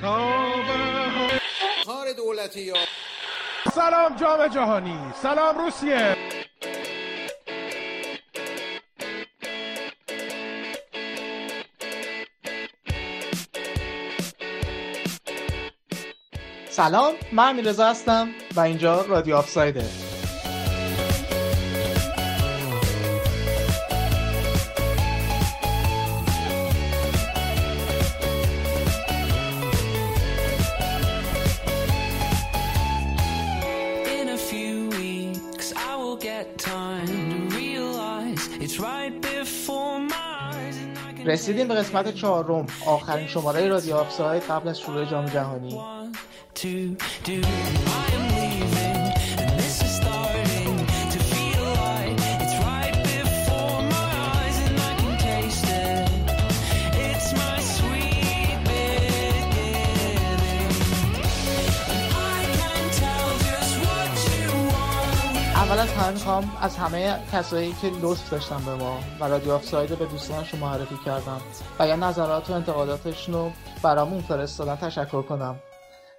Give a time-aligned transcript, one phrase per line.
[0.00, 0.52] کار
[2.16, 2.74] دولتی یا
[3.74, 6.16] سلام جام جهانی سلام روسیه.
[16.70, 19.84] سلام من امیرزا هستم و اینجا رادیو آفسایده.
[41.32, 45.80] رسیدیم به قسمت چهارم آخرین شماره رادیو آفساید قبل از شروع جام جهانی.
[66.02, 70.60] همه می‌خوام از همه کسایی که لطف داشتن به ما و رادیو آفساید به دوستانشون
[70.60, 71.40] معرفی کردن
[71.78, 75.56] و یا نظرات و انتقاداتشون رو برامون فرستادن تشکر کنم.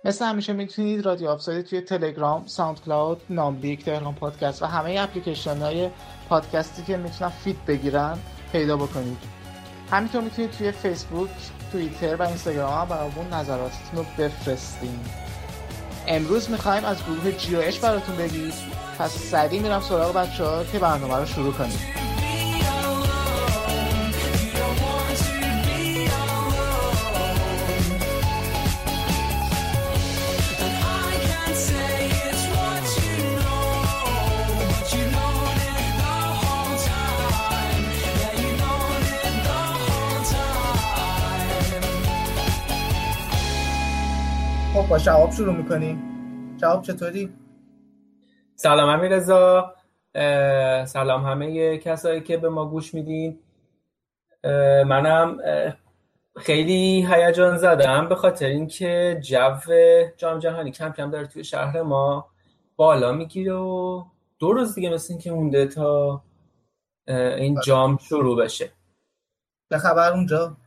[0.06, 5.90] مثل همیشه می‌تونید رادیو آفساید توی تلگرام، SoundCloud، ناملیک، تهران پادکست و همه اپلیکیشن های
[6.30, 8.18] پادکستی که می‌تونن feed بگیرن
[8.52, 9.18] پیدا بکنید.
[9.92, 11.30] همینطور می‌تونید توی فیسبوک،
[11.72, 15.00] توییتر و اینستاگرام برامون نظراتتون رو بفرستین.
[16.08, 18.54] امروز می‌خوایم از گروه G و H براتون بگید
[19.00, 21.80] پس سریع میرم سراغ بچه ها که برنامه رو شروع کنیم.
[44.94, 46.02] با شهاب شروع می‌کنیم.
[46.62, 47.34] شهاب چطوری؟
[48.56, 49.74] سلام امیرزا
[50.16, 53.40] اه، سلام همه کسایی که به ما گوش میدین.
[54.88, 55.38] منم
[56.38, 59.56] خیلی هیجان زدم به خاطر اینکه جو
[60.18, 62.30] جام جهانی کم کم داره توی شهر ما
[62.76, 64.04] بالا می‌گیره و
[64.40, 66.22] دو روز دیگه مثل اینکه مونده تا
[67.08, 68.72] این جام شروع بشه.
[69.70, 70.58] به خبر اونجا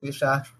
[0.00, 0.59] توی شهر؟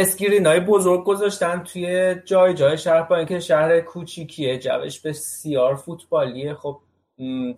[0.00, 6.54] اسکرین های بزرگ گذاشتن توی جای جای شهر با اینکه شهر کوچیکیه جوش بسیار فوتبالیه.
[6.54, 6.80] خب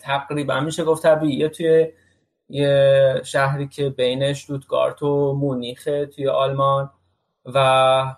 [0.00, 1.92] تقریبا میشه گفت طبیعیه توی
[2.48, 6.90] یه شهری که بین اشتوتگارت و مونیخه توی آلمان.
[7.44, 7.58] و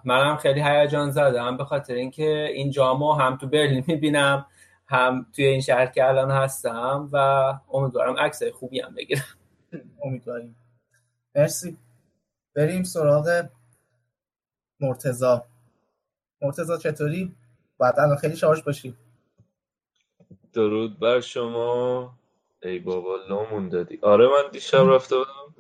[0.04, 4.46] منم خیلی هیجان زدم به خاطر اینکه این جامو هم تو برلین می‌بینم
[4.86, 7.16] هم توی این شهر که الان هستم و
[7.72, 9.24] امیدوارم عکسای خوبی هم بگیرم.
[10.04, 10.56] امیدواریم.
[11.34, 11.76] مرسی.
[12.54, 13.42] بریم سراغ
[14.82, 15.44] مرتزا
[16.42, 17.34] مرتزا چطوری؟
[17.78, 18.96] باید الان خیلی شارژ باشی.
[20.52, 22.14] درود بر شما.
[22.62, 23.98] ای بابا لامون دادی.
[24.02, 25.54] آره من دیشب رفته بودم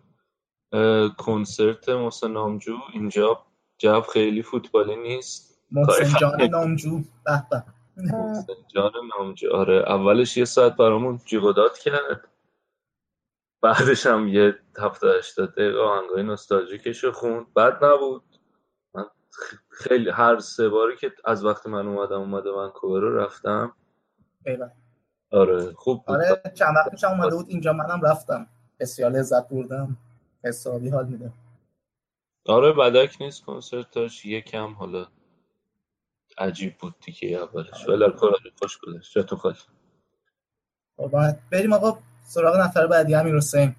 [1.18, 2.76] کنسرت محسن نامجو.
[2.92, 3.44] اینجا
[3.78, 5.60] جو خیلی فوتبالی نیست.
[5.70, 6.98] محسن جان نامجو.
[7.24, 7.64] به به.
[7.96, 9.52] محسن جان نامجو.
[9.56, 12.28] آره اولش یه ساعت برامون جیغ و داد کرد.
[13.62, 17.54] بعدش هم یه هفته هشتاد دقیقه آهنگای نوستالژیکش خوند.
[17.54, 18.22] بد نبود.
[19.70, 23.72] خیلی هر سه باری که از وقتی من اومدم اومده ونکوور رو رفتم.
[24.46, 24.68] ایول.
[25.32, 26.16] آره خوب بود.
[26.16, 28.46] آره چند وقت پیشم اومده بود اینجا منم رفتم.
[28.80, 29.96] بسیار لذت بردم.
[30.44, 31.32] حسابی حال میده.
[32.46, 34.24] آره بدک نیست کنسرتاش.
[34.24, 35.06] یکم حالا
[36.38, 37.88] عجیب بود دیگه اولش.
[37.88, 39.12] ولی الکل خوش گذشت.
[39.12, 39.56] جاتون خالی.
[40.96, 43.76] خب باید بریم آقا سراغ نفر بعدی امیر حسین.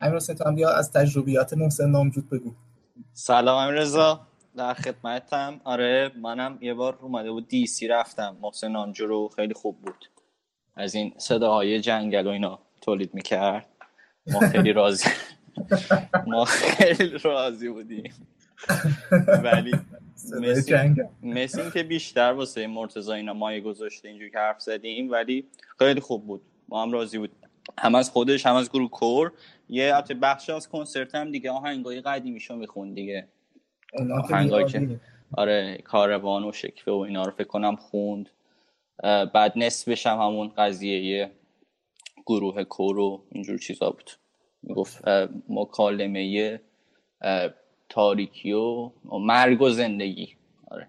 [0.00, 2.54] امیر حسین تو هم بیا از تجربیات محسن نامجود بگو.
[3.12, 8.36] سلام امیرزا در خدمتم آره منم یه بار اومده بود دی سی رفتم.
[8.40, 10.10] محسن نامجو رو خیلی خوب بود.
[10.76, 13.66] از این صداهای جنگل و اینا تولید می‌کرد.
[14.26, 15.08] ما خیلی راضی
[16.26, 18.12] ما خیلی راضی بودیم.
[19.42, 19.72] ولی
[21.34, 25.48] این که بیشتر واسه مرتضی اینا مایه گذاشته اینجوری که حرف زدیم ولی
[25.78, 26.42] خیلی خوب بود.
[26.68, 27.30] ما هم راضی بود.
[27.78, 29.32] هم از خودش هم از گروه کور.
[29.68, 31.50] یه البته بخش از کنسرت هم دیگه.
[31.50, 33.28] آهنگای قدیمیشو میخون دیگه.
[33.90, 35.00] که آهنگایی بی‌عادیه.
[35.36, 38.30] آره کاروان و شکوه و اینا رو فکر کنم خوند.
[39.02, 41.30] بعد نصفش هم همون قضیه
[42.26, 44.10] گروه کور و اینجور چیزا بود.
[44.62, 46.60] می‌گفت اه، مکالمه
[47.88, 50.36] تاریکی و مرگ و زندگی.
[50.70, 50.88] آره.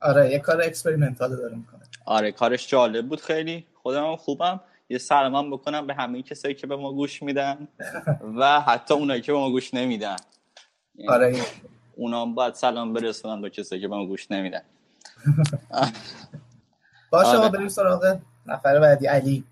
[0.00, 1.80] آره یه کار experimental داره می‌کنه.
[2.06, 3.66] آره کارش جالب بود خیلی.
[3.74, 4.60] خودم خوبم.
[4.90, 7.68] یه سلام بکنم به همه کسایی که به ما گوش میدن
[8.38, 10.16] و حتی اونایی که به ما گوش نمیدن.
[11.08, 11.36] آره
[11.98, 14.62] اونا باید سلام برسونن به کسایی که به ما گوش نمیدن.
[17.12, 17.38] باشه آره.
[17.38, 19.44] آقا بریم سراغ نفر بعدی علی.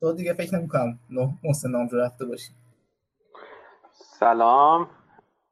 [0.00, 2.50] تو دیگه فکر نمی‌کنم نه محسن نام رو رفته باشی.
[4.20, 4.88] سلام.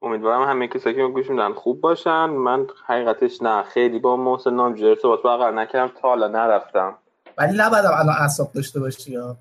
[0.03, 2.25] امیدوارم همه کسایی که گوش میدن خوب باشن.
[2.27, 3.63] من حقیقتش نه.
[3.63, 5.95] خیلی با محسن نامجو ارتباط برقرار نکردم.
[6.01, 6.99] تا حالا نرفتم.
[7.39, 9.37] ولی نباید الان اعصاب داشته باشی یا؟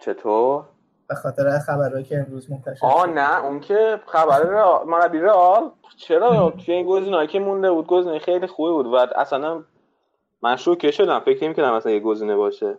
[0.00, 0.64] چطور؟
[1.08, 3.12] به خاطر خبرهایی که امروز منتشر آه شد.
[3.12, 8.46] نه اون که خبر مربی رئال چرا؟ توی این گزینه‌ای که مونده بود گزینه خیلی
[8.46, 9.64] خوبی بود و اصلا
[10.42, 12.76] من شوکه شدم فکر نمی‌کردم اصلا یه گزینه باشه.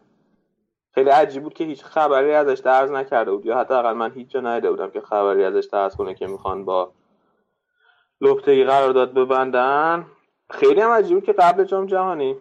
[0.92, 4.39] خیلی عجیب بود که هیچ خبری ازش درز نکرده بود یا حداقل من هیچ جا
[4.39, 6.92] ندیده بودم که خبری ازش درز کنه که می‌خوان با
[8.22, 10.06] لوپتگی قرارداد ببندن.
[10.50, 12.36] خیلی هم عجیب بود که قبل جام جهانی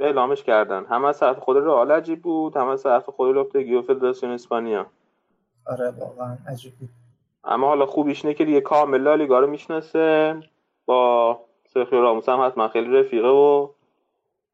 [0.00, 0.84] اعلامش کردن.
[0.84, 4.86] هم از طرف خود رئال عجیب بود هم از طرف خود لوپتگی و فدراسیون اسپانیا.
[5.66, 6.88] آره واقعا عجیب بود.
[7.44, 10.36] اما حالا خوبیش اینه که دیگه کامل لالیگا رو می‌شناسه.
[10.86, 13.68] با سرخیو راموس هم حتما خیلی رفیقه و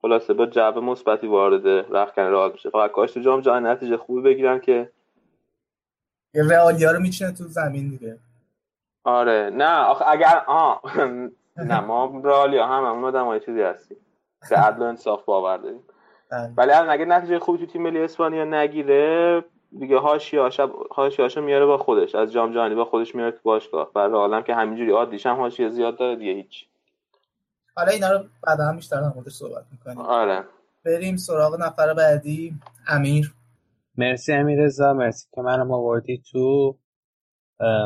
[0.02, 1.66] خلاصه با جو مثبتی وارد
[1.96, 2.70] رخکن رئال میشه.
[2.70, 4.92] فقط کاش تو جام جهانی نتیجه خوبی بگیرن که
[6.34, 8.18] یه رئالیا رو میچینه تو زمین دیگه.
[9.04, 9.50] آره.
[9.54, 10.82] نه آخه اگر آه
[11.56, 13.98] نه ما رئالیا هم همون آدم های چیزی هستیم.
[14.50, 15.82] به عدل و انصاف باور داریم.
[16.30, 16.52] بله.
[16.56, 19.44] ولی الان اگه نتیجه خوبی تو تیم ملی اسپانیا نگیره
[19.81, 22.14] دیگه هاشیاشا هاشیاشا میاره با خودش.
[22.14, 23.90] از جام جهانی با خودش میاره تو باشگاه.
[23.94, 26.67] و عالم که همینجوری عادیش هم حاشیه زیاد داره دیگه هیچ.
[27.76, 29.99] حالا اینا رو بعدا هم بیشتر در موردش صحبت می‌کنیم.
[29.99, 30.44] آره.
[30.84, 32.55] بریم سراغ نفر بعدی.
[32.88, 33.34] امیر.
[33.99, 36.76] مرسی امیرزا مرسی که منم آوردی تو.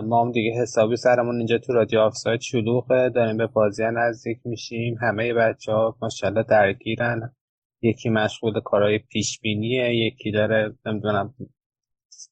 [0.05, 3.09] ما هم دیگه حسابی سرمون اینجا تو رادیو آفساید شلوغه.
[3.09, 4.99] داریم به بازی نزدیک میشیم.
[5.01, 7.35] همه بچه ها ماشاءالله درگیرن.
[7.83, 11.35] یکی مشغول کارهای پیش بینیه یکی داره نمی‌دونم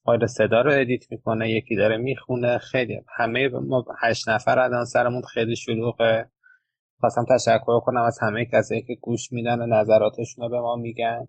[0.09, 2.57] فایل صدا رو edit می‌کنه یکی داره می‌خونه.
[2.57, 6.29] خیلی همه ما هشت نفر الان سرمون خیلی شلوغه.
[6.99, 11.27] خواستم تشکر کنم از همه کسایی که گوش میدن و نظراتشون رو به ما میگن.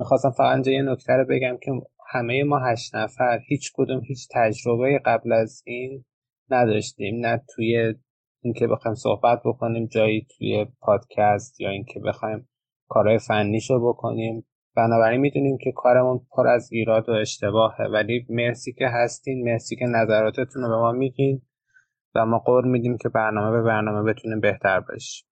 [0.00, 1.72] می‌خواستم فقط اینجا یه نکته رو بگم که
[2.12, 6.04] همه ما هشت نفر هیچ کدوم هیچ تجربه قبل از این
[6.50, 7.26] نداشتیم.
[7.26, 7.94] نه توی
[8.42, 12.48] اینکه بخوایم صحبت بکنیم جایی توی پادکست یا اینکه بخوایم
[12.88, 14.46] کارهای فنیشو بکنیم.
[14.76, 17.86] بنابراین می‌دونیم که کارمون پر از ایراد و اشتباهه.
[17.92, 21.42] ولی مرسی که هستین مرسی که نظراتتون رو به ما میگین
[22.14, 25.28] و ما قول میدیم که برنامه به برنامه بتونیم بهتر بشیم.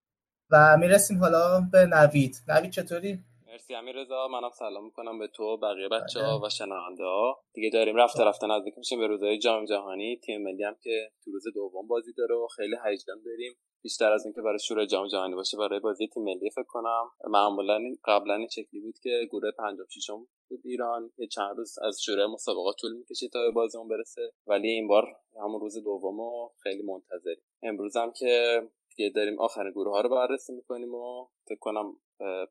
[0.51, 2.35] و می‌رسیم حالا به نوید.
[2.47, 7.03] نوید چطوری؟ مرسی امیر رضا منم سلام می‌کنم به تو بقیه بچه ها و شنونده
[7.03, 7.37] ها.
[7.53, 10.19] دیگه داریم رفته رفته نزدیک میشیم به روزهای جام جهانی.
[10.23, 13.53] تیم ملی هم که تو روز دوم بازی داره و خیلی هیجان داریم.
[13.85, 17.11] بیشتر از اینکه برای شروع جام جهانی باشه برای بازی تیم ملی فکر کنم.
[17.27, 21.11] معمولا قبلا این شکلی بود که گروه پنجم ششم بود ایران.
[21.17, 24.31] یه چند روز از شروع مسابقات طول می‌کشه تا به بازیمون برسه.
[24.47, 25.05] ولی این بار
[25.39, 27.43] همون روز دوم و خیلی منتظریم.
[27.63, 28.61] امروز هم که
[28.95, 31.97] دیگه داریم آخرین گروه ها رو بررسی می‌کنیم و فکر کنم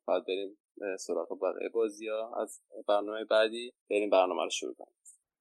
[0.06, 0.58] بعد بریم
[0.98, 4.94] سراغ بقیه بازی ها از برنامه بعدی بریم برنامه رو شروع کنیم.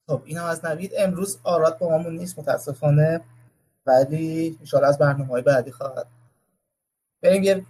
[0.07, 0.91] خب اینم از نوید.
[0.97, 3.25] امروز آراد با مامون نیست متاسفانه.
[3.85, 6.07] ولی انشاءالله از برنامه های بعدی خواهد.
[7.21, 7.65] بریم یه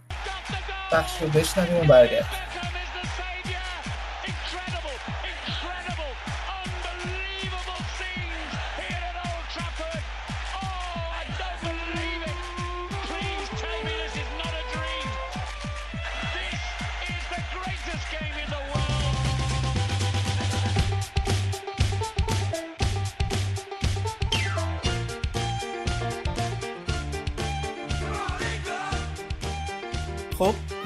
[0.91, 2.52] بخش رو بشنویم و برگرد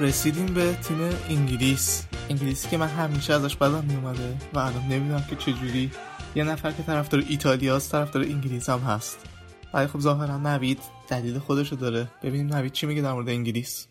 [0.07, 0.97] رسیدیم به تیم
[1.29, 2.07] انگلیس.
[2.29, 5.91] انگلیسی که من همیشه ازش بدم میومده و الان نمی‌دونم که چجوری.
[6.35, 9.29] یه نفر که طرفدار ایتالیاست طرفدار انگلیس هم هست.
[9.73, 12.07] ولی خب ظاهرا نوید دلیل خودشو داره.
[12.23, 13.87] ببینیم نوید چی میگه در مورد انگلیس.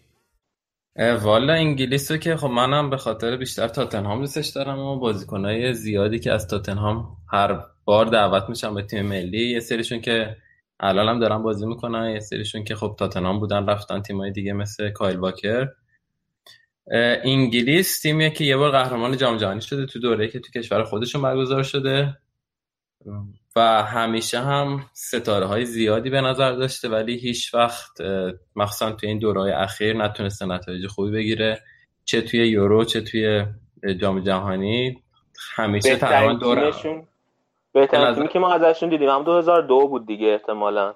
[1.23, 6.19] والا انگلیس رو که خب منم به خاطر بیشتر تاتنهام دوستش دارم و بازیکنهای زیادی
[6.19, 10.37] که از تاتنهام هر بار دعوت میشن به تیم ملی یه سریشون که
[10.81, 14.91] الان هم دارن بازی می‌کنن یه سریشون که خب تاتنهام بودن رفتن تیمای دیگه مثل
[14.91, 15.69] کایل واکر.
[17.25, 21.23] انگلیس تیمیه که یه بار قهرمان جام جهانی شده تو دوره که تو کشور خودشون
[21.23, 22.17] برگزار شده.
[23.57, 28.01] و همیشه هم ستاره های زیادی به نظر داشته ولی هیچ وقت
[28.57, 31.63] مخصوصا توی این دورهای اخیر نتونسته نتایج خوبی بگیره.
[32.05, 33.45] چه توی یورو چه توی
[34.01, 35.03] جام جهانی
[35.57, 36.73] همیشه تقریبا دور
[37.73, 39.09] بهترین تیمی که ما ازشون دیدیم.
[39.09, 40.95] هم 2002 بود دیگه احتمالا.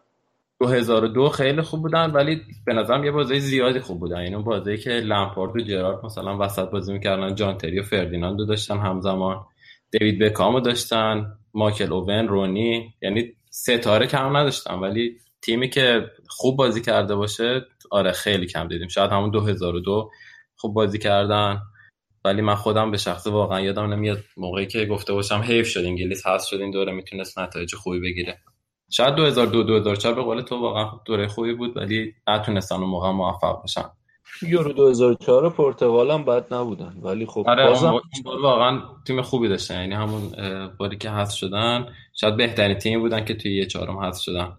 [0.60, 4.16] 2002 خیلی خوب بودن ولی به نظرم یه بازی زیادی خوب بودن.
[4.16, 8.78] اینو بازی که لمپارد و جرارد مثلا وسط بازی می‌کردن جان تری و فردیناندو داشتن
[8.78, 9.44] همزمان.
[9.90, 12.94] دیوید بکامو داشتن مایکل اوون رونی.
[13.02, 18.88] یعنی ستاره کم نداشتن ولی تیمی که خوب بازی کرده باشه آره خیلی کم دیدیم.
[18.88, 20.10] شاید همون 2002
[20.56, 21.60] خوب بازی کردن.
[22.24, 26.26] ولی من خودم به شخص واقعا یادم نمیاد موقعی که گفته باشم حیف شد انگلیس
[26.26, 28.38] هست شد این دوره می‌تونست نتایج خوبی بگیره.
[28.90, 33.62] شاید 2002 2004 به قول تو واقعا دوره خوبی بود ولی نتونستن اون موقع موفق
[33.62, 33.84] بشن.
[34.42, 39.48] یورو 2004 پرتغال هم بد نبودن ولی خب آره بازم اون بار واقعا تیم خوبی
[39.48, 39.80] داشتن.
[39.80, 40.22] یعنی همون
[40.78, 44.52] باری که هست شدن شاید بهترین تیمی بودن که توی یه چهارم هست شدن.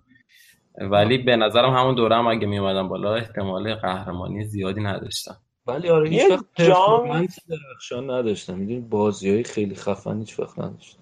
[0.82, 5.36] ولی به نظرم همون دوره هم اگه می اومدن بالا احتمال قهرمانی زیادی نداشتن.
[5.68, 8.54] ولی آره هیچ وقت پرفورمنس درخشان نداشتن.
[8.54, 11.00] می‌دونی بازی های خیلی خفن هیچ وقت نداشتن.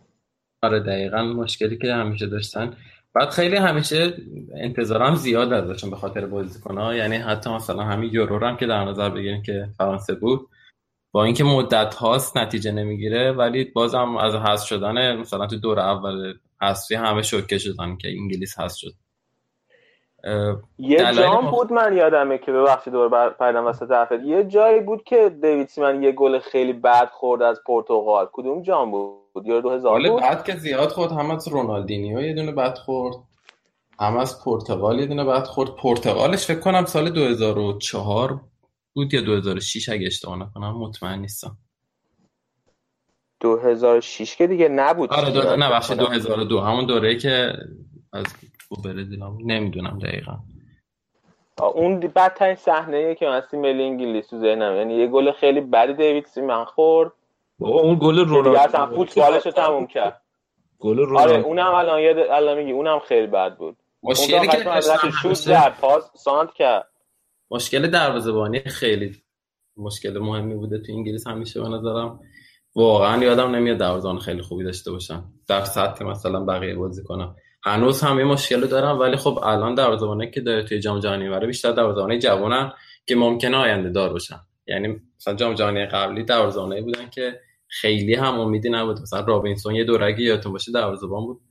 [0.63, 2.77] آره دقیقا مشکلی که همیشه داشتن
[3.13, 4.13] بعد خیلی همیشه
[4.55, 6.95] انتظارم زیاد ازشون به خاطر بازیکن‌ها.
[6.95, 10.47] یعنی حتی مثلا همین یورو رو هم که در نظر بگیریم که فرانسه بود
[11.11, 16.33] با اینکه مدت هاست نتیجه نمی‌گیره ولی بازم از حذف شدن مثلا تو دور اول
[16.61, 18.91] حذفی همه شوکه شدن که انگلیس حذف شد.
[20.77, 24.23] یه جام مخ- بود من یادمه که ببخشید دور بر- پریدم وسط حرفت.
[24.23, 28.91] یه جایی بود که دیوید سیمن یه گل خیلی بد خورد از پرتغال کدوم جام
[28.91, 30.21] بود؟ یورو 2000 گل بود.
[30.21, 33.15] بعد که زیاد خورد هم از رونالدینیو یه دونه بد خورد.
[33.99, 35.75] هم از پرتغال یه دونه بد خورد.
[35.75, 38.41] پرتغالش فکر کنم سال 2004
[38.93, 40.77] بود یا 2006 اگه اشتباه نکنم.
[40.77, 41.57] مطمئن نیستم.
[43.39, 45.13] 2006 که دیگه نبود.
[45.13, 45.55] آره دو...
[45.55, 45.97] نه بخش کنم.
[45.97, 47.53] 2002 همون دوره که
[48.13, 48.25] از
[48.83, 49.41] برزیل بود.
[49.45, 50.37] نمی‌دونم دقیقا.
[51.75, 56.25] اون بدترین صحنه که من ملی انگلیس تو ذهنم یعنی یه گل خیلی بدی دیوید
[56.25, 57.11] سیمن خورد.
[57.59, 60.21] بابا اون گل رونالدو اصلا فوتبالش رو تموم کرد.
[60.79, 63.77] گل آره رونالدو اونم الان یاد الان میگی اونم خیلی بد بود.
[64.01, 66.87] اون مشکلی که شوت زد پاس سانت کرد.
[67.51, 69.15] مشکل دروازه‌بانی خیلی
[69.77, 72.19] مشکل مهمی بوده تو انگلیس همیشه به نظرم.
[72.75, 75.23] واقعا یادم نمیاد دروازه‌بان خیلی خوبی داشته باشن.
[75.47, 80.41] در سطح مثلا بقیه بازیکن‌ها هنوز هم این مشکل دارم ولی خب الان دروازه‌بانی که
[80.41, 82.73] داره توی جام جهانی می‌بره بیشتر دروازه‌بانی جوانن
[83.05, 84.39] که ممکنه آینده دار باشن.
[84.67, 87.39] یعنی مثلا جام جهانی قبلی دروازه‌بانایی بودن که
[87.69, 89.01] خیلی هم امیدی نبود.
[89.01, 91.41] مثلا رابینسون یه دورگی یادتون باشه دروازه‌بان بود.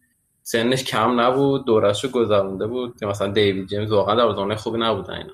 [0.42, 3.04] سنش کم نبود دورش رو گذرونده بود.
[3.04, 5.32] مثلا دیوید جیمز واقعا دروازه‌بان خوبی نبودن اینا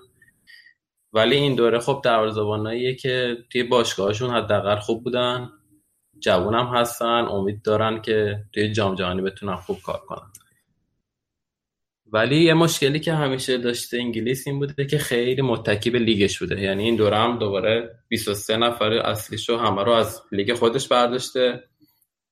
[1.12, 5.50] ولی این دوره خب دروازه‌باناییه که توی باشگاهشون حداقل خوب بودن.
[6.21, 10.33] جوون هم هستن امید دارن که توی جام جهانی بتونن خوب کار کنن.
[12.14, 16.61] ولی یه مشکلی که همیشه داشته انگلیس این بوده که خیلی متکی به لیگش بوده.
[16.61, 21.64] یعنی این دوره هم دوباره 23 نفر اصلیشو همه رو از لیگ خودش برداشته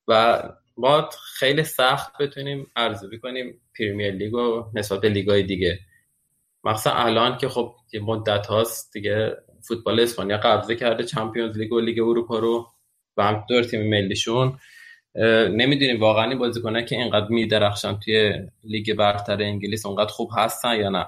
[0.08, 0.42] و
[0.76, 1.08] ما
[1.38, 5.78] خیلی سخت بتونیم ارزیابی کنیم Premier League و نسبت لیگای دیگه.
[6.64, 9.36] مخصوصا الان که خب یه مدت هاست دیگه
[9.68, 12.72] فوتبال اسپانیا قبضه کرده Champions League و لیگ اروپا رو
[13.16, 14.58] و هم دور تیم ملیشون.
[15.50, 18.33] نمی‌دونیم واقعا این بازیکنه که اینقدر میدرخشن توی
[18.64, 21.07] لیگ برتر انگلیس اونقدر خوب هستن یا نه.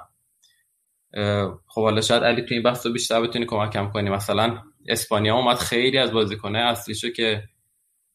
[1.66, 4.10] خب حالا شاید علی توی این بحث رو بیشتر بتونی کمکم کنی.
[4.10, 4.58] مثلا
[4.88, 7.42] اسپانیا اومد خیلی از بازیکنه اصلیشو که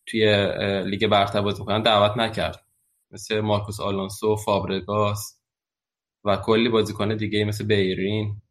[0.06, 0.48] توی
[0.86, 2.66] لیگ برتر بازی کنن دعوت نکرد.
[3.12, 5.40] مثل مارکوس آلونسو فابرگاس
[6.24, 8.42] و کلی بازیکن دیگه مثل بیرین.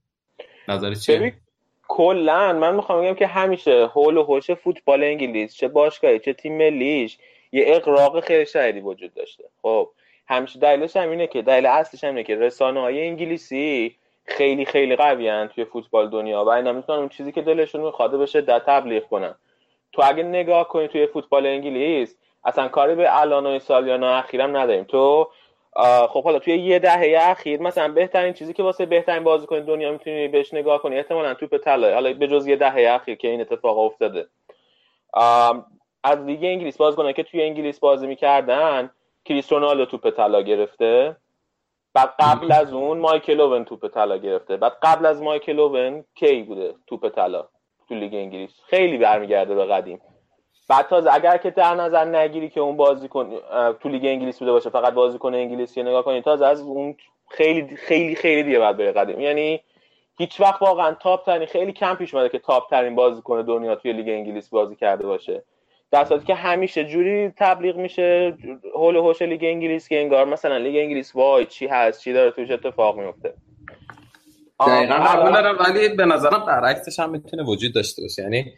[0.68, 1.34] نظر چیه؟
[1.88, 6.56] کلا من می‌خوام بگم که همیشه حول و حوش فوتبال انگلیس چه باشگاهی چه تیم
[6.56, 7.18] ملیش
[7.52, 9.44] یه اقراق خیلی شدیدی وجود داشته.
[9.62, 9.90] خب
[10.28, 14.96] همیشه دلیلش هم اینه که دلیل اصلش هم اینه که رسانه های انگلیسی خیلی خیلی
[14.96, 19.08] قوی توی فوتبال دنیا و اینا می‌تونن اون چیزی که دلشون می‌خواد به شدت تبلیغ
[19.08, 19.34] کنن.
[19.92, 24.84] تو اگه نگاه کنی توی فوتبال انگلیس اصلا کاری به الان و سالیان اخیرم نداریم.
[24.84, 25.28] تو
[26.08, 30.28] خب حالا توی یه دهه اخیر مثلا بهترین چیزی که واسه بهترین بازیکن دنیا می‌تونی
[30.28, 31.94] بهش نگاه کنی احتمالا توپ طلایی.
[31.94, 34.26] حالا به جز یه دهه اخیر که این اتفاق افتاده.
[36.04, 38.90] از لیگ انگلیس بازیکنایی که توی انگلیس بازی می‌کردن
[39.24, 41.16] کریس رونالدو توپ طلا گرفته.
[41.94, 44.56] بعد قبل از اون مایکل اوون توپ طلا گرفته.
[44.56, 47.48] بعد قبل از مایکل اوون کی بوده توپ طلا
[47.88, 50.00] تو لیگ انگلیس؟ خیلی برمیگرده به قدیم.
[50.68, 53.30] بعد تازه اگر که در نظر نگیری که اون بازیکن
[53.80, 56.96] تو لیگ انگلیس بوده باشه فقط بازیکن انگلیسی نگاه کنی تازه از اون
[57.30, 59.20] خیلی خیلی خیلی دیگه بعد بره قدیم.
[59.20, 59.60] یعنی
[60.18, 63.92] هیچ وقت واقعا top ترین خیلی کم پیش اومده که top ترین بازیکن دنیا توی
[63.92, 65.42] لیگ انگلیس بازی کرده باشه.
[65.90, 68.36] در صورتی که همیشه جوری تبلیغ میشه
[68.74, 72.30] حول و حوش لیگ انگلیس که انگار مثلا لیگ انگلیس وای چی هست چی داره
[72.30, 73.34] توش اتفاق میفته.
[74.66, 74.94] دقیقا.
[74.94, 78.22] قبول دارم ولی به نظرم برعکسش هم می‌تونه وجود داشته باشه.
[78.22, 78.52] یعنی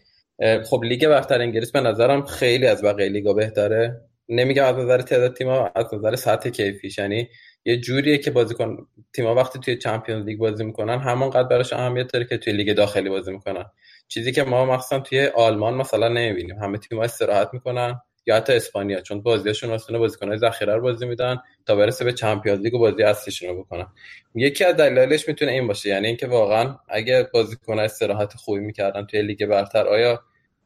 [0.65, 4.01] خب لیگ برتر انگلیس به نظرم خیلی از بقیه لیگا بهتره.
[4.29, 6.99] نمیگم از نظر تعداد تیم‌ها از نظر سطح کیفیش.
[6.99, 7.29] یعنی
[7.65, 12.25] یه جوریه که بازیکن تیم‌ها وقتی توی Champions League بازی می‌کنن همونقدر براش اهمیت داره
[12.25, 13.65] که توی لیگ داخلی بازی می‌کنن.
[14.09, 16.59] چیزی که ما مخصوصا توی آلمان مثلا نمی‌بینیم.
[16.59, 18.01] همه تیم‌ها استراحت می‌کنن.
[18.27, 22.61] یا حتی اسپانیا چون بازیاشون اصلا بازیکن‌های ذخیره رو بازی میدن تا برسه به Champions
[22.61, 23.87] League و بازی اصلیشون رو بکنن.
[24.35, 25.89] یکی از دلایلش می‌تونه این باشه.
[25.89, 30.23] یعنی اینکه واقعا اگه بازیکن استراحت خوبی می‌کردن توی لیگ برتر آیا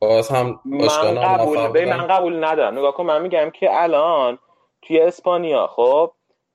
[0.08, 2.78] باز هم من قبول؟ من قبول ندارم.
[2.78, 4.38] نگاه کن من میگم که الان
[4.82, 6.12] توی اسپانیا خب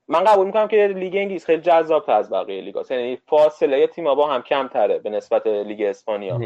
[0.08, 2.84] من قبول می‌کنم که لیگ انگلیس خیلی جذاب از بقیه لیگا.
[2.90, 6.40] یعنی فاصله تیم‌ها با هم کمتره به نسبت لیگ اسپانیا.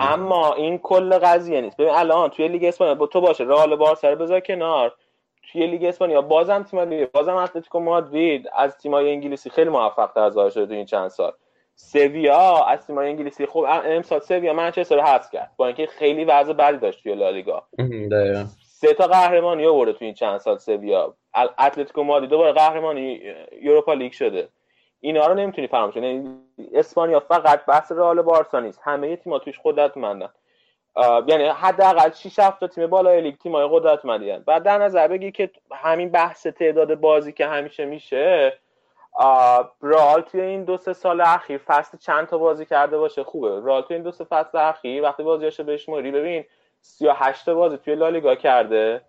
[0.00, 1.76] اما این کل قضیه نیست.
[1.76, 4.94] ببین الان توی لیگ اسپانیا با تو باشه رئال بارسا رو بذار کنار.
[5.52, 10.50] توی لیگ اسپانیا بازم تیم بازم اتلتیکو مادرید از تیم‌های انگلیسی خیلی موفق تر ظاهر
[10.50, 11.32] شده تو این چند سال.
[11.76, 13.46] سویا از تیم‌های انگلیسی.
[13.46, 15.50] خوب امسال سویا منچستر رو حذف کرد.
[15.56, 17.66] با اینکه خیلی وضع بدی داشت توی لالیگا.
[18.66, 21.14] سه تا قهرمانی آورده تو این چند سال سویا.
[21.58, 23.20] اتلتیکو مادرید دوباره قهرمانی
[23.62, 24.48] یوروپا لیگ شده.
[25.00, 26.06] اینا رو نمی‌تونی فراموش کنی.
[26.06, 26.38] یعنی
[26.74, 28.80] اسپانیا فقط بحث رئال بارسا نیست.
[28.82, 30.28] همه تیم‌ها توش قدرتمندن.
[31.26, 35.50] یعنی حداقل 6 7 تا تیم بالای لیگ تیم‌های قدرتمندی بعد در نظر بگی که
[35.72, 38.52] همین بحث تعداد بازی که همیشه میشه
[39.82, 43.60] رئال توی این دو سه سال اخیر فصل چند تا بازی کرده باشه؟ خوبه.
[43.64, 46.44] رئال توی این دو سه فصل اخیر وقتی بازیاشو بشموری ببین
[46.80, 49.00] 38 تا بازی توی لالیگا کرده.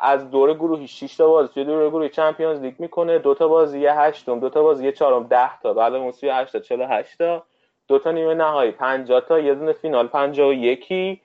[0.00, 3.18] از دور گروهی 6 تا بازی توی دور گروهی چمپیونز لیگ می‌کنه.
[3.18, 5.72] دو تا بازی یه هشتم دو تا بازی یه چهارم 10 تا.
[5.74, 7.42] بعد اون 38 تا 48 تا.
[7.88, 9.38] دو تا نیمه نهایی 50 تا.
[9.38, 11.20] یه دونه فینال 51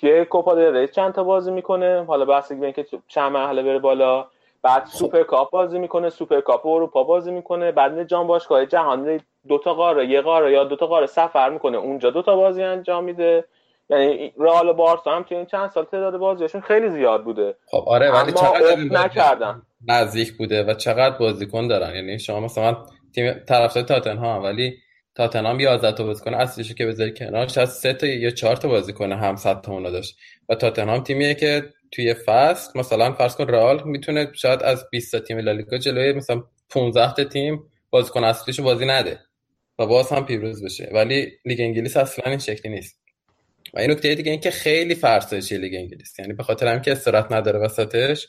[0.00, 4.26] توی کوپا دل چند تا بازی می‌کنه؟ حالا بحث به اینکه چند مرحله بره بالا.
[4.62, 9.18] بعد سوپر کاپ بازی می‌کنه سوپر کاپ اروپا بازی می‌کنه بعد میره جام باشگاه جهانی
[9.48, 12.62] دو تا قاره یه قاره یا دو تا قاره سفر می‌کنه اونجا دو تا بازی
[12.62, 13.44] انجام میده.
[13.90, 17.56] یعنی رئال و بارسا هم توی این چند سال تعداد بازیاشون خیلی زیاد بوده.
[17.66, 19.62] خب آره ولی چقدر نکردن.
[19.88, 21.94] نزدیک بوده و چقدر بازیکن دارن.
[21.94, 22.76] یعنی شما مثلا
[23.14, 24.76] تیم طرفدار تاتنهام ولی
[25.14, 29.12] تاتنهام 11 تا بازیکن اصلیشو که بذاری کنار شاید سه تا یا چهار تا بازیکن
[29.12, 30.18] هم صد تا اونا داشت.
[30.48, 35.20] و تاتنهام تیمیه که توی فصل مثلا فرض کن رئال می‌تونه شاید از 20 تا
[35.20, 39.20] تیم لالیگا جلوی مثلا 15 تا تیم بازیکن اصلیشو بازی نده
[39.78, 40.90] و باز هم پیروز بشه.
[40.92, 43.00] ولی لیگ انگلیس اصلا این شکلی نیست.
[43.74, 46.18] و این نکته دیگه این که خیلی فرسایشی لیگ انگلیس.
[46.18, 48.28] یعنی به خاطر اینکه استراحت نداره وسطش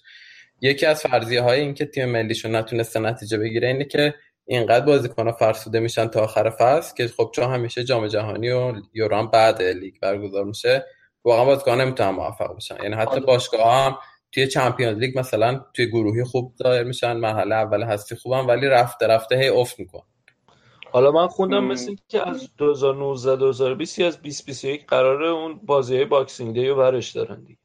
[0.61, 5.31] یکی از فرضیه های این که تیم ملیشون نتونسته نتیجه بگیره اینه که اینقدر بازیکن‌ها
[5.31, 9.93] فرسوده میشن تا آخر فصل که خب چون همیشه جام جهانی و یورو بعد لیگ
[10.01, 10.85] برگزار میشه
[11.23, 13.97] واقعا بازیکن‌ها نمی‌تونن موفق بشن یعنی حتی باشگاه هم
[14.31, 19.07] توی Champions League مثلا توی گروهی خوب ظاهر میشن مرحله اول هستی خوبن ولی رفته
[19.07, 20.01] رفته هی افت میکنن
[20.91, 21.71] حالا من خوندم مم.
[21.71, 27.11] مثل که از 2019 2020 از 2021 قراره اون بازی های Boxing Day رو برش
[27.11, 27.59] دارن دیگه.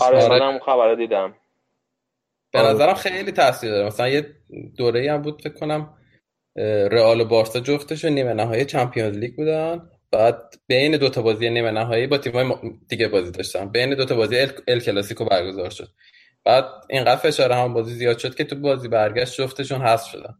[0.00, 0.42] آره 2021.
[0.42, 1.34] منم خبر دیدم.
[2.52, 2.70] به آره.
[2.70, 3.86] نظرم خیلی تاثیر داره.
[3.86, 4.36] مثلا یه
[4.76, 5.98] دوره هم بود فکر کنم
[6.90, 9.90] رئال و بارسا جفتشون نیمه نهایی چمپیونز لیگ بودن.
[10.14, 14.04] بعد بین دو تا بازی نیمه نهایی با تیم‌های م- دیگه بازی داشتن بین دو
[14.04, 15.88] تا بازی ال, ال کلاسیکو برگزار شد.
[16.44, 20.34] بعد اینقدر فشار هم بازی زیاد شد که تو بازی برگشت جفتشون حذف شدن.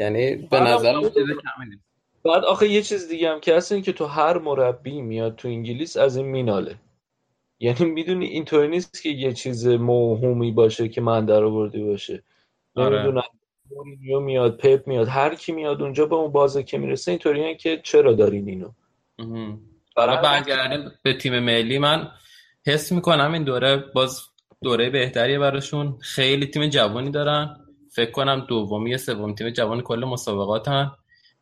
[0.00, 1.80] یعنی به نظرم چیز کمی
[2.24, 5.48] بعد آخه یه چیز دیگه هم که هست این که تو هر مربی میاد تو
[5.48, 6.76] انگلیس از این میناله.
[7.60, 12.22] یعنی می‌دونی اینطوری نیست که یه چیز موهومی باشه که من در آوردی باشه.
[12.76, 12.96] آره.
[12.96, 13.22] نمی‌دونم.
[13.70, 17.80] مورینیو میاد پپ میاد هر کی میاد اونجا به اون بازه که می‌رسه اینطوریه که
[17.84, 18.70] چرا دارین اینو.
[19.96, 21.78] حالا برگردیم به تیم ملی.
[21.78, 22.08] من
[22.66, 24.22] حس می‌کنم این دوره باز
[24.62, 25.98] دوره بهتریه براشون.
[26.00, 27.56] خیلی تیم جوانی دارن.
[27.92, 30.90] فکر کنم دومی یا سوم تیم جوان کل مسابقاتن.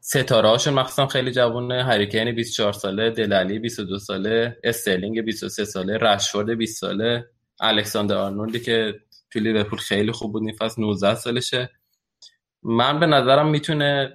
[0.01, 6.51] ستاره هاشون مخصوصا خیلی جوانه هریکین 24 ساله دلالی 22 ساله استرلینگ 23 ساله رشفورد
[6.51, 7.27] 20 ساله
[7.61, 8.95] الکساندر آرنولدی که
[9.31, 11.71] توی لیورپول خیلی خوب بود فصل 19 سالشه.
[12.63, 14.13] من به نظرم می‌تونه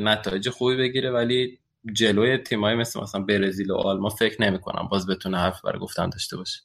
[0.00, 1.58] نتایج خوبی بگیره ولی
[1.92, 6.36] جلوی تیمایی مثل مثلا برزیل و آلمان فکر نمی‌کنم باز بتونه حرف برای گفتن داشته
[6.36, 6.60] باشه.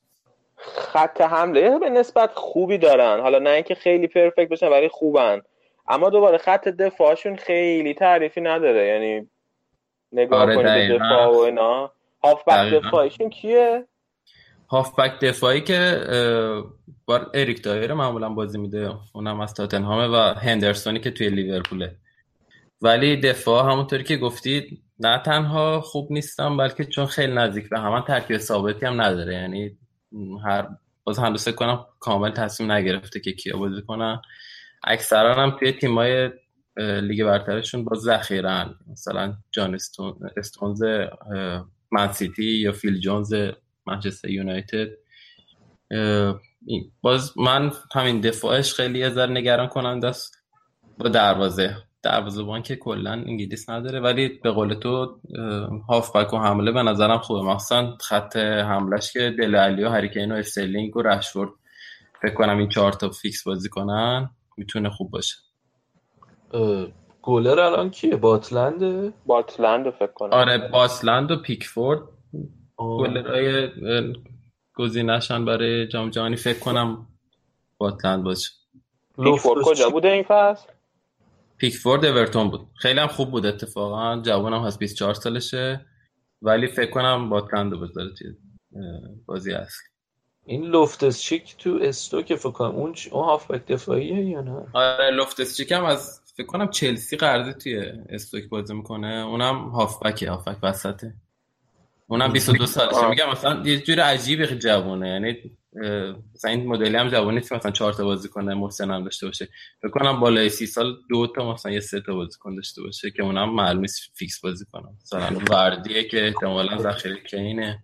[0.57, 3.21] خط حمله به نسبت خوبی دارن.
[3.21, 5.41] حالا نه اینکه خیلی پرفکت باشن ولی خوبن.
[5.87, 8.87] اما دوباره خط دفاعشون خیلی تعریفی نداره.
[8.87, 9.29] یعنی
[10.11, 10.95] نگاه آره، کنید.
[10.95, 11.91] دفاع و اینا.
[12.23, 12.87] هافبک دقیقاً.
[12.87, 13.85] دفاعیشون کیه؟
[14.69, 16.01] هافبک دفاعی که
[17.05, 21.95] بار اریک دایر معمولا بازی میده اونم از تاتنهامه و هندرسونی که توی لیورپوله.
[22.81, 28.03] ولی دفاع همونطوری که گفتید نه تنها خوب نیستن بلکه چون خیلی نزدیک به همان
[28.03, 29.33] ترکیب ثابتی هم نداره.
[29.33, 29.77] یعنی
[30.45, 30.67] هر
[31.03, 34.21] باز هنوز فکر کنم کامل تصمیم نگرفته که کیا بازی کنن.
[34.83, 36.29] اکثرا هم توی تیمای
[36.77, 43.33] لیگ برترشون باز ذخیرن مثلا جان استون استونز اه، من سیتی یا فیل جونز
[43.85, 44.87] منچستر یونایتد.
[47.01, 50.35] باز من همین دفاعش خیلی ذره نگران کننده است.
[50.97, 51.88] با دروازه.
[52.03, 55.19] دروازه‌بان که کلا انگلیس نداره ولی به قول تو
[55.89, 57.41] هافبک و حمله به نظرم خوبه.
[57.41, 61.49] مخصوصا خط حملش که دله الی و هری کین و استرلینگ و رشفورد
[62.21, 65.35] فکر کنم این چهار تا فیکس بازی کنن می‌تونه خوب باشه.
[67.21, 70.33] گلر الان کیه؟ باتلنده؟ باتلند فکر کنم.
[70.33, 71.99] آره باتلند و پیکفورد
[72.77, 74.13] گلرهای اه،
[74.75, 77.07] گزینه‌شن برای جام جهانی فکر کنم
[77.77, 78.49] باتلند باشه.
[79.23, 80.67] پیکفورد کجا بوده این فصل؟
[81.59, 82.67] پیکفورد اورتون بود.
[82.75, 84.21] خیلی هم خوب بود اتفاقا.
[84.21, 85.85] جوانم هست 24 سالشه.
[86.41, 88.09] ولی فکر کنم باتلند رو بذاره
[88.75, 88.81] اه،
[89.25, 89.87] بازی اصلی
[90.45, 92.75] این لوفتس چیک تو استوک فکر کنم.
[92.75, 97.17] اون چ- اون هافبک دفاعیه یا نه؟ آره لوفتس چیک هم از فکر کنم چلسی
[97.17, 99.07] قرضه توی استوک بازی می‌کنه.
[99.07, 101.13] اونم هافبکه هافبک وسطه.
[102.07, 103.09] اونم 22 سالشه.
[103.09, 105.57] میگم مثلا یه جور عجیبی جوونه یعنی
[106.33, 109.25] مثلا این مدلی هم جوون نیست که مثلا چهار تا بازی کنه محسن هم داشته
[109.25, 109.47] باشه.
[109.81, 113.11] فکر کنم بالای سی سال دو تا مثلا یه سه تا بازی کن داشته باشه
[113.11, 117.83] که اونم معلوم نیست فیکس بازی کنه مثلا وردیه که احتمالاً ذخیره کینه.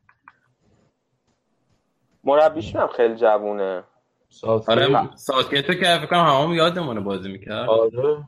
[2.23, 3.83] مربیشون هم خیلی جوونه.
[4.67, 7.69] آره ساکتو که فکر کنم همون یادمونه بازی می‌کرد.
[7.69, 8.23] آره.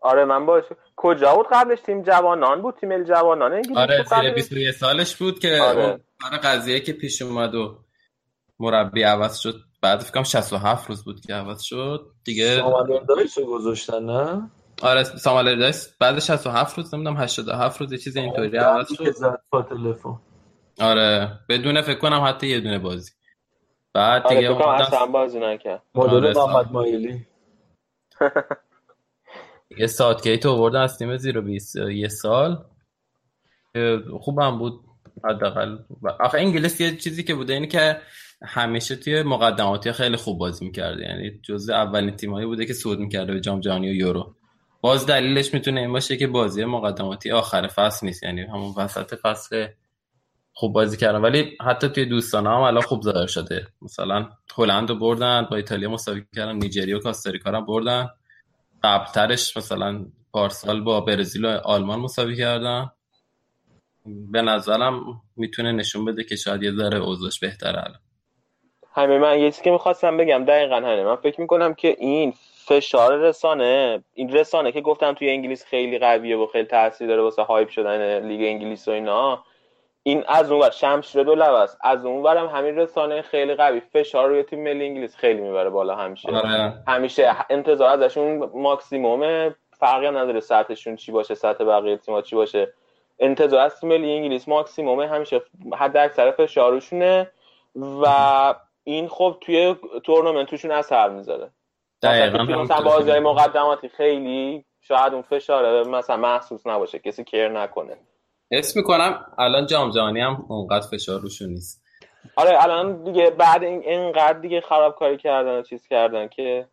[0.00, 0.64] آره من باش.
[0.96, 3.52] کجا بود قبلش تیم جوانان؟ بود تیم جوانان.
[3.76, 6.00] آره زیر قبلش؟ 21 سالش بود که آره.
[6.20, 7.78] برای قضیه که پیش اومد و
[8.58, 9.60] مربی عوض شد.
[9.82, 12.06] بعد فکر کنم 67 روز بود که عوض شد.
[12.24, 14.50] دیگه سامالردایس رو گذاشتن نه؟
[14.82, 19.10] آره سامال اردایس بعد 67 روز نمی‌دونم 87 روز یه چیز اینطوری عوض که شد.
[19.10, 20.18] زد با تلفن.
[20.80, 23.10] آره بدون فکر کنم حتی یه دونه بازی.
[23.94, 25.82] بعد آره دیگه کنم اومدن اصلا بازی نکرد.
[25.94, 27.26] مدل آره، محمد مایلی.
[29.78, 32.64] یه ساعتگیت آوردن از تیم زیر 20 یه سال.
[33.72, 34.80] که خوبم بود.
[35.24, 35.78] حداقل.
[36.20, 38.00] آخه انگلیس یه چیزی که بوده اینه که
[38.44, 43.32] همیشه توی مقدماتی خیلی خوب بازی می‌کرده یعنی جزء اولین تیمایی بوده که صعود می‌کرده
[43.32, 44.34] به جام جهانی و یورو.
[44.80, 48.22] باز دلیلش می‌تونه این باشه که بازی مقدماتی آخر فصل نیست.
[48.22, 49.66] یعنی همون وسط فصل
[50.52, 51.18] خوب بازی کردن.
[51.18, 53.66] ولی حتی توی دوستانه هم الان خوب ظاهر شده.
[53.82, 54.28] مثلا
[54.58, 58.08] هلند رو بردن با ایتالیا مساوی کردن نیجریه و کاستاریکا رو بردن.
[58.82, 62.90] قبلترش مثلا پارسال با برزیل و آلمان مساوی کردن.
[64.06, 68.00] به نظرم می‌تونه نشون بده که شاید یه ذره اوضاعش بهتره الان.
[68.94, 72.34] همه من یه چیزی که می‌خواستم بگم دقیقا همه من فکر می‌کنم که این
[72.66, 77.42] فشار رسانه این رسانه که گفتم توی انگلیس خیلی قویه و خیلی تاثیر داره واسه
[77.42, 79.44] هایپ شدن لیگ انگلیس و اینا
[80.02, 81.78] این از اون ور شمشیر دو است.
[81.80, 83.80] از اون ورم همین رسانه خیلی قوی.
[83.80, 86.36] فشار روی تیم ملی انگلیس خیلی می‌بره بالا همیشه.
[86.36, 86.74] آره.
[86.88, 89.54] همیشه انتظار ازشون ماکسیمومه.
[89.78, 92.72] فرقی نداره سطحشون چی باشه سطح بقیه تیم‌ها چی باشه.
[93.18, 95.42] انتظار از تیم ملی انگلیس ماکسیمومه همیشه
[95.78, 97.30] حد اکثر فشارشونه
[98.02, 98.06] و
[98.84, 101.50] این خب توی تورنمنتشون اثر می‌ذاره
[102.02, 102.44] دقیقاً.
[102.44, 103.20] مثلا بازی میگی.
[103.20, 107.96] مقدماتی خیلی شاید اون فشاره مثلا محسوس نباشه کسی کیر نکنه.
[108.52, 111.82] حس می‌کنم الان جام جهانی هم اونقدر فشار روشون نیست.
[112.36, 116.68] آره الان دیگه بعد این اینقدر دیگه خرابکاری کردن و چیز کردن که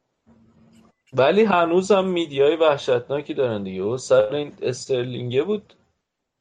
[1.13, 3.83] ولی هنوزم میدیای وحشتناکی دارن دیگه.
[3.83, 5.73] و سر این استرلینگه بود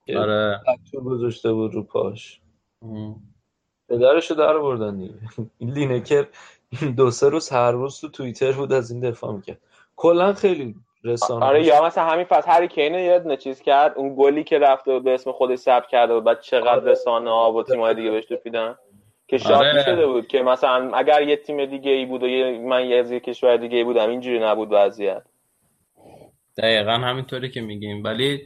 [0.07, 0.61] که آره.
[1.05, 2.41] گذاشته بود رو پاش.
[3.89, 5.15] پدرشو در بردن دیگه.
[5.59, 6.27] این لینکر
[6.97, 9.59] دو سه روز هر روز تو توییتر بود از این دفاع می‌کرد.
[9.97, 10.75] کلا خیلی
[11.05, 14.59] رسانه آره یا مثلا همین فصل هری کین یه دونه چیز کرد اون گلی که
[14.59, 18.11] رفته بود به اسم خودش ثبت کرده بود بعد چقدر رسانه ها و تیم‌های دیگه
[18.11, 18.75] بهش توپیدن
[19.29, 19.83] که شاکی آره.
[19.83, 23.11] شده بود که مثلا اگر یه تیم دیگه ای بود و یه من یه از
[23.11, 25.23] یه کشور دیگه ای بودم اینجوری نبود وضعیت.
[26.59, 28.05] دقیقا همینطوری که میگیم.
[28.05, 28.41] ولی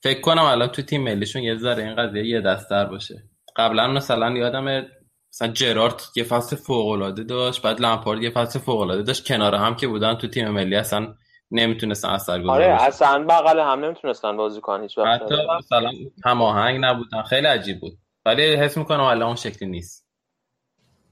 [0.00, 3.22] فکر کنم الان تو تیم ملیشون یه ذره این قضیه یه دستر باشه.
[3.60, 4.86] قبلا مثلا یادم
[5.32, 9.28] مثلا جرارد یه فصل فوق العاده داشت بعد لامپارد یه فصل فوق العاده داشت.
[9.28, 11.14] کنار هم که بودن تو تیم ملی اصلا
[11.50, 12.84] نمی‌تونستن اثرگذار آره باشن.
[12.84, 15.90] اصلا بغل هم نمی‌تونستن بازی کنن هیچ وقت حتی مثلا
[16.24, 17.22] هماهنگ نبودن.
[17.22, 17.98] خیلی عجیب بود.
[18.24, 20.06] ولی حس می‌کنم الان اون شکلی نیست.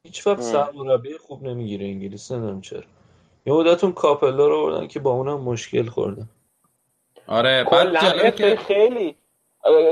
[0.05, 2.83] هیچ وقت سرمربی خوب نمی‌گیره انگلیس نمی‌دونم چرا.
[3.47, 6.29] یه مدت اون کاپلو رو بردن که با اونم مشکل خوردن.
[7.27, 9.17] آره بعد خیلی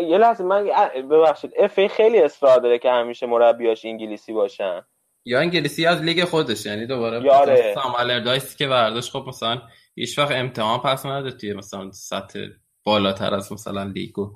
[0.08, 0.64] یه لحظه من
[1.10, 4.82] ببخشید FA خیلی اصرار داره که همیشه مربیاش انگلیسی باشن.
[5.24, 7.74] یا انگلیسی از لیگ خودش یعنی دوباره یاره.
[7.74, 9.62] سام آلاردایسی که برداشت خب مثلا
[9.94, 12.38] هیچ وقت امتحان پس نداد توی مثلا سطح
[12.84, 14.32] بالاتر از مثلا لیگ و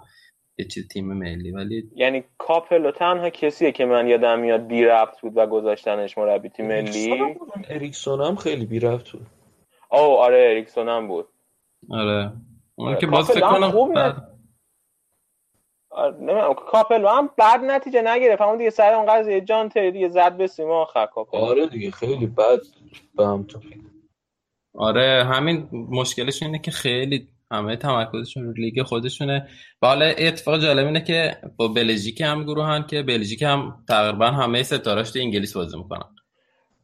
[0.59, 1.51] یه چیز تیم ملی.
[1.51, 6.49] ولی یعنی کاپلو تنها کسیه که من یادم میاد بی ربط بود و گذاشتنش مربی
[6.49, 7.37] تیم ملی.
[7.69, 9.27] اریکسون هم خیلی بی ربط بود.
[9.91, 11.29] او آره اریکسون هم بود.
[11.91, 12.33] آره.
[12.75, 14.27] اون آره، که باز فکر کنم خوب بعد- نه- آره،
[16.21, 18.43] نمی‌دونم کاپلو هم بعد نتیجه نگرفت.
[18.43, 21.41] همون دیگه سر اون قضیه جان تری دیگه زد به سیما آخر کاپلو.
[21.41, 22.61] آره دیگه خیلی بد
[23.15, 23.61] به هم تو.
[24.75, 29.49] آره همین مشکلش اینه که خیلی همه تمرکزشون رو لیگ خودشونه.
[29.83, 34.63] و حالا اتفاق جالب اینه که با بلژیک هم گروهن که بلژیک هم تقریبا همه
[34.63, 36.09] ستارهاش تو انگلیس بازی می‌کنن.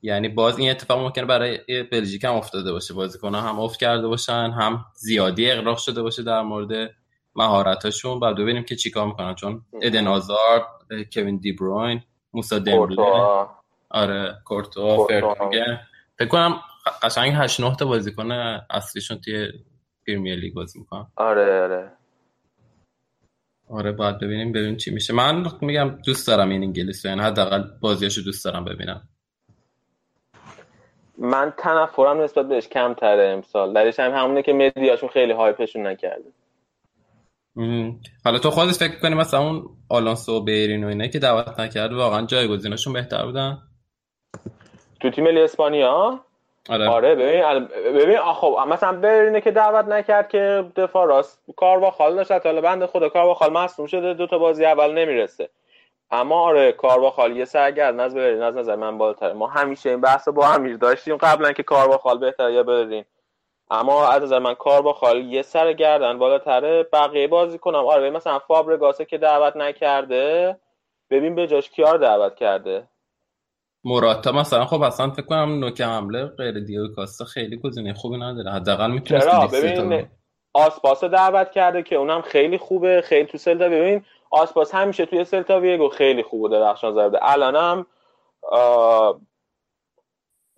[0.03, 1.59] یعنی باز این اتفاق ممکنه برای
[1.93, 2.95] بلژیک هم افتاده باشه.
[2.95, 6.91] بازیکن هم افت کرده باشن هم زیادی اغراق شده باشه در مورد
[7.37, 9.35] مهارتاشون بعد ببینیم که چیکار می‌کنن.
[9.35, 10.67] چون ادن آزارد
[11.15, 13.03] کوین دی بروین موسی دمبله.
[13.91, 15.35] آره کورتوا کورتوا.
[15.35, 15.81] فرتونگن
[16.19, 16.61] فکر کنم
[17.03, 18.31] قشنگ 8 9 تا بازیکن
[18.71, 19.49] اصلیشون توی
[20.07, 21.07] پرمیر لیگ بازی می‌کنن.
[21.17, 21.93] آره آره.
[23.71, 25.15] آره باید ببینیم ببینیم چی میشه.
[25.15, 29.09] من میگم دوست دارم این انگلیس یعنی حداقل بازیاشو دوست دارم ببینم.
[31.19, 33.73] من تنفرم نسبت بهش کمتره امسال.
[33.73, 36.33] درش هم همونه که مدیاشون خیلی هایپشون نکرده.
[37.57, 38.01] مم.
[38.25, 41.93] حالا تو خودت فکر کنی مثلا اون آلونسو و بیرین و اینا که دعوت نکرد
[41.93, 43.59] واقعا جایگزیناشون بهتر بودن؟
[45.01, 46.21] تو تیم ملی اسپانیا؟
[46.69, 46.89] آره.
[46.89, 52.15] آره ببین ببین خب مثلا برینه که دعوت نکرد که دفاع راست کار با خال
[52.17, 55.49] داشت حالا بنده خدا کار با خال مصدوم شده دو تا بازی اول نمی‌رسه.
[56.11, 59.33] اما آره کار با خال یه سرگرد از برین از نظر من بالاتره.
[59.33, 63.05] ما همیشه این بحث با امیر داشتیم قبلا که کار با خال بهتره یا برین
[63.71, 66.83] اما از نظر من کار با خال یه سر گردن بالاتره.
[66.93, 67.87] بقیه بازی کنم.
[67.87, 70.57] آره ببین مثلا فابرگاسه که دعوت نکرده
[71.11, 72.89] ببین به جاش کیار دعوت کرده.
[73.85, 78.51] موراتا مثلا خب اصلا فکر کنم نوک حمله غیر دیگو کاستا خیلی گزینه خوبی نداره.
[78.51, 80.09] حداقل می‌تونست ببین
[80.55, 83.69] آسپاس دعوت کرده که اونم خیلی خوبه خیلی تو سلتا.
[83.69, 87.19] ببین آسپاس همیشه توی سلتا ویگو خیلی خوب و درخشان زده.
[87.23, 87.87] الانم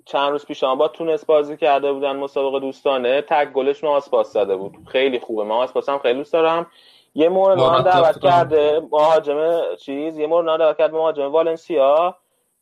[0.08, 3.22] چند روز پیش هم با تونس بازی کرده بودن مسابقه دوستانه.
[3.22, 4.72] تک گلشون آسپاس زده بود.
[4.86, 5.44] خیلی خوبه.
[5.44, 6.66] من آسپاس هم خیلی دوست دارم.
[7.14, 8.18] یه مورد موراتا دعوت.
[8.18, 10.18] کرده مهاجم چیز.
[10.18, 12.16] یه مورد دعوت کرده مهاجم والنسیا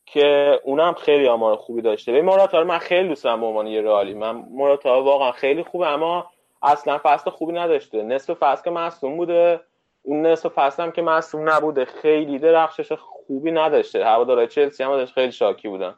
[0.07, 2.13] که اونم خیلی آمار خوبی داشته.
[2.13, 4.15] ببین موراتا من خیلی دوست دارم به عنوان یه رئالی.
[4.15, 6.27] من موراتا واقعا خیلی خوبه اما
[6.63, 8.03] اصلا فصل خوبی نداشته.
[8.03, 9.61] نصف فصل که مصدوم بوده
[10.03, 11.85] اون نصف فصل هم که مصدوم نبوده.
[11.85, 14.05] خیلی درخشش خوبی نداشته.
[14.05, 15.95] هوادارهای چلسی هم ازش خیلی شاکی بودن.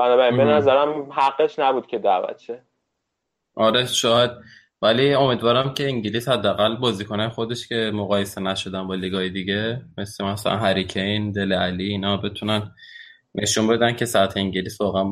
[0.00, 0.44] بنابراین به.
[0.44, 2.62] نظرم حقش نبود که دعوت شه.
[3.54, 4.30] آره شاید.
[4.82, 10.56] ولی امیدوارم که انگلیس حداقل بازیکنهای خودش که مقایسه نشدن با لیگای دیگه مثل مثلا
[10.56, 12.72] هری کین دل علی اینا بتونن
[13.34, 15.04] نشون بدن که سطح انگلیس واقعا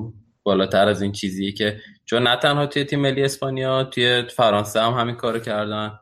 [0.43, 4.93] بالاتر از این چیزیه که چون نه تنها توی تیم ملی اسپانیا توی فرانسه هم
[4.93, 5.99] همین کارو کردن.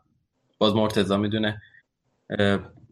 [0.58, 1.62] باز مرتضی می‌دونه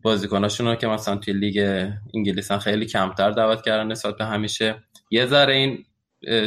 [0.03, 4.75] بازیکناشون رو که مثلا توی لیگ انگلیس هم خیلی کمتر دعوت کردن نسبت به همیشه.
[5.15, 5.85] یه ذره این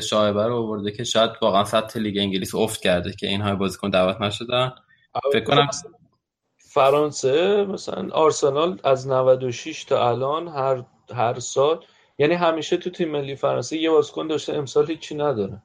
[0.01, 3.89] شایبه رو آورده که شاید واقعا سطح لیگ انگلیس افت کرده که این های بازیکن
[3.89, 4.71] دعوت نشدن.
[5.33, 5.67] فکر کنم
[6.57, 7.65] فرانسه.
[7.65, 10.83] مثلا آرسنال از 96 تا الان هر
[11.15, 11.85] هر سال.
[12.17, 15.61] یعنی همیشه تو تیم ملی فرانسه یه بازیکن داشته امسال هیچی نداره.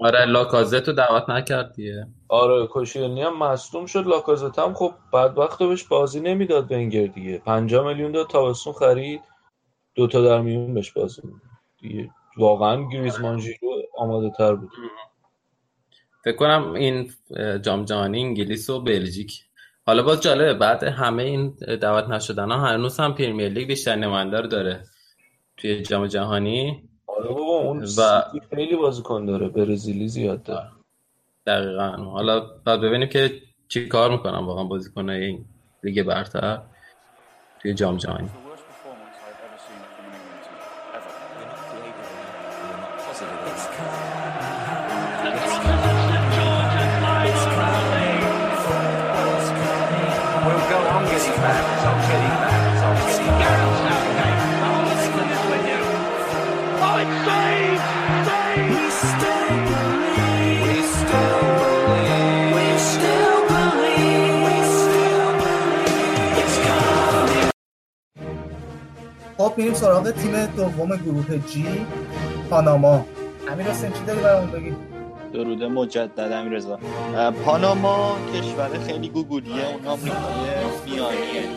[0.00, 2.06] آره لاکازت رو دعوت نکرد دیگه.
[2.28, 7.38] آره کوشیلنی هم مصدوم شد لاکازت هم خب بعد وقت بهش بازی نمی‌داد ونگر دیگه.
[7.38, 9.20] 50 میلیون داد تابستون خرید
[9.94, 11.22] دوتا در میون بهش بازی
[11.80, 14.70] دیگه واقعا گریزمان ژیرو آماده تر بود.
[16.24, 17.10] فکر کنم این
[17.62, 19.42] جام جهانی انگلیس و بلژیک.
[19.86, 24.42] حالا باز جالبه بعد همه این دعوت نشدن ها هنوز هم پرمیر لیگ بیشتر نماینده
[24.42, 24.84] داره
[25.56, 26.88] توی جام جهانی.
[27.06, 28.22] آره بابا اون و
[28.54, 30.68] خیلی بازیکن داره برزیلی زیاد داره.
[31.46, 31.90] دقیقا.
[31.90, 35.44] حالا باید ببینیم که چی کار می‌کنن واقعا بازیکنهای این
[35.82, 36.62] لیگ برتر
[37.62, 38.28] توی جام جهانی.
[69.56, 71.86] خب میریم سراغ تیم دوم گروه جی
[72.50, 73.06] پاناما.
[73.52, 74.76] امیر حسین چی داری برامون بگی؟
[75.32, 76.78] درود مجدد امیررضا.
[77.16, 80.20] اه، پاناما کشور خیلی گوگولیه اون آمریکای
[80.84, 81.48] میانیه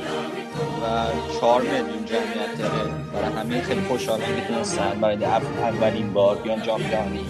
[0.83, 1.05] و
[1.39, 2.91] چهار میلیون جمعیت داره.
[3.13, 7.25] برای همین خیلی خوشحالم که تونستن برای اولین بار بیان جام جهانی.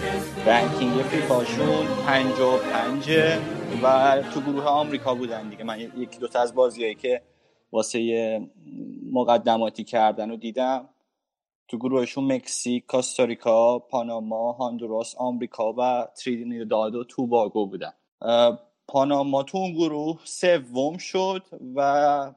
[0.46, 3.38] رنکینگ فیفاشون پنج و پنجه
[3.82, 5.64] و تو گروه آمریکا بودن دیگه.
[5.64, 7.22] من یکی دوتا از بازیایی که
[7.72, 8.50] واسه
[9.12, 10.88] مقدماتی کردن و دیدم.
[11.68, 17.92] تو گروهشون مکزیک، کاستاریکا، پاناما، هاندوراس، آمریکا و ترینیداد و توباگو بودن.
[18.88, 21.42] پاناما تو اون گروه سوم شد
[21.74, 21.80] و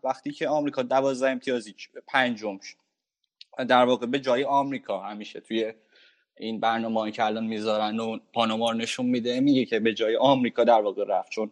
[0.04, 1.76] وقتی که آمریکا دوازده امتیازی
[2.08, 2.78] پنجم شد.
[3.68, 5.74] در واقع به جای آمریکا همیشه توی
[6.38, 10.82] این برنامه که الان می‌ذارن و پاناما نشون میده میگه که به جای آمریکا در
[10.82, 11.32] واقع رفت.
[11.32, 11.52] چون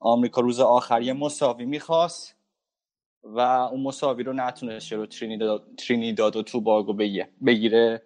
[0.00, 2.35] آمریکا روز آخر یه مساوی می‌خواست.
[3.34, 8.02] و اون مساوی رو نتونست رو ترینیداد, ترینیداد و توباگو بگیره, بگیره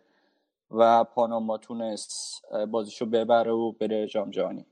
[0.70, 4.66] و پاناما تونست بازیشو ببره و بره جام جهانی.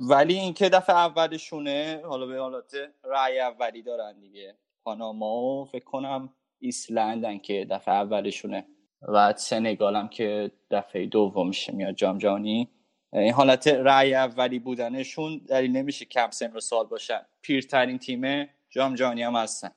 [0.00, 6.32] ولی اینکه دفعه اولشونه حالا به حالت رأی اولی دارن دیگه پاناما و فکر کنم
[6.58, 8.66] ایسلندن که دفعه اولشونه
[9.08, 12.68] و سنگال هم که دفعه دومشه میاد جام جهانی.
[13.12, 17.20] این حالت رأی اولی بودنشون دلیل نمیشه کم سن و سال باشن.
[17.42, 19.70] پیرترین تیم جام جهانی هم هستن.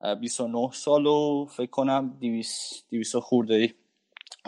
[0.00, 3.74] اه، 29 سال و فکر کنم 200 200 خورده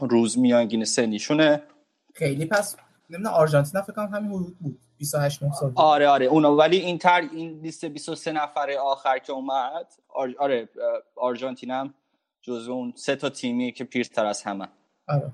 [0.01, 1.63] روز میانگین سنیشونه.
[2.15, 2.77] خیلی پس
[3.11, 5.73] نمی‌دونم آرژانتین فکر کنم همین حدود بود 28 9 سال.
[5.77, 10.35] آره آره اونا ولی این تر این لیست 23 نفره آخر که اومد آر...
[10.39, 10.69] آره
[11.17, 11.95] آرژانتین هم
[12.43, 14.69] جزو اون سه تا تیمی که پیرتر از همه.
[15.09, 15.33] آره.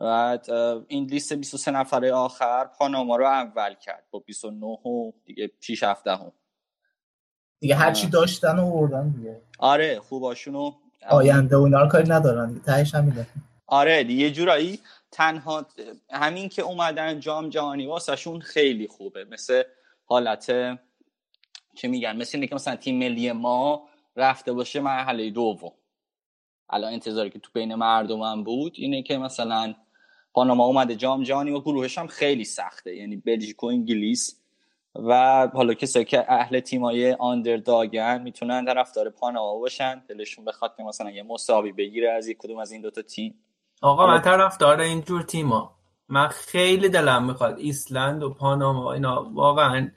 [0.00, 0.50] بعد
[0.88, 6.06] این لیست 23 نفره آخر پاناما رو اول کرد با 29 و دیگه 6 7
[6.06, 6.32] هم.
[7.60, 9.40] دیگه هر چی داشتن و آوردن دیگه.
[9.58, 10.72] آره خوباشونو
[11.08, 12.60] آینده و اینا رو کاری ندارن.
[12.66, 13.26] تهش همینه.
[13.66, 15.66] آره یه جورایی تنها
[16.10, 19.24] همین که اومدن جام جهانی واسهشون خیلی خوبه.
[19.24, 19.62] مثل
[20.04, 20.46] حالت
[21.74, 25.72] چه میگن؟ مثل اینه که مثلا تیم ملی ما رفته باشه مرحله دوم.
[26.70, 29.74] الان انتظاری که تو بین مردم هم بود اینه که مثلا
[30.32, 32.96] پاناما اومده جام جهانی و گروهش هم خیلی سخته.
[32.96, 34.39] یعنی بلژیک و انگلیس
[34.94, 40.02] و حالا کسایی که اهل تیمای آندرداگن می‌تونن طرفدار پاناما باشن.
[40.08, 43.34] دلشون بخواد که مثلا یه مساوی بگیره از یک کدوم از این دوتا تیم.
[43.82, 45.76] آقا من طرفدار اینجور تیما.
[46.08, 49.90] من خیلی دلم می‌خواد ایسلند و پاناما اینا واقعا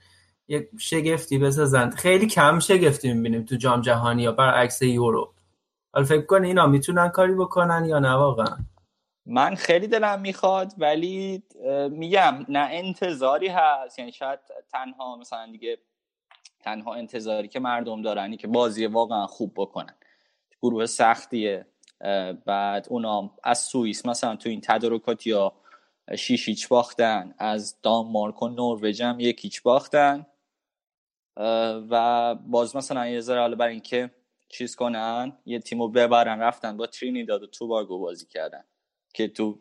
[0.48, 1.90] یک شگفتی بسازن.
[1.90, 5.34] خیلی کم شگفتی می‌بینیم تو جام جهانی یا برعکس یورو.
[5.94, 8.58] حالا فکر کن اینا می‌تونن کاری بکنن یا نه واقعا؟
[9.26, 11.44] من خیلی دلم می‌خواد ولی
[11.90, 14.00] میگم نه انتظاری هست.
[14.00, 14.40] یعنی شاید
[14.72, 15.78] تنها مثلا دیگه
[16.60, 19.96] تنها انتظاری که مردم دارن که بازی واقعا خوب بکنن.
[20.62, 21.66] گروه سختیه.
[22.46, 25.54] بعد اونا از سوئیس مثلا تو این تدارکات یا
[26.18, 27.36] شیش هیچ باختن.
[27.38, 30.26] از دانمارک و نروژ هم یک هیچ باختن.
[31.90, 34.12] و باز مثلا یه ذره حالا برای اینکه
[34.50, 38.64] چیز کنن یه تیمو ببرن رفتن با ترینیداد و توباگو بازی کردن.
[39.14, 39.60] که تو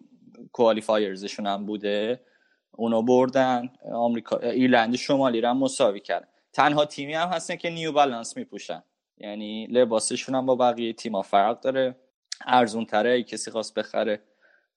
[0.52, 2.24] کوالیفایرزشون هم بوده
[2.70, 3.72] اونو بردن.
[3.92, 6.28] آمریکا ایرلند شمالی رو هم مساوی کردن.
[6.52, 8.82] تنها تیمی هم هستن که نیو بالانس میپوشن.
[9.18, 11.96] یعنی لباسشون هم با بقیه تیما فرق داره.
[12.46, 14.22] ارزون تره کسی خواست بخره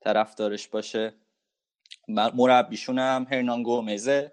[0.02, 1.14] طرفدارش باشه.
[2.08, 4.32] مربیشون هم هرنان گومزه.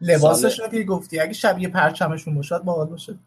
[0.00, 1.20] لباسش سال- رو که گفتی.
[1.20, 3.18] اگه شبیه پرچمشون باشه باحال باشه.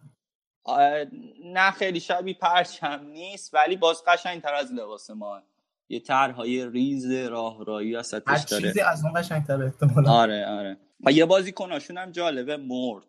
[1.46, 5.42] نه خیلی شبیه پرچم نیست ولی باز قشنگ تر از لباس ما.
[5.90, 8.64] یه طرحهای ریز راهرایی هر وسطش داره.
[8.64, 10.12] چیزی از اون قشنگتره احتمالاً.
[10.12, 10.78] آره آره.
[11.06, 13.06] و یه بازیکناشون هم جالبه مرد.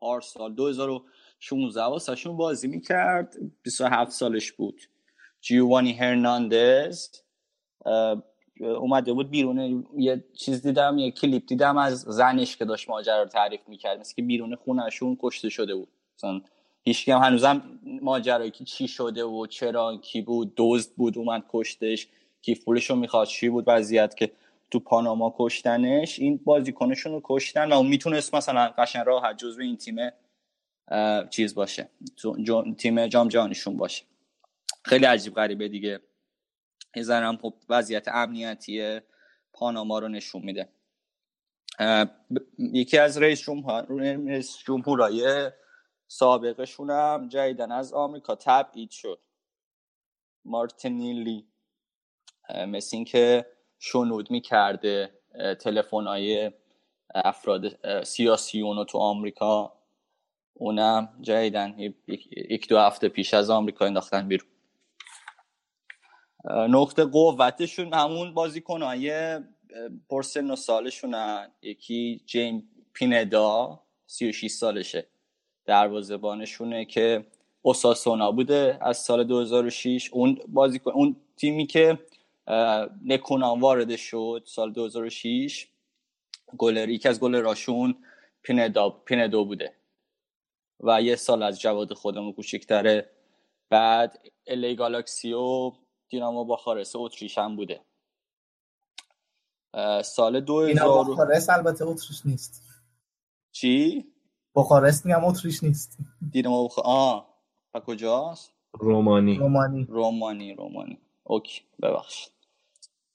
[0.00, 4.80] پارسال 2016 واسهشون بازی می‌کرد 27 سالش بود.
[5.40, 7.08] جیوانی هرناندز
[8.60, 9.86] اومده بود بیرون.
[9.96, 14.00] یه چیز دیدم یه کلیپ دیدم از زنش که داشت ماجرا رو تعریف می‌کرد.
[14.00, 15.88] مثل که بیرون خونهشون کشته شده بود.
[16.18, 16.40] مثلا
[16.84, 22.08] هیچ هم هنوزم ماجرایی که چی شده و چرا کی بود دزد بود اومد کشتش
[22.42, 24.32] کیف پولش رو می‌خواد چی بود وضعیت که
[24.70, 26.18] تو پاناما کشتنش.
[26.18, 29.96] این بازیکنشون رو کشتن و می‌تونست مثلا قشن راحت جزو این تیم
[31.30, 31.88] چیز باشه.
[32.78, 34.04] تیم جام جهانیشون باشه.
[34.84, 36.00] خیلی عجیب غریبه دیگه.
[37.08, 39.00] هم خب وضعیت امنیتی
[39.52, 40.68] پاناما رو نشون میده.
[42.58, 45.50] یکی از رئیس جمهور رئیس جمهورای
[46.12, 49.18] سابقشون هم جدیدن از آمریکا تبعید شد.
[50.44, 51.46] مارتینیلی
[52.66, 53.46] مثل اینکه
[53.78, 55.18] شنود می‌کرده
[55.60, 56.52] تلفن های
[57.14, 59.72] افراد سیاسیون تو آمریکا.
[60.54, 61.94] اونم جدیدن.
[62.50, 64.48] یک دو هفته پیش از آمریکا انداختن بیرون.
[66.68, 69.38] نقطه قوتشون همون بازیکنهای
[70.08, 71.52] پرسن و سالشونن.
[71.62, 75.06] یکی جیم پیندا 36 سالشه.
[75.64, 77.26] دروازه‌بانشونه که
[77.62, 81.98] اوساسونا بوده از سال 2006 اون بازیکن اون تیمی که
[83.04, 85.68] نکونام وارد شد سال 2006
[86.58, 87.94] گلر یکی از گلراشون
[88.42, 89.72] پیندا پیندو بوده
[90.80, 93.10] و یه سال از جواد خودمون کوچیک‌تره
[93.70, 95.72] بعد الی گالاکسی و
[96.08, 97.80] دینامو باخارست اتریش هم بوده.
[100.04, 102.62] سال اینا 2000 بخارست البته اتریش نیست.
[103.52, 104.11] چی؟
[104.54, 105.98] بخارست میگم اتریش نیست.
[106.30, 106.78] دینامو بخ...
[106.78, 107.34] آه.
[107.74, 109.36] و کجاست؟ رومانی.
[109.36, 109.86] رومانی.
[109.88, 110.98] رومانی رومانی.
[111.24, 112.32] Okay ببخشید.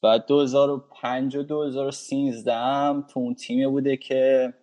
[0.02, 4.54] بعد 2005 و 2013 هم تو اون تیمی بوده که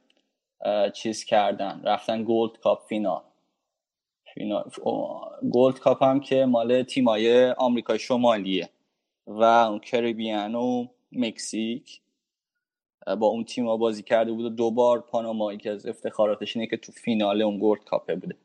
[0.94, 1.82] چیز کردن.
[1.84, 3.22] رفتن Gold Cup فینال.
[4.34, 4.70] فینال.
[4.82, 5.20] او-
[5.50, 8.68] Gold Cup هم که مال تیمای آمریکای شمالیه
[9.26, 12.00] و اون Caribbean و مکزیک.
[13.06, 16.76] با اون تیم بازی کرده بود و دو بار پاناما که از افتخاراتش اینه که
[16.76, 18.36] تو فینال اون Gold Cup ه بوده.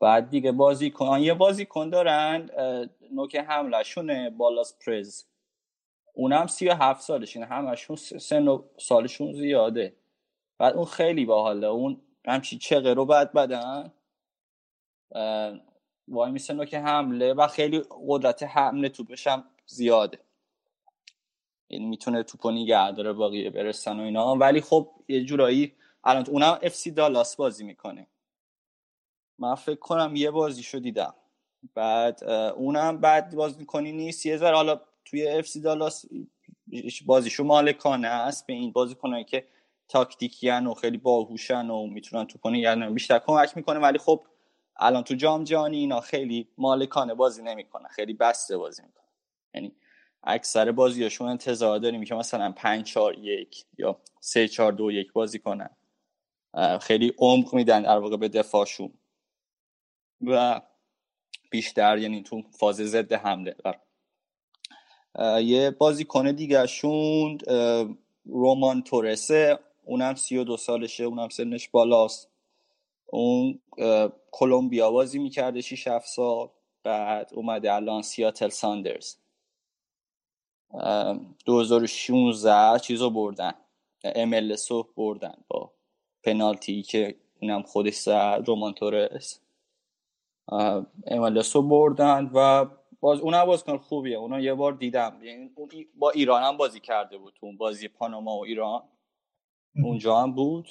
[0.00, 2.50] بعد دیگه بازی کن یه بازی کن دارن
[3.12, 5.24] نوک حملهشونه بالاس پرز.
[6.14, 9.96] اونم سی و هفت سالشین همشون س- سن و سالشون زیاده.
[10.58, 11.66] بعد اون خیلی باحاله.
[11.66, 13.92] اون همچی چقه رو بعد بدن.
[16.08, 20.18] وای میسه نوک حمله و خیلی قدرت حمله توپش هم زیاده.
[21.72, 24.36] یعنی می‌تونه توپو نگه داره باقی برسن و اینا.
[24.36, 25.72] ولی خب یه جورایی
[26.04, 28.06] الان اونم FC Dallas بازی می‌کنه.
[29.38, 31.14] من فکر کنم یه بازیشو دیدم.
[31.74, 32.24] بعد
[32.56, 34.26] اونم بد بازیکنی نیست.
[34.26, 36.04] یه ذره حالا توی FC Dallas
[37.06, 39.46] بازیشو مالکانه است به این بازی کنه که
[39.88, 44.24] تاکتیکیان و خیلی باهوشن و می‌تونن تو کنه یعنی بیشتر کمک می‌کنه ولی خب
[44.76, 49.01] الان تو جام جهانی اینا خیلی مالکانه بازی نمی‌کنه خیلی بسته بازی می‌کنه
[50.24, 55.38] اکثر بازیاشون انتظار داریم که مثلا 5 4 1 یا 3 4 2 1 بازی
[55.38, 55.70] کنن.
[56.80, 58.92] خیلی عمق میدن در واقع به دفاعشون.
[60.26, 60.60] و
[61.50, 63.56] بیشتر یعنی تو فاز ضد حمله.
[65.14, 67.88] اه، یه بازیکن دیگهشون اه،
[68.24, 72.30] رومان تورسه اونم سی و دو سالشه اونم سنش بالاست.
[73.06, 73.60] اون
[74.30, 76.48] کلمبیا بازی می‌کرده 6 7 سال
[76.82, 79.21] بعد اومده الان سیاتل ساندرز.
[81.44, 83.52] 2016 چیزو بردن.
[84.04, 85.72] MLS رو بردن با
[86.22, 89.40] پنالتی که اینم خودش زد رومان تورس.
[91.06, 92.66] MLS رو بردن و
[93.00, 94.16] باز اونم بازیکن خوبیه.
[94.16, 95.18] اونا یه بار دیدم.
[95.22, 98.82] یعنی اون با ایران هم بازی کرده بود اون بازی پاناما و ایران.
[99.84, 100.68] اونجا هم بود.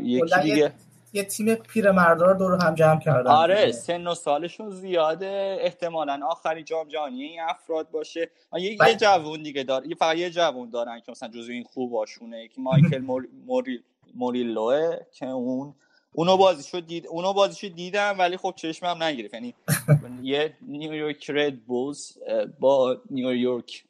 [0.00, 0.72] یکی دیگه
[1.14, 5.58] یه, تیم پیرمردا رو دور هم جمع کردن آره سن و سالشون زیاده.
[5.60, 8.30] احتمالا آخری جام جهانی این افراد باشه.
[8.52, 12.48] یه, یه جوون دیگه داره یه فقط یه جوون دارن که مثلا جزو این خوباشونه
[12.48, 13.28] که مایکل مور...
[13.46, 13.82] موری...
[14.14, 15.74] موریلوه که اون
[16.12, 19.34] اونو بازیشو دید اونو بازیشو دیدم ولی خب چشمم نگرفت.
[19.34, 19.54] یعنی
[20.22, 22.18] یه نیویورک رد بولز
[22.60, 23.84] با نیویورک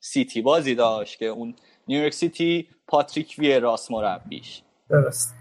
[0.00, 1.54] سیتی بازی داشت که اون
[1.88, 4.62] نیویورک سیتی پاتریک ویراس مربیش.
[4.90, 5.37] درست.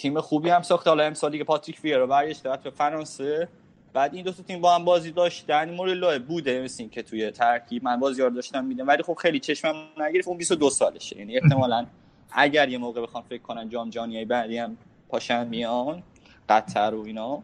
[0.00, 3.48] تیم خوبی هم ساخت حالا امسال دیگه پاتریک ویرا برگشت رفت به فرانسه.
[3.92, 5.70] بعد این دو تا تیم با هم بازی داشتن.
[5.70, 9.74] مورلو بوده مثل که توی ترکیب من بازی رو داشتم میدیدم ولی خب خیلی چشمم
[9.98, 10.28] نگرفت.
[10.28, 11.18] اون 22 سالشه.
[11.18, 11.86] یعنی احتمالاً
[12.32, 14.76] اگر یه موقع بخوام فکر کنن جام جهانی بعدی هم
[15.08, 16.02] پاشن میان
[16.48, 17.42] قطر و اینا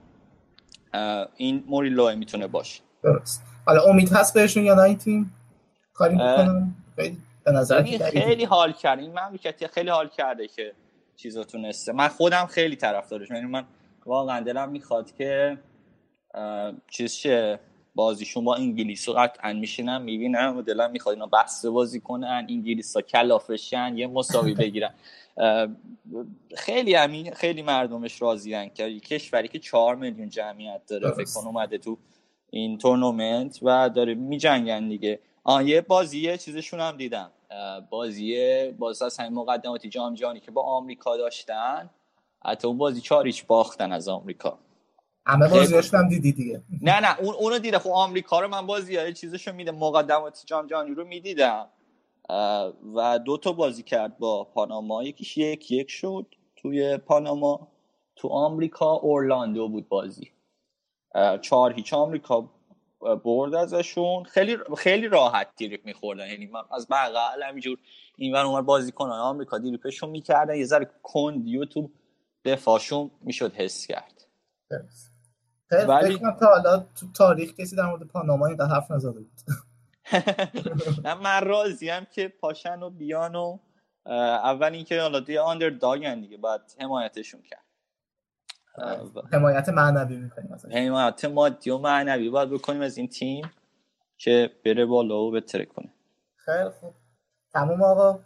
[1.36, 2.82] این موریلو می‌تونه باشه.
[3.02, 3.42] درست.
[3.66, 5.34] حالا امید هست بهشون یا نه این تیم؟
[5.94, 8.98] کاری می‌کنن خیلی به نظر خیلی حال کرد.
[8.98, 10.72] این مملکتی خیلی حال کرده که
[11.16, 11.92] چیزا تونسته.
[11.92, 13.64] من خودم خیلی طرفدارش یعنی من
[14.06, 15.58] واقعا دلم می‌خواد که
[16.90, 17.60] چیز شه
[17.94, 22.96] بازیشون با انگلیس رو قطعا میشینم می‌بینم و دلم می‌خواد اینا بسته بازی کنن انگلیس
[22.96, 24.94] ها کلافشن یه مساوی بگیرن.
[26.56, 31.24] خیلی همین خیلی مردمش راضیان که یه کشوری که چهار میلیون جمعیت داره فکر.
[31.34, 31.98] کن اومده تو
[32.50, 35.18] این تورنمنت و داره میجنگن دیگه.
[35.44, 37.30] آه یه بازی یه چیزشون هم دیدم.
[37.90, 41.90] بازی باز از همین مقدماتی جام جهانی که با آمریکا داشتن
[42.44, 44.58] حتی اون بازی چاریچ باختن از آمریکا.
[45.26, 46.62] همه بازیاشون هم دیدی دیگه.
[46.82, 50.66] نه نه اون اونو دیده خب آمریکا رو من بازی های چیزشو میده مقدمات جام
[50.66, 51.68] جهانی رو می‌دیدم.
[52.96, 55.02] و دو تا بازی کرد با پاناما.
[55.02, 56.26] یکیش یک یک شد
[56.56, 57.68] توی پاناما.
[58.16, 60.32] تو آمریکا اورلاندو بود بازی.
[61.40, 61.94] چهار هیچ.
[61.94, 62.50] آمریکا
[63.24, 64.24] برد ازشون.
[64.24, 66.28] خیلی خیلی راحت دیریپ میخوردن.
[66.28, 67.78] یعنی من از بغل همینجور
[68.16, 69.10] اینور اونور بازی کنن.
[69.12, 70.54] آمریکا دیریپشون می‌کردن.
[70.54, 71.90] یه ذره کندی و تو
[72.44, 74.26] دفاعشون می‌شد حس کرد.
[75.70, 79.40] ولی- تا حالا تو تاریخ کسی در مورد پاناما اینقدر حرف نزده بود.
[81.22, 83.58] من راضیم که پاشن و بیان و
[84.06, 86.36] اول اینکه حالا دیگه آندر داگن دیگه.
[86.36, 87.65] باید حمایتشون کرد.
[89.32, 93.50] حمایت معنوی می‌کنیم مثلا حمایت مادی و معنوی باید بکنیم از این تیم
[94.18, 95.88] که بره بالا و بتره کنه.
[96.36, 96.94] خیلی خوب.
[97.52, 98.20] تموم آقا؟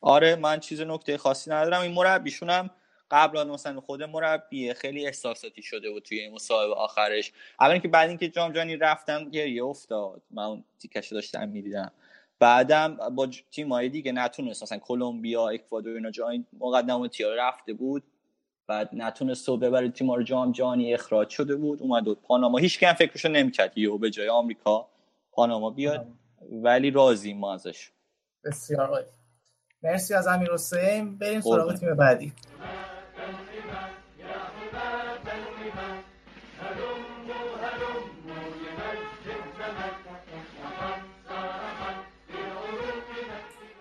[0.00, 1.82] آره من چیز نکته خاصی ندارم.
[1.82, 2.70] این مربیشون هم
[3.10, 7.32] قبل مثلا خود مربی خیلی احساساتی شده بود توی این مصاحبه آخرش.
[7.60, 10.22] اول که بعد اینکه جام جهانی رفتم گریه افتاد.
[10.30, 11.90] من اون تیکش داشتم می‌دیدم.
[12.38, 14.62] بعدم با تیم‌های دیگه نتونست.
[14.62, 18.02] مثلا کلمبیا اکوادور اینا جای مقدماتی ها رفته بود.
[18.68, 22.58] بعد نتونست و ببره تیم رو جام جهانی اخراج شده بود اومد بود پاناما.
[22.58, 24.88] هیچ کم فکرشو نمی‌کرد یهو به جای آمریکا
[25.32, 26.06] پاناما بیاد
[26.52, 27.90] ولی راضی ما ازش.
[28.44, 29.04] بسیار
[29.82, 31.18] مرسی از امیر حسین.
[31.18, 31.74] بریم سراغ.
[31.74, 32.32] تیم بعدی.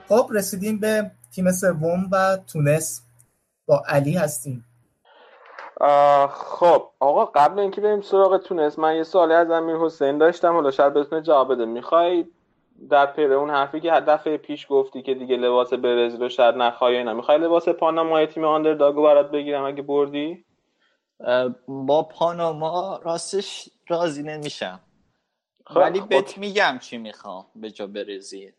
[0.08, 3.02] خب رسیدیم به تیم سوم و تونس
[3.66, 4.66] با علی هستیم.
[6.30, 10.54] خب آقا قبل اینکه بریم سراغ تونس من یه سوالی از امیر حسین داشتم.
[10.54, 11.66] حالا شاید بتونه جواب بده.
[11.66, 12.26] می‌خوای
[12.90, 16.98] در پی اون حرفی که دفعه پیش گفتی که دیگه لباس برزیل رو شاید نخوای
[16.98, 20.46] اینا می‌خوای لباس پانامای تیم آندرداگو برات بگیرم اگه بردی؟
[21.68, 24.80] با پاناما راستش راضی نمیشم.
[25.66, 26.10] خب، ولی خب.
[26.10, 28.52] بهت میگم چی می‌خوام به جا برزیل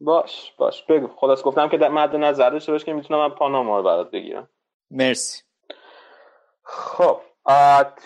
[0.00, 1.08] باش باش بگو.
[1.16, 4.48] خلاص گفتم که در مد نظر داشته باش که می‌تونم من پاناما رو برات بگیرم.
[4.90, 5.42] مرسی.
[6.72, 7.20] خب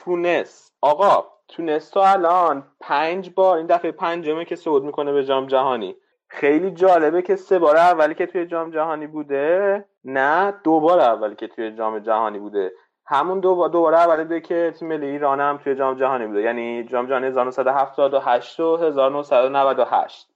[0.05, 0.73] تونس.
[0.81, 5.97] آقا تونس تا الان پنج بار این دفعه پنجمه که صعود می‌کنه به جام جهانی.
[6.29, 11.35] خیلی جالبه که سه بار اولی که توی جام جهانی بوده نه دو بار اولی
[11.35, 12.73] که توی جام جهانی بوده.
[13.07, 16.27] همون دو بار دو بار اولی بوده که تیم ملی ایران هم توی جام جهانی
[16.27, 16.43] بوده.
[16.43, 20.34] یعنی جام جهانی 1978 و 1998 آه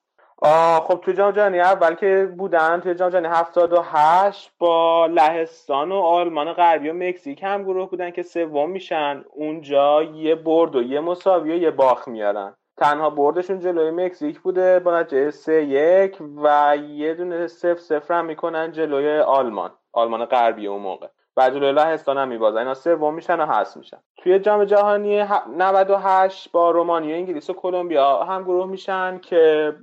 [0.80, 6.52] خب توی جام جهانی اول که بودن توی جام جهانی 78 با لهستان و آلمان
[6.52, 9.24] غربی و مکزیک هم گروه بودن که سوم میشن.
[9.34, 12.54] اونجا یه برد و یه مساوی و یه باخت میارن.
[12.76, 18.24] تنها بردشون جلوی مکزیک بوده با نتیجه 3 یک و یه دونه 0 0 هم
[18.24, 19.70] می‌کنن جلوی آلمان.
[19.92, 21.06] آلمان غربی اون موقع.
[21.38, 22.58] و جلوی لهستان هم میبازن.
[22.58, 23.98] اینا سوم میشن و هست میشن.
[24.16, 29.74] توی جام جهانی ه- 98 با رومانیا انگلیس و کلمبیا هم گروه میشن که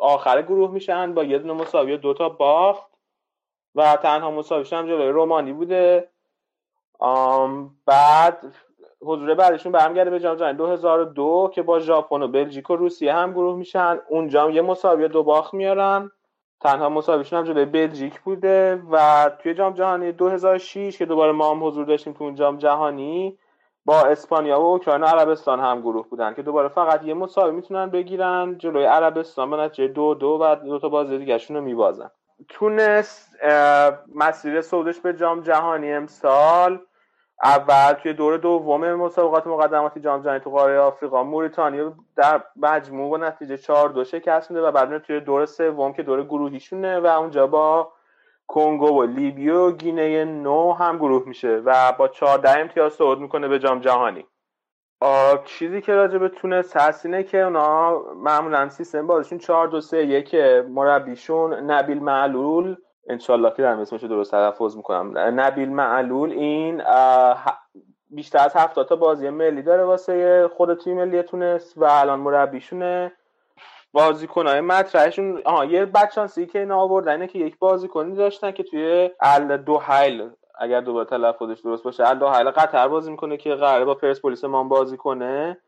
[0.00, 2.86] آخر گروه میشن با یه دونه مساوی و دو تا باخت
[3.74, 6.08] و تنها مساویشون هم جلوی رومانی بوده.
[6.98, 8.54] آم بعد
[9.02, 13.32] حضور بعدشون برمیگرده به جام جهانی 2002 که با ژاپن و بلژیک و روسیه هم
[13.32, 14.00] گروه میشن.
[14.08, 16.10] اونجا هم یه مساوی و دو باخت میارن.
[16.62, 21.64] تنها مساویشون هم جلوی بلژیک بوده و توی جام جهانی 2006 که دوباره ما هم
[21.64, 23.38] حضور داشتیم تو اون جام جهانی
[23.84, 27.90] با اسپانیا و اوکراین و عربستان هم گروه بودن که دوباره فقط یه مساوی می‌تونن
[27.90, 32.10] بگیرن جلوی عربستان به نتیجه دو دو و دو تا بازی دیگهشون رو میبازن.
[32.48, 33.28] تونس
[34.14, 36.80] مسیر صعودش به جام جهانی امسال
[37.42, 43.16] اول توی دور دوم مسابقات مقدماتی جام جهانی تو قاره آفریقا موریتانیا در مجموع با
[43.16, 47.46] نتیجه 4 دو شکست میده و بعد توی دور سوم که دور گروهیشونه و اونجا
[47.46, 47.92] با
[48.46, 53.48] کنگو و لیبی و گینه نو هم گروه میشه و با 14 امتیاز صعود می‌کنه
[53.48, 54.26] به جام جهانی.
[55.44, 59.96] چیزی که راجع به تونس هست اینه که اونا معمولا سیستم بازشون 4 2 3
[59.96, 60.34] 1
[60.68, 62.76] مربیشون نبیل معلول
[63.08, 65.18] انشالله که در اسمش درست تلفظ می‌کنم.
[65.18, 66.82] نبیل معلول این
[68.10, 73.12] بیشتر از 70 تا بازی ملی داره واسه خود تیم ملی تونس و الان مربیشونه.
[73.92, 79.10] بازیکنهای مطرحشون آها یه بدشانسی که اینا آوردن اینه که یک بازیکنی داشتن که توی
[79.20, 83.94] ال دوحیل اگر دوباره تلفظش درست باشه ال دوحیل قطر بازی می‌کنه که قراره با
[83.94, 85.58] پرسپولیس ما بازی کنه.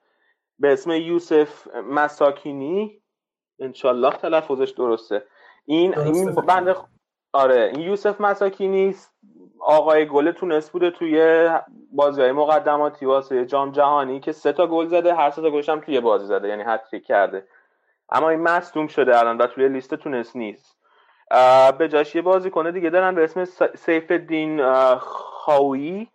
[0.58, 3.02] به اسم یوسف مساکینی.
[3.58, 5.24] انشالله تلفظش درسته.
[5.66, 6.74] این این بنده
[7.34, 8.94] آره این یوسف مساکینی
[9.60, 11.48] آقای گل تونس بوده توی
[11.92, 15.68] بازی های مقدماتی واسه جام جهانی که سه تا گل زده هر سه تا گلش
[15.68, 17.46] هم توی بازی زده یعنی هتریک کرده.
[18.12, 20.76] اما این مصدوم شده الان و توی لیست تونس نیست.
[21.78, 26.08] به جاش یه بازیکن دیگه دارن به اسم سیف اه، خاوی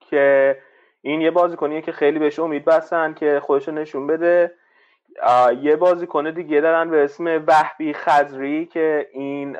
[0.00, 0.58] که
[1.02, 4.54] این یه بازیکنیه که خیلی بهش امید بستن که خودش رو نشون بده.
[5.62, 9.56] یه بازیکن دیگه دارن به اسم وحبی خزری که این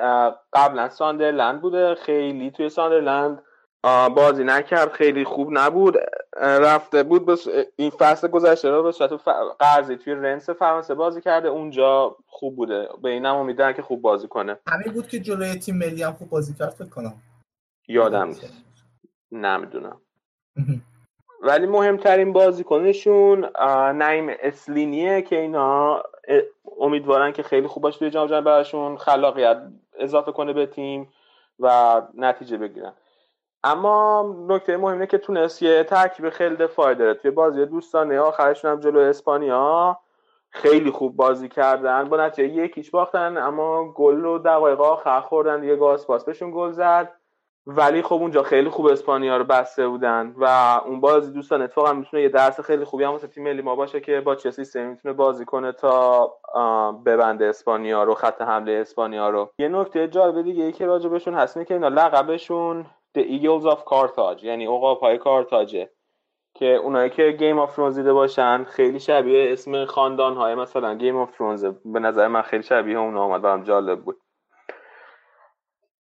[0.53, 3.43] قبلا ساندرلند بوده خیلی توی ساندرلند
[4.15, 5.95] بازی نکرد خیلی خوب نبود
[6.41, 9.13] رفته بود بس این فصل گذشته رو به صورت
[9.59, 12.89] قرضی توی رنس فرانسه بازی کرده اونجا خوب بوده.
[13.01, 14.57] به اینم امیدن که خوب بازی کنه.
[14.67, 17.13] همین بود که جلوی تیم ملی هم خوب بازی کرد فکر کنم.
[17.87, 18.63] یادم نیست.
[19.31, 20.01] نمی‌دونم.
[21.41, 26.03] ولی مهمترین بازیکنشون اه، نعیم اسلینیه که اینا
[26.79, 29.57] امیدوارن که خیلی خوب باشه توی جام جهانی براشون خلاقیت
[29.99, 31.13] اضافه کنه به تیم
[31.59, 32.93] و نتیجه بگیرن.
[33.63, 37.13] اما نکته مهم اینه که تونست یه ترکیب خیلی دفاعی داره.
[37.13, 39.99] توی بازی دوستانه آخرشون هم جلو اسپانیا
[40.49, 42.09] خیلی خوب بازی کردن.
[42.09, 46.71] با نتیجه یکیش باختن اما گل رو دقایق آخر خوردن یه گاز پاس بهشون گل
[46.71, 47.11] زد.
[47.67, 50.45] ولی خب اونجا خیلی خوب اسپانیا رو بسته بودن و
[50.85, 53.99] اون بازی دوستان اتفاقا می‌تونه یه درس خیلی خوبی هم واسه تیم ملی ما باشه
[53.99, 56.27] که با چه سیستمی می‌تونه بازی کنه تا
[57.05, 59.51] ببنده اسپانیا رو خط حمله اسپانیا رو.
[59.59, 62.85] یه نکته جالب دیگه ای که راجبشون هست اینه که اینا لقبشون
[63.17, 65.89] The Eagles of Carthage یعنی عقاب‌های کارتاجه
[66.55, 71.17] که اونایی که Game of Thrones دیده باشن خیلی شبیه اسم خاندان های مثلا Game
[71.17, 74.17] of Thrones به نظر من خیلی شبیه اون آمد برام جالب بود.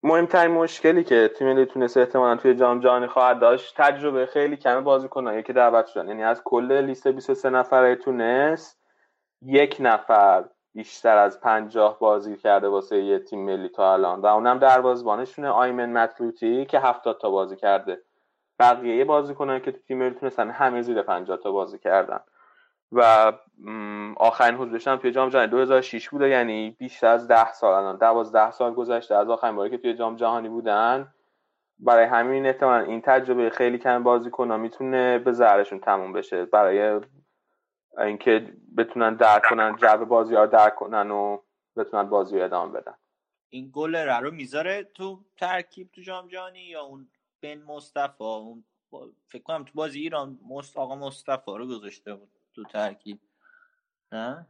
[0.03, 4.83] مهمترین مشکلی که تیم ملی تونس احتمالا توی جام جهانی خواهد داشت تجربه خیلی کم
[4.83, 8.77] بازیکنایی که دعوت شدن یعنی از کل لیست 23 نفره تونس
[9.41, 10.43] یک نفر
[10.73, 14.21] بیشتر از پنجاه بازی کرده واسه یه تیم ملی تا الان.
[14.21, 18.01] و اونم دروازه‌بانشونه آیمن متلوتی که 70 تا بازی کرده.
[18.59, 22.19] بقیه بازیکنان که تو تیم ملی تونستن همه زیر 50 تا بازی کردن.
[22.91, 23.33] و
[24.17, 25.47] آخرین حضورش هم توی جام جهانی.
[25.47, 27.97] 2006 بوده یعنی بیشتر از 10 سال الان.
[27.97, 31.13] 12 سال گذشته از آخرین باری که توی جام جهانی بودن.
[31.79, 36.45] برای همین احتمال این تجربه خیلی کم بازیکن‌ها می‌تونه به ضررشون تموم بشه.
[36.45, 37.01] برای
[37.97, 41.37] اینکه بتونن درک کنن جو بازی ها درک کنن و
[41.77, 42.93] بتونن بازی رو ادامه بدن.
[43.49, 47.07] این گل رو می‌ذاره تو ترکیب تو جام جهانی یا اون
[47.41, 48.63] بن مصطفی؟ اون
[49.27, 53.19] فکر کنم تو بازی ایران مست آقا مصطفی رو گذاشته بود تو ترکیب.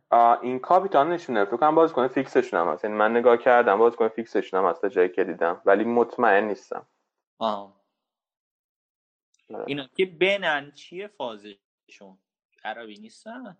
[0.09, 2.83] آه، این کاپیتانشونه فکر کنم بازیکن فیکسشون هم هست.
[2.83, 5.61] یعنی من نگاه کردم بازیکن فیکسشون هم هست تا جایی که دیدم.
[5.65, 6.85] ولی مطمئن نیستم.
[7.39, 7.83] آه
[9.65, 12.17] اینا که بنن چیه فازشون؟
[12.63, 13.57] عربی نیستن؟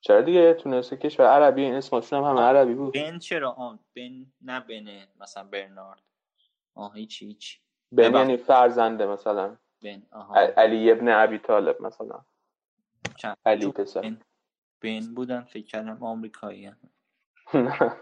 [0.00, 2.94] چرا دیگه؟ تونسته کشور عربی این اسمشون هم همه عربی بود.
[2.94, 6.02] بن چرا؟ آن بن نه بنه مثلا برنارد.
[6.74, 7.60] آه هیچ هیچ
[7.92, 8.14] بن.
[8.14, 9.56] یعنی فرزنده مثلا.
[9.82, 10.34] بن آها.
[10.36, 12.20] علی ابن ابی طالب مثلا.
[13.16, 14.00] چند؟ علی پسر.
[14.00, 14.20] بن.
[15.14, 16.72] بودن فکر کردم آمریکایی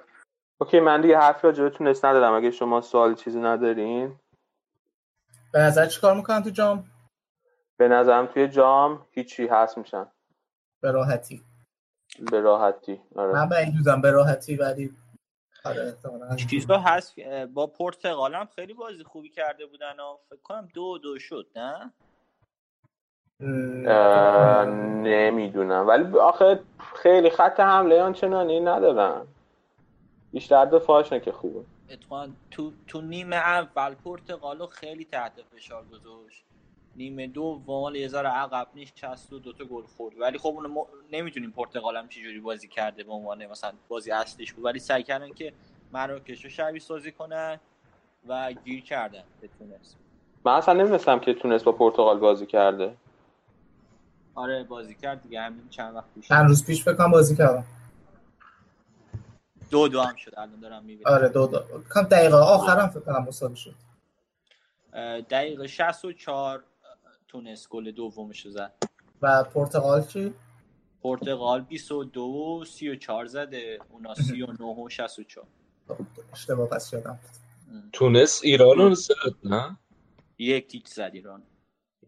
[0.60, 2.34] اوکی من دیگه حرف راجع به تونس ندارم.
[2.34, 4.20] اگه شما سوال چیزی ندارین.
[5.52, 6.84] به نظر چی کار می‌کنن تو جام؟
[7.76, 10.06] به نظرم توی جام هیچی هست میشن.
[10.80, 11.44] به راحتی.
[12.30, 13.32] به راحتی آره.
[13.32, 14.96] من بعید می‌دونم به راحتی ولی
[15.64, 17.20] آره احتمالاً چیزا هست
[17.54, 21.92] با پرتغال هم خیلی بازی خوبی کرده بودن و فکر کنم دو دو شد نه؟
[25.04, 25.88] نمی‌دونم.
[25.88, 26.60] ولی آخه
[26.94, 29.26] خیلی خط حمله آنچنانی ندارن
[30.32, 31.60] بیشتر دفاعشونه که خوبه.
[31.90, 36.42] اتفاقا تو تو نیمه اول پرتغالو خیلی تحت فشار گذاشت.
[36.96, 40.20] نیمه دو وال یه ذره عقب نشست و دوتا گل خورد.
[40.20, 44.64] ولی خب اون نمی‌دونیم پرتغال هم چجوری بازی کرده به عنوان مثلا بازی اصلیش بود.
[44.64, 45.52] ولی سعی کردن که
[45.92, 47.60] مراکش رو شبیه سازی کنن
[48.28, 49.96] و گیر کردن به تونس.
[50.44, 52.94] من اصلا نمی‌دونستم که تونست با پرتغال بازی کرده.
[54.36, 56.28] آره بازی کرد دیگه همین چند وقت پیش.
[56.28, 57.64] چند روز پیش فکر کنم بازی کردم.
[59.70, 61.12] دو دو هم شد الان دارم می‌بینم.
[61.12, 61.62] آره دو دو.
[61.94, 63.74] کم دقیقه آخرم فکر کنم مساوی شد.
[65.30, 66.64] دقیقه 64
[67.28, 68.72] تونس گل دومش رو زد.
[69.22, 70.34] و پرتغال چی؟
[71.02, 75.46] پرتغال 22 و 34 زده اونا 39 و 64
[76.32, 77.18] اشتباه پس شدم.
[77.92, 79.14] تونس ایران رو زد
[79.44, 79.76] نه؟
[80.38, 81.42] یک تیک زد ایران.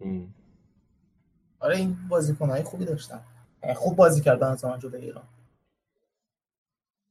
[0.00, 0.34] ام.
[1.60, 3.20] آره این بازیکنهای خوبی داشتن.
[3.76, 5.24] خوب بازی کرد به نظر من جلوی ایران.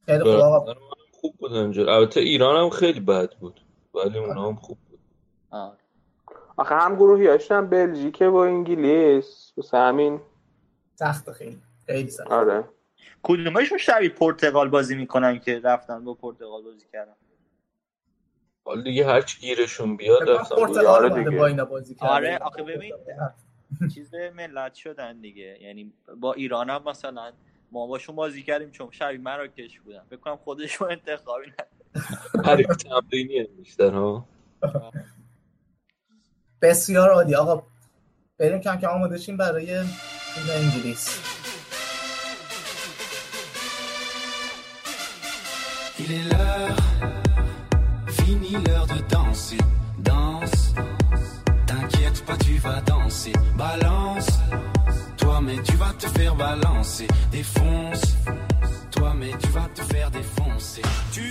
[0.06, 0.36] خیلی خوب.
[0.36, 0.76] به آقا
[1.12, 3.62] خوب بود اونجا البته ایران هم خیلی بد بود
[3.94, 5.00] ولی اونا هم خوب بود.
[5.52, 5.78] آره.
[6.58, 10.22] آخه هم گروهی هاشتن بلژیک و انگلیس واسه همین.
[10.96, 11.62] سخت خیلی.
[11.86, 12.32] خیلی سخت.
[12.32, 12.64] آره.
[13.24, 17.16] کدومشون شبیه پرتغال بازی می‌کنن که رفتن با پرتغال بازی کردن؟
[18.66, 21.38] حالا دیگه هر چی گیرشون بیاد پرتغال آره.
[21.38, 22.14] با اینا بازی کرده.
[22.14, 22.94] آره آخه ببین
[23.94, 25.58] چیز ملت شدن دیگه.
[25.62, 27.32] یعنی با ایران هم مثلا
[27.72, 30.04] ما باشون بازی کردیم چون شبیه مراکش بودن.
[30.10, 34.28] فکر کنم خودشون انتخابی نه حریف تمرینیه بیشتر ها؟
[36.62, 37.36] بسیار عالی.
[37.36, 37.64] آقا
[38.38, 41.20] بریم کم کم آماده شیم برای تیم انگلیس.
[46.00, 46.78] Il est l'heure,
[48.18, 49.64] fini l'heure de danser.
[50.10, 50.64] Danse,
[52.28, 53.36] pas, tu vas danser.
[53.66, 54.30] Balance,
[55.22, 57.08] toi mais tu vas te faire balancer.
[57.32, 58.06] Défonce,
[58.96, 60.86] toi mais tu vas te faire défoncer.
[61.16, 61.26] Tu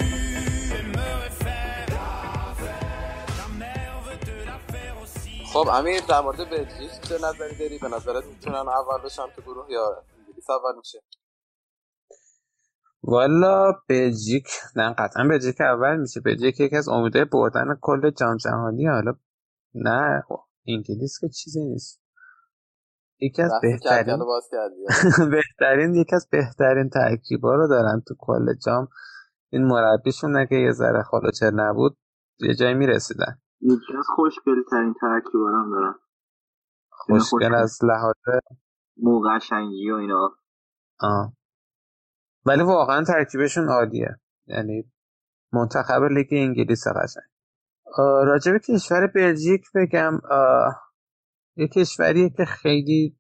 [0.78, 5.36] aimerais faire la fête, ta mère veut te la faire aussi.
[5.53, 9.66] خب امیر در مورد بلژیک چه نظری داری به نظرت می‌تونن اول بشن تو گروه
[9.70, 9.84] یا
[10.18, 10.99] انگلیس اول میشه
[13.03, 18.86] والا بلژیک نه قطعا بلژیک اول میشه بلژیک یکی از امیدهای بردن کل جام جهانی
[18.86, 19.12] حالا
[19.74, 20.22] نه
[20.69, 22.03] انگلیس که چیزی نیست.
[23.21, 24.19] یکی از بهترین
[25.37, 28.89] بهترین یکی از بهترین ترکیبا رو دارن تو کل جام.
[29.53, 31.97] این مربیشون اگه یه ذره خلوچه نبود
[32.41, 33.39] یه جایی می‌رسیدن.
[33.61, 35.95] یکی از خوشگل ترین ترکیبا هم دارن
[36.91, 38.41] خوشگل از لحاظ
[38.97, 40.31] مو قشنگی و اینا.
[41.01, 41.33] آه.
[42.47, 44.93] ولی واقعا ترکیبشون عالیه یعنی
[45.53, 47.36] منتخب لیگ انگلیس قشنگ.
[48.26, 50.20] راجع به کشور بلژیک بگم
[51.57, 53.18] یه کشوریه که خیلی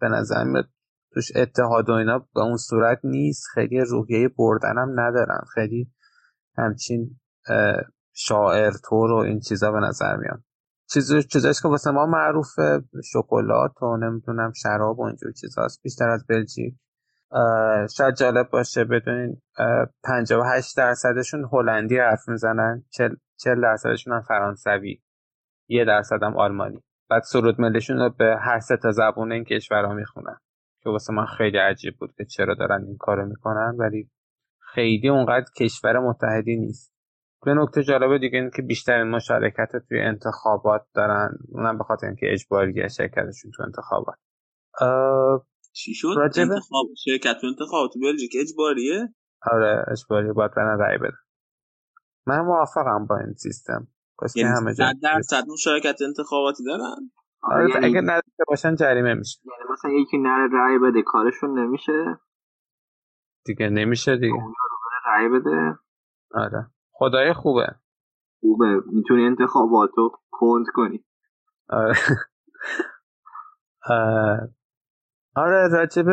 [0.00, 0.68] به نظر میاد
[1.12, 3.46] توش اتحاد و اینا به اون صورت نیست.
[3.54, 5.40] خیلی روحیه بردن هم ندارن.
[5.54, 5.90] خیلی
[6.58, 7.20] همچین
[8.12, 10.42] شاعر تور و این چیزا به نظر میاد.
[10.90, 15.82] چیز چیزاش که واسه ما معروفه شکلات و نمی‌دونم شراب و اینجور چیزاست.
[15.82, 16.74] بیشتر از بلژیک.
[17.96, 22.84] شاید جالب باشه بدونین اه، 58 درصدشون هلندی حرف می‌زنن.
[23.44, 25.02] 40 40 درصدشون هم فرانسوی
[25.68, 26.82] یه درصد هم آلمانی.
[27.10, 30.36] بعد سرود ملیشون رو به هر سه تا زبون این کشورها می‌خونن
[30.82, 34.10] که واسه من خیلی عجیب بود که چرا دارن این کارو می‌کنن ولی
[34.74, 36.92] خیلی اونقدر کشور متحدی نیست.
[37.44, 42.06] به نکته جالب دیگه این که بیشترین مشارکت رو توی انتخابات دارن اونم به خاطر
[42.06, 44.16] اینکه اجباریه شرکتشون تو انتخابات.
[44.80, 49.14] اه، چی شد؟ راجبه- انتخاب شرکت تو انتخابات تو بلژیک اجباریه؟
[49.52, 51.16] آره اجباری باید برن رأی بدن.
[52.26, 53.88] من موافقم با این سیستم.
[54.16, 57.10] کاش که یعنی همه جا صد درصد مشارکت انتخاباتی دارن؟
[57.42, 59.38] آره یعنی- اگه نداشته باشن جریمه میشه.
[59.44, 62.18] یعنی مثلا یکی نره رأی بده کارشون نمیشه؟
[63.44, 64.34] دیگه نمیشه دیگه.
[65.06, 65.78] رأی بده؟
[66.34, 66.66] آره.
[66.92, 67.66] خدای خوبه.
[68.40, 68.82] خوبه.
[68.86, 71.04] می‌تونی انتخاباتو کند کنی.
[71.68, 71.94] آره.
[75.36, 76.06] آره راجب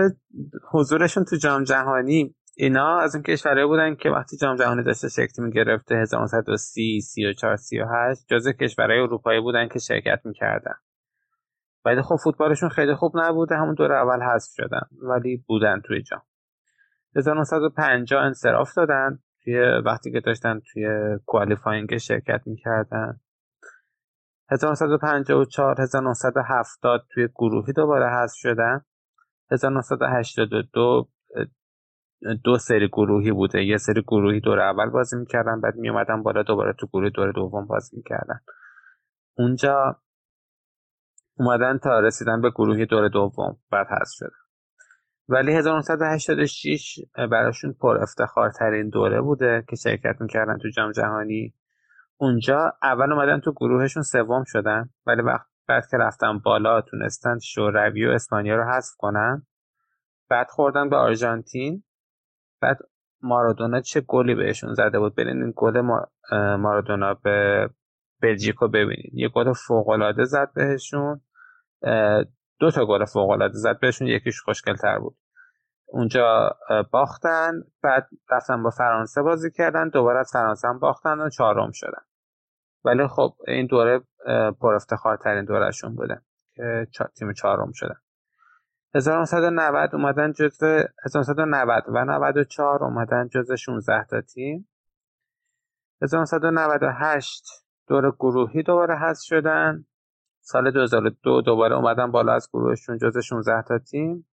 [0.72, 5.44] حضورشون تو جام جهانی اینا از اون کشورهایی بودن که وقتی جام جهانی داشته شکل
[5.44, 10.76] می‌گرفته 1930 34 38 جزو کشورهای اروپایی بودن که شرکت می‌کردن.
[11.86, 16.22] ولی خب فوتبالشون خیلی خوب نبوده همون دور اول حذف شدن ولی بودن توی جام.
[17.16, 20.88] 1950 انصراف دادن توی وقتی که داشتن توی
[21.26, 23.20] کوالیفاینگ شرکت می‌کردن.
[24.52, 28.82] 1954 1970 توی گروهی دوباره حذف شدن.
[29.52, 31.10] 1982
[32.44, 33.64] دو سری گروهی بوده.
[33.64, 37.66] یه سری گروهی دور اول بازی می‌کردن بعد میومدن بالا دوباره تو گروه دور دوم
[37.66, 38.40] بازی می‌کردن.
[39.38, 40.02] اونجا
[41.38, 44.30] اومدن تا رسیدن به گروهی دور دوم بعد حذف شدن.
[45.30, 47.00] ولی 1986
[47.32, 51.54] براشون پر افتخار ترین دوره بوده که شرکت می‌کردن تو جام جهانی.
[52.18, 58.08] اونجا اول اومدن تو گروهشون سوم شدن ولی وقت بعد که رفتن بالا تونستن شوروی
[58.08, 59.48] و اسپانیا رو حذف کنن.
[60.30, 61.84] بعد خوردن به آرژانتین.
[62.62, 62.78] بعد
[63.22, 65.82] مارادونا چه گلی بهشون زده بود؟ برین این گل
[66.58, 67.70] مارادونا به
[68.22, 71.22] بلژیک رو ببینید یه گل فوق العاده زد بهشون.
[72.60, 75.18] دو تا گل فوق العاده زد بهشون یکیش خوشگل تر بود.
[75.86, 76.58] اونجا
[76.92, 77.52] باختن
[77.84, 82.02] بعد رفتن با فرانسه بازی کردن دوباره از فرانسه هم باختن و چهارم شدن.
[82.86, 84.02] ولی خب این دوره
[84.62, 86.22] پر افتخار ترین دورهشون بوده
[86.56, 86.88] که
[87.18, 88.00] تیم چهارم شدن.
[88.96, 94.68] 1990 اومدن جزو 1990 و 94 اومدن جزو 16 تا تیم.
[96.02, 97.44] 1998
[97.88, 99.86] دور گروهی دوباره حذف شدن.
[100.42, 104.26] سال 2002 دوباره اومدن بالا از گروهشون جزو 16 تا تیم.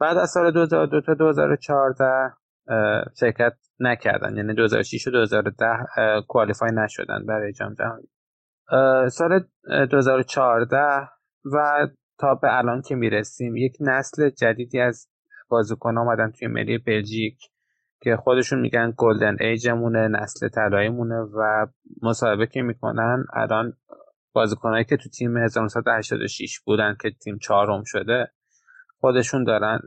[0.00, 2.32] بعد از سال 2002 تا 2014
[2.68, 4.36] اه، شرکت نکردن.
[4.36, 5.66] یعنی 2006 و 2010
[5.96, 8.08] اه، کوالیفای نشدن برای جام جهانی.
[9.10, 11.08] سال اه، 2014
[11.44, 11.86] و
[12.18, 15.08] تا به الان که می‌رسیم یک نسل جدیدی از
[15.48, 17.38] بازیکن آمدن توی ملی بلژیک
[18.00, 21.66] که خودشون میگن گلدن ایجمونه نسل طلاییمونه و
[22.02, 23.72] مصاحبه که می‌کنن الان
[24.32, 28.32] بازیکنایی که تو تیم 1986 بودن که تیم چهارم شده
[29.00, 29.80] خودشون دارن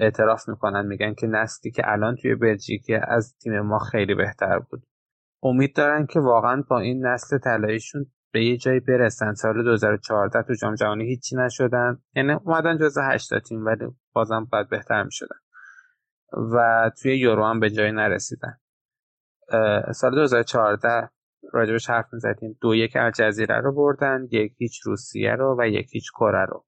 [0.00, 4.82] اعتراف می‌کنن میگن که نسلی که الان توی بلژیک از تیم ما خیلی بهتر بود.
[5.42, 9.34] امید دارن که واقعا با این نسل طلاییشون به یه جایی برسن.
[9.34, 11.98] سال 2014 تو جام جهانی هیچی نشدن.
[12.16, 15.36] یعنی اومدن جز 8 تیم ولی بازم باید بهتر می‌شدن.
[16.54, 18.58] و توی یورو هم به جایی نرسیدن.
[19.94, 21.10] سال 2014
[21.52, 22.58] راجبش حرف می‌زدیم.
[22.60, 26.64] دو یک الجزیره رو بردن یک هیچ روسیه رو و یک هیچ کره رو.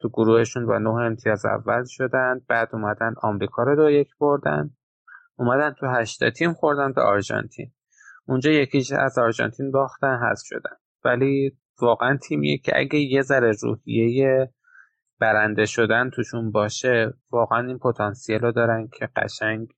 [0.00, 2.40] تو گروهشون با نه امتیاز اول شدن.
[2.48, 4.70] بعد اومدن آمریکا رو دو یک بردن.
[5.36, 7.72] اومدن تو هشتا تیم خوردن به آرژانتین.
[8.26, 10.76] اونجا یکیش از آرژانتین باختن حذف شدن.
[11.04, 14.54] ولی واقعا تیمیه که اگه یه ذره روحیه
[15.20, 19.68] برنده شدن توشون باشه واقعا این پتانسیل رو دارن که قشنگ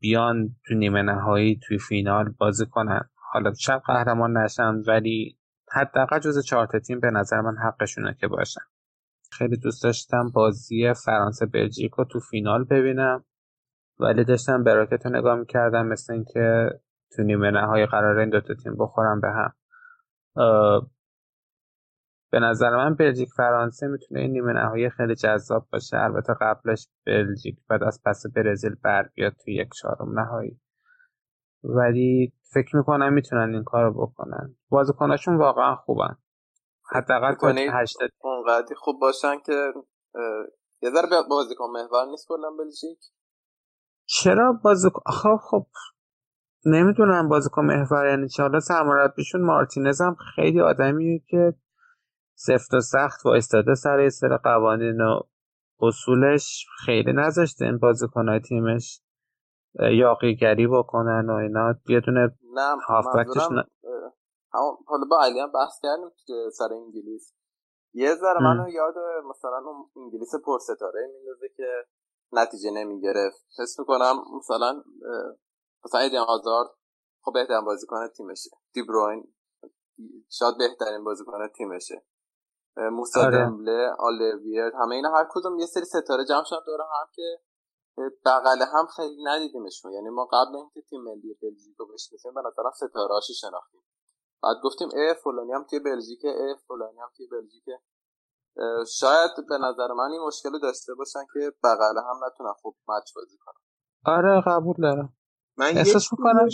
[0.00, 3.10] بیان تو نیمه نهایی توی فینال بازی کنن.
[3.32, 5.38] حالا شب قهرمان نشن ولی
[5.72, 8.60] حداقل جز چهار تیم به نظر من حقشونه که باشن.
[9.32, 13.24] خیلی دوست داشتم بازی فرانسه بلژیک رو تو فینال ببینم
[14.00, 16.70] ولی داشتم براکت رو نگاه می‌کردم مثل اینکه
[17.16, 19.52] تو نیمه نهایی قرار این دوتا تیم بخورم به هم.
[22.30, 25.96] به نظر من بلژیک فرانسه می‌تونه این نیمه نهایی خیلی جذاب باشه.
[25.96, 30.60] البته قبلش بلژیک بعد از پس برزیل بر بیاد تو یک چهارم نهایی.
[31.64, 34.56] ولی فکر می‌کنم می‌تونن این کارو بکنن.
[34.68, 36.16] بازیکناشون واقعا خوبن.
[36.90, 39.72] حداقل تا کنید هشت اونقدی خوب باشن که
[40.82, 42.98] یه ذره بازیکن محور نیست کلا بلژیک؟
[44.06, 45.66] چرا بازیکن؟ خب خب
[46.66, 51.54] نمی‌دونم بازیکن محور یعنی چه حالا سرمربیشون مارتینز هم خیلی آدمیه که
[52.34, 55.20] سفت و سخت وایستاده سر یه سر قوانین و
[55.80, 59.02] اصولش خیلی نذاشته این بازیکنهای تیمش
[59.98, 61.74] یاقیگری بکنن و اینا.
[61.88, 63.62] یه دونه نه هافبکش ن...
[64.86, 66.10] حالا با علی هم بحث کردیم
[66.52, 67.34] سر انگلیس.
[67.94, 68.42] یه ذره.
[68.42, 68.94] منو یاد
[69.30, 71.66] مثلا اون انگلیس پرستاره میندازه که
[72.32, 73.46] نتیجه نمی‌گرفت.
[73.62, 74.82] حس می‌کنم مثلا
[75.84, 76.68] مثلا ایدن آزارد
[77.22, 78.50] خب بهترین بازیکن تیمشه.
[78.72, 79.34] دیبروین
[80.30, 82.04] شاید بهترین بازیکن تیمشه.
[82.76, 83.38] اه، موسی آره.
[83.38, 87.40] دمبله آلویر همه اینا هر کدوم یه سری ستاره جمع شدن دور هم که
[88.26, 89.92] بغل هم خیلی ندیدیمشون.
[89.92, 93.82] یعنی ما قبل اینکه تیم ملی بلژیک رو بشناسیم به نظرم ستاره هاشو شناختیم.
[94.42, 97.64] بعد گفتیم اه فلانی هم توی بلژیک اه فلانی هم توی بلژیک
[98.88, 103.38] شاید به نظر من این مشکل داشته باشن که بغل هم نتونن خوب مچ بازی
[103.38, 103.54] کنن.
[104.06, 105.16] آره قبول دارم.
[105.56, 106.48] من احساس می‌کنم.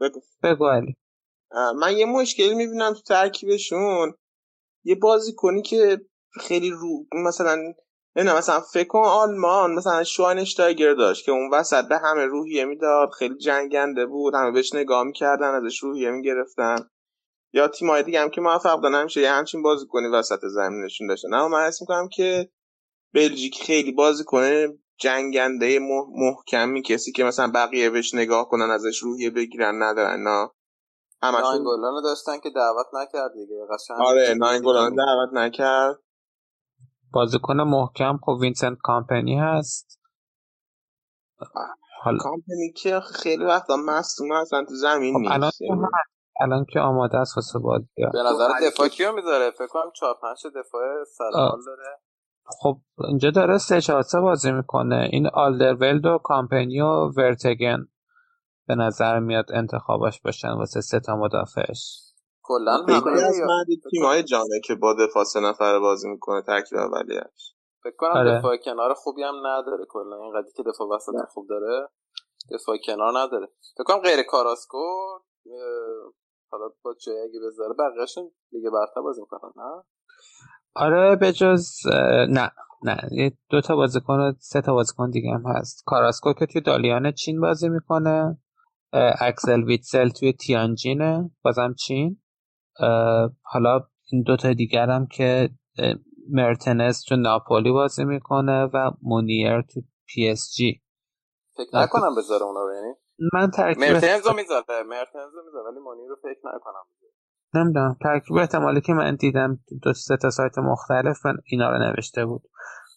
[0.00, 0.20] بگو.
[0.42, 0.96] بگو علی.
[1.80, 4.14] من یه مشکل می‌بینم تو ترکیبشون.
[4.84, 6.00] یه بازی کنی که
[6.40, 7.58] خیلی رو مثلا
[8.16, 13.10] نه مثلا فکر کن آلمان مثلا شواینشتایگر داشت که اون وسط به همه روحیه می‌داد.
[13.10, 16.76] خیلی جنگنده بود همه بهش نگاه می‌کردن ازش روحیه می‌گرفتن.
[17.52, 21.34] یا تیمای دیگه هم که موفق بودن همیشه یه همچین بازی کنی وسط زمینشون داشتن.
[21.34, 22.50] اما من حس می‌کنم که
[23.14, 28.98] بلژیک خیلی بازی کنه جنگنده مح- محکمی کسی که مثلا بقیه بهش نگاه کنن ازش
[28.98, 30.50] روحیه بگیرن ندارن نه؟
[31.22, 35.98] همشون ناینگولان رو داشتن که دعوت نکرد دیگه قشنگ آره ناینگولان دعوت نکرد.
[37.12, 40.00] بازیکن محکم خب وینسنت کامپنی هست.
[42.02, 45.92] حالا کامپنی که خیلی وقتا مصدوم اصلا تو زمین خب الان نیست.
[46.40, 50.46] الان که آماده است واسه بازی به نظر دفاع کیو می‌ذاره؟ فکر کنم 4 5
[50.56, 52.00] دفاع سر حال داره.
[52.48, 52.76] خب
[53.08, 55.08] اینجا داره سه چهار سه بازی می‌کنه.
[55.12, 57.88] این آلدرولد و کامپنی و ورتگن
[58.68, 62.00] به نظر میاد انتخاباش باشن واسه سه تا مدافعش.
[62.42, 63.40] کلا از
[63.90, 68.38] تیمای جامعه که با دفاع سه نفره بازی می‌کنه ترکیب اولیش فکر کنم آره.
[68.38, 70.16] دفاع کنار خوبی هم نداره کلا.
[70.22, 71.88] اینقدر که دفاع وسط خوب داره
[72.54, 73.46] دفاع کنار نداره.
[73.74, 74.78] فکر کنم غیر کاراسکو
[76.50, 79.82] حالا باتشوایی اگه بذاره بقیه‌شون دیگه برتر بازی می‌کنن نه؟
[80.74, 82.50] آره به جز اه، نه
[82.82, 82.96] نه.
[83.10, 85.82] یه دو تا بازیکن و سه تا بازیکن دیگه هم هست.
[85.86, 88.38] کاراسکو که توی دالیان چین بازی می‌کنه.
[89.20, 91.30] اکسل ویتسل توی تیانجینه.
[91.42, 92.20] بازم چین.
[93.42, 93.80] حالا
[94.12, 95.50] این دو تا دیگر هم که
[96.30, 100.82] مرتنس تو ناپولی بازی می‌کنه و مونیر تو پی اس جی.
[101.56, 102.94] فکر نکنم بذاره اونا رو یعنی؟
[103.32, 106.84] من ترکیب مرتنز رو می‌ذاره مرتنز رو می‌ذاره ولی مانی رو فکر نکنم
[107.54, 107.96] نمی‌دونم.
[108.02, 112.42] ترکیب احتمالی که من دیدم دو سه تا سایت مختلف من اینا رو نوشته بود.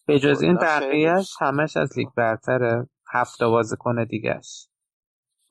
[0.07, 4.67] به جز این کلا خیلی- بقیهش همش از لیگ برتره هفت بازیکن دیگهش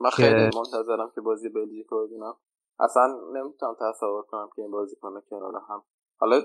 [0.01, 2.35] من که- خیلی منتظرم که بازی بلژیک رو ببینم.
[2.81, 5.83] اصلا نمی‌تونم تصور کنم که این بازی کنه کنار هم.
[6.21, 6.41] حالا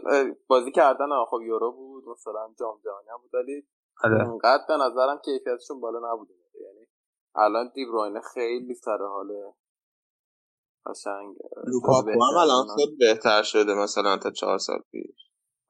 [0.48, 3.68] بازی کردن خب یورو بود مثلا جام جهانی هم بود ولی
[4.04, 4.30] آره.
[4.30, 6.34] اینقدر به نظرم کیفیتشون بالا نبوده.
[6.66, 6.88] یعنی
[7.36, 9.28] الان دیبروینه خیلی سر حال
[10.86, 11.36] قشنگ.
[11.68, 12.66] لوکاکو بهتر هم الان.
[12.76, 15.16] خیلی بهتر شده مثلا تا چهار سال پیش.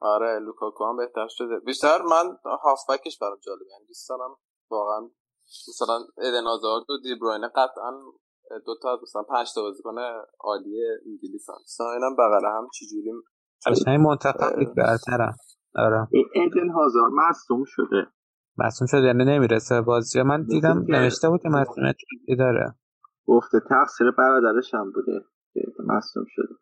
[0.00, 1.58] آره لوکاکو هم بهتر شده.
[1.66, 3.64] بیشتر من هافبکش برام جالبه.
[3.72, 4.36] یعنی دوست دارم
[4.70, 5.00] واقعا
[5.68, 7.92] مثلا ادن هازارد و دیبروینه قطعا
[8.66, 9.98] دو تا مثلا پنج تا بازیکن
[10.40, 11.56] عالی انگلیس هم.
[11.64, 13.12] مثلا اینم بغل هم چجوری
[13.66, 15.36] قشنگ منتخب برترم
[15.76, 16.08] آره.
[16.10, 18.06] این ایدن هازار مصدوم شده.
[18.58, 20.22] مصوم شد یعنی نمی‌رسه بازی.
[20.22, 22.74] من دیدم نوشته بود که مصومیت جدی داره.
[23.26, 25.24] گفته تقصیر برادرش هم بوده.
[25.54, 26.54] که مصدوم شده.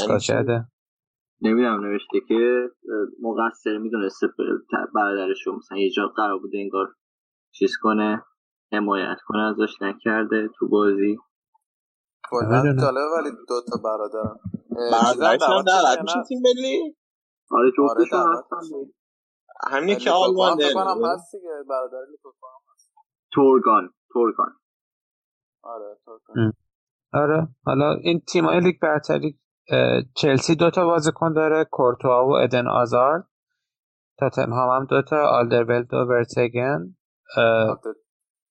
[0.00, 0.66] چیکار کرده؟
[1.40, 2.70] نمی‌دونم نوشته که
[3.22, 4.26] مقصر می‌دونسته
[4.94, 6.94] برادرش رو مثلا یه جا قرار بوده انگار
[7.54, 8.22] چیز کنه
[8.72, 11.18] حمایت کنه ازش نکرده تو بازی.
[12.30, 12.62] کلا.
[12.62, 14.40] جالبه ولی دو تا برادرم
[14.76, 16.96] اه، چیزم برادرش هم دعوت میشه؟ تیم ملی؟
[17.50, 18.92] آره آره جفتشون هستن میشه.
[19.70, 20.10] همینه که
[20.56, 20.74] دیگه
[21.68, 22.06] برادر
[23.32, 24.52] تورگان تورگان.
[25.66, 26.52] آره.
[27.12, 29.38] آره حالا این تیمای لیگ برتری
[30.14, 33.28] چلسی دو تا بازیکن داره کورتوا و ادن آزارد.
[34.18, 36.96] تاتنهام هم دو تا آلدرولد و ورتگن.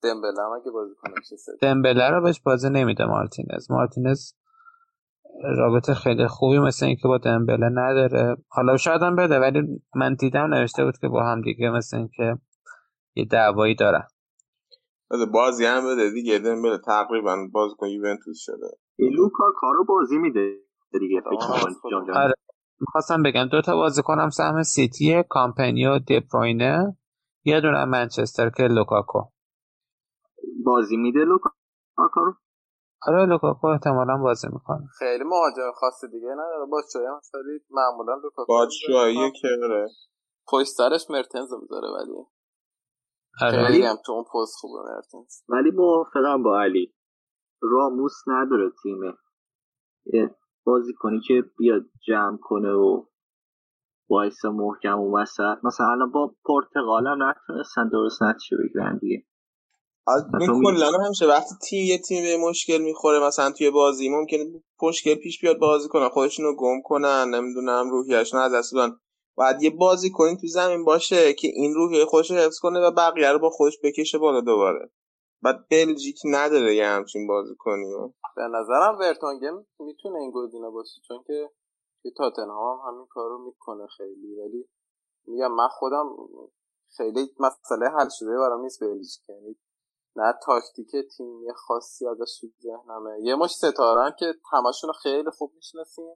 [0.04, 1.14] دمبله هم اگه بازی کنه
[1.62, 3.72] دمبله رو بهش بازی نمیده مارتینز.
[3.72, 4.34] مارتینز
[5.58, 8.38] رابطه خیلی خوبی مثل اینکه با دمبله نداره.
[8.50, 12.38] حالا شاید هم بده ولی من دیدم نوشته بود که با هم دیگه مثل اینکه
[13.16, 14.08] یه دعوایی دارن.
[15.16, 18.78] بده بازی هم بده دیگه دن بده تقریبا بازیکن یوونتوس شده.
[19.00, 20.60] لوکا کارو بازی میده
[21.00, 21.22] دیگه
[22.16, 22.34] آره.
[22.80, 26.98] می‌خواستم بگم دو تا بازیکن هم سهم سیتی کامپنی و دپروینه
[27.44, 29.22] یه دونه منچستر که لوکاکو.
[30.66, 31.50] بازی میده لوکا
[31.96, 32.34] کارو
[33.08, 34.88] آره لوکاکو احتمالا بازی می‌کنه.
[35.00, 36.66] خیلی مهاجم خاص دیگه نداره.
[36.72, 39.14] با چای هم ولی معمولا لوکاکو با رو می‌ذاره.
[39.14, 39.88] چوایی که آره.
[40.48, 42.26] پشت سرش مرتنز رو می‌ذاره ولی.
[43.40, 46.94] خیلی هم تو اون پست خوبه مرتنز ولی موافقم با علی
[47.62, 49.14] راموس نداره تیمه
[50.64, 53.06] بازی کنی که بیاد جمع کنه و
[54.10, 55.58] وایس محکم و وسط.
[55.64, 59.26] مثلا الان با پرتغال هم نتونستن درست نتیجه بگیرن دیگه.
[60.64, 64.46] کلا همیشه وقتی تیم یه تیم به مشکل می‌خوره مثلا توی بازی ممکنه
[64.82, 68.98] مشکل پیش بیاد بازی کنن خودشون رو گم کنن نمی‌دونم روحیشون از دست بدن.
[69.36, 72.92] باید یه بازی کنی تو زمین باشه که این روحیه خودش رو حفظ کنه و
[72.92, 74.92] بقیه رو با خودش بکشه بالا دوباره.
[75.42, 78.08] بعد بلژیک نداره یه همچین بازی کنی و.
[78.36, 81.50] به نظرم ورتانگن می‌تونه این گزینه باشه چون که
[82.02, 84.36] توی تاتنهام هم همین کار رو می‌کنه خیلی.
[84.36, 84.70] ولی
[85.28, 86.16] میگم من خودم
[86.98, 89.30] خیلی مسئله حل شده برام نیست بلژیک.
[89.30, 89.56] یعنی
[90.16, 93.20] نه تاکتیک تیمی خاصی ازش تو ذهنمه.
[93.22, 94.26] یه مش ستارن که
[94.84, 96.16] رو خیلی خوب می‌شناسیم.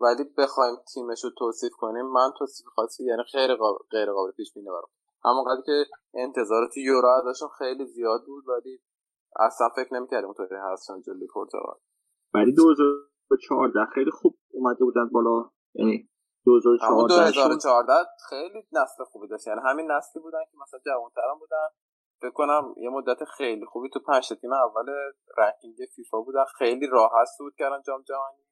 [0.00, 4.54] ولی بخوایم تیمش رو توصیف کنیم من توصیف خاصی یعنی خیلی قابل غیر قابل پیش
[4.54, 4.90] بینی برام.
[5.24, 5.84] همونقدر که
[6.14, 8.80] انتظار تو یورو ازشون خیلی زیاد بود ولی
[9.40, 11.78] اصلا فکر نمی‌کردیم اونطوری هستن جلوی پرتغال
[12.34, 15.50] ولی 2014 خیلی خوب اومده بودن بالا.
[15.74, 16.08] یعنی
[16.80, 17.92] همون 2014 شون 2014
[18.28, 19.46] خیلی نسل خوبی داشت.
[19.46, 21.68] یعنی همین نسلی بودن که مثلا جوانترم بودن.
[22.20, 24.86] فکر کنم یه مدت خیلی خوبی تو پنج تیم اول
[25.38, 26.44] رنکینگ فیفا بودن.
[26.58, 28.46] خیلی راحت صعود کردن جام جهانی.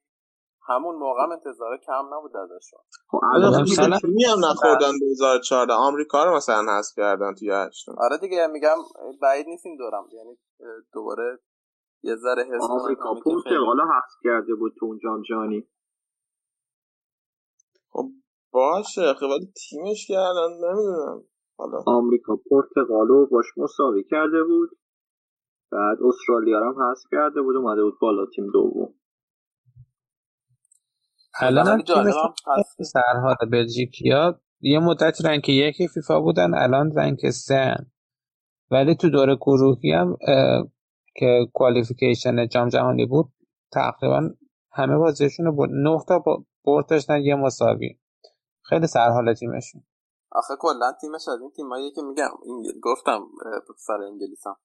[0.67, 6.35] همون موقع هم انتظار کم نبود ازشون خب الان الان هم نخوردن 2014 آمریکا رو
[6.35, 8.77] مثلا حذف کردن توی هشتم آره دیگه میگم
[9.21, 10.07] بعید نیست این دورم.
[10.13, 10.37] یعنی
[10.93, 11.39] دوباره
[12.03, 15.67] یه ذره حس آمریکا که رو حذف کرده بود تو اون جام جهانی.
[17.89, 18.09] خب
[18.51, 19.13] باشه.
[19.13, 21.23] خب ولی تیمش کردن نمی‌دونم.
[21.57, 21.83] حالا.
[21.87, 24.69] آمریکا پرتغال رو باش مساوی کرده بود.
[25.71, 28.93] بعد استرالیا رو هم حذف کرده بود اومده بود بالا تیم دوم.
[31.41, 31.83] الان هم
[32.83, 37.75] سرحال بلژیکیا یه مدت رنک یکی فیفا بودن الان رنک سه.
[38.71, 40.17] ولی تو دور گروهی هم
[41.15, 43.33] که کوالیفیکیشن جام جهانی بود
[43.73, 44.29] تقریبا
[44.71, 45.69] همه بازیشون برد.
[45.73, 47.99] نه تا با- برد داشتن یه مساوی.
[48.63, 49.83] خیلی سرحال تیمشون.
[50.31, 52.79] آخه کلا تیمش از این تیمایی که میگم انگل...
[52.83, 53.27] گفتم
[53.77, 54.57] سر انگلیسم.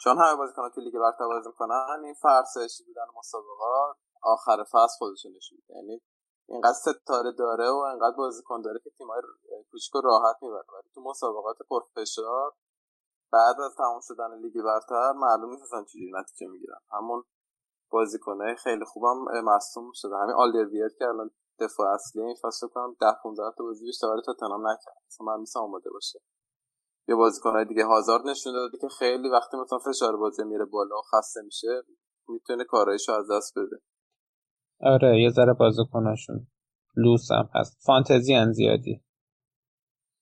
[0.00, 3.96] چون همه بازیکنان تو لیگ برتر بازی می‌کنن این فرسایشی بودن مسابقات.
[4.24, 5.80] آخر فصل خودشون نشون میده.
[5.80, 6.00] یعنی
[6.48, 9.20] اینقدر ستاره داره و اینقدر بازیکن داره که تیمای
[9.70, 10.64] کوچیک و راحت می‌بره.
[10.72, 12.52] ولی تو مسابقات پرفشار
[13.32, 16.80] بعد از تمام شدن لیگ برتر معلوم نیست اصلا چجوری نتیجه می‌گیرن.
[16.90, 17.24] همون
[17.90, 20.16] بازیکنهای خیلی خوبم اه، مصدوم شده.
[20.16, 24.22] همین آلدرویر که الان دفاع اصلی این فصل کنم 10 15 تا بازی بیشتر برای
[24.26, 25.02] تاتنهام نکرد.
[25.06, 26.20] اصلا من نیستم آماده باشه.
[27.08, 31.02] یه بازیکنهای دیگه هازارد نشون داده که خیلی وقتی مثلا فشار بازی میره بالا و
[31.02, 31.82] خسته میشه
[32.28, 33.76] می‌تونه کارایشو از دست بده.
[34.84, 36.46] آره یه ذره بازیکناشون
[36.96, 37.78] لوس هم هست.
[37.86, 39.04] فانتزی ان زیادی.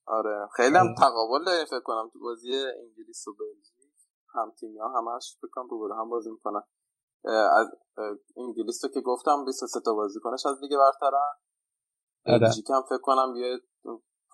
[0.06, 3.92] آره خیلی هم تقابل داریم فکر کنم تو بازی انگلیس و بلژیک.
[4.34, 6.62] هم تیمی ها همش فکر کنم رو هم بازی می‌کنن.
[7.58, 7.66] از
[8.36, 11.32] انگلیس رو که گفتم 23 تا بازیکنش از لیگ برترن.
[12.26, 12.38] آره.
[12.38, 13.58] بلژیک هم فکر کنم یه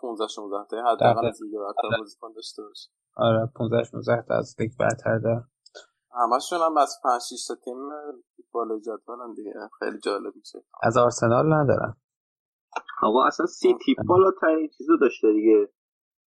[0.00, 1.28] 15 16 تا حداقل دقیقا.
[1.28, 2.90] از لیگ برتر بازیکن داشته باشه.
[3.16, 5.44] آره 15 16 تا از لیگ برتر داره
[6.10, 7.76] همشون هم از 5 6 تا تیم
[8.52, 9.52] بالای جدولن دیگه.
[9.78, 10.64] خیلی جالب میشه.
[10.82, 11.96] از آرسنال ندارن.
[13.02, 15.72] آقا اصلا سیتی بالاترین چیزو داشته دیگه.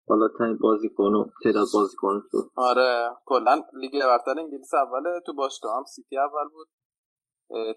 [0.07, 2.37] بالاترین بازیکن و تعداد بازیکن تو.
[2.55, 3.09] آره.
[3.25, 6.67] کلا لیگ برتر انگلیس اوله تو باشگاه هم سیتی اول بود.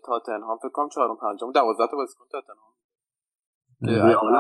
[0.04, 2.74] تاتنهام فکر کنم چهارم پنجم 12 تا بازیکن تاتنهام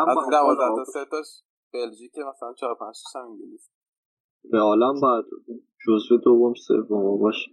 [0.08, 1.26] از این 12 تا سه تاش
[1.72, 3.70] بلژیک مثلا 4 5 تا هم انگلیس.
[4.52, 5.24] رئال هم باید
[5.86, 7.50] جزو دوم سوم باشه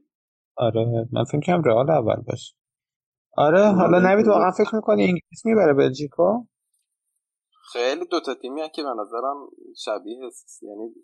[0.58, 2.56] آره من فکر کنم رئال اول باشه.
[3.38, 4.00] آره حالا.
[4.00, 6.46] نوید واقعا فکر می‌کنی انگلیس می‌بره بلژیکو؟
[7.72, 10.96] خیلی دو تا تیمی که به نظرم شبیه هست یعنی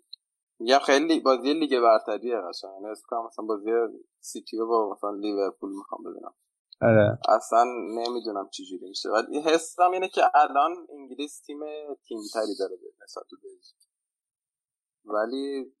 [0.60, 2.70] میگم خیلی بازی لیگ برتریه قشنگ.
[2.74, 3.70] یعنی اسم کنم مثلا بازی
[4.20, 6.34] سیتی رو با مثلا لیورپول می‌خوام ببینم.
[6.82, 7.18] آره.
[7.28, 9.08] اصلا نمی‌دونم چی جوری میشه.
[9.08, 11.58] ولی حسم اینه که الان انگلیس تیم
[12.08, 13.48] تیم تری داره به نسبت به
[15.04, 15.72] ولی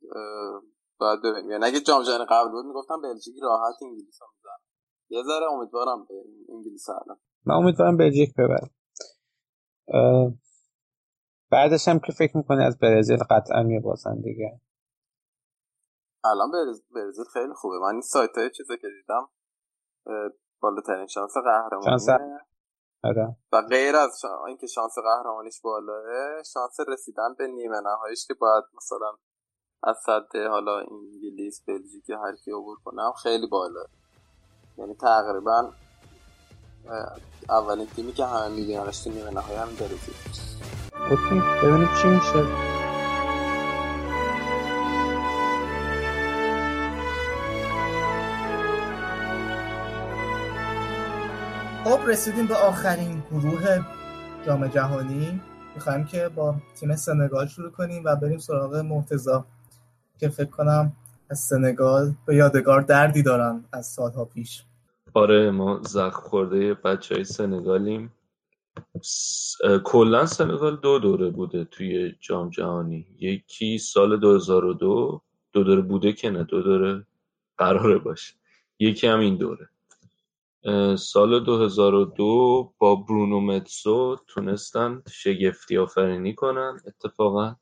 [1.00, 1.50] باید ببینیم.
[1.50, 4.60] یعنی اگه جام جهانی قبل بود می‌گفتم بلژیک راحت انگلیس رو می‌زنه.
[5.10, 6.14] یه ذره امیدوارم به
[6.48, 8.70] انگلیس الان من امیدوارم بلژیک ببره.
[9.88, 10.32] اه،
[11.50, 14.60] بعدش هم که فکر می‌کنی از برزیل قطعا میبازن دیگه؟
[16.24, 17.78] الان برز- برزیل خیلی خوبه.
[17.78, 19.28] من این سایت های چیزی که دیدم
[20.60, 22.08] بالاترین شانس قهرمانی شانس
[23.04, 23.36] آره.
[23.52, 24.44] و غیر از شا...
[24.46, 29.16] اینکه شانس قهرمانیش بالاه شانس رسیدن به نیمه نهاییش که باید مثلا
[29.82, 33.84] از صد حالا انگلیس بلژیک یا هر کی عبور کنم خیلی بالا
[34.78, 35.72] یعنی تقریبا
[37.48, 40.14] اولین تیمی که همه میدوننش تو نیمه نهایی همین برزیل
[41.10, 42.68] اوکی ببینیم چی میشه.
[51.84, 53.78] خب رسیدیم به آخرین گروه
[54.46, 55.40] جام جهانی.
[55.74, 59.44] می‌خوایم که با تیم سنگال شروع کنیم و بریم سراغ مرتزا
[60.20, 60.92] که فکر کنم
[61.30, 64.62] از سنگال به یادگار دردی دارن از سالها پیش.
[65.14, 68.12] آره ما زخم خورده بچه های سنگالیم.
[69.02, 73.06] س- کلا سنگال دو دوره بوده توی جام جهانی.
[73.18, 75.20] یکی سال 2002
[75.52, 77.04] دو دوره بوده که نه دو دوره
[77.58, 78.34] قراره باشه.
[78.78, 79.68] یکی هم این دوره.
[80.96, 86.80] سال 2002 با برونو متسو تونستن شگفتی آفرینی کنن.
[86.86, 87.56] اتفاقا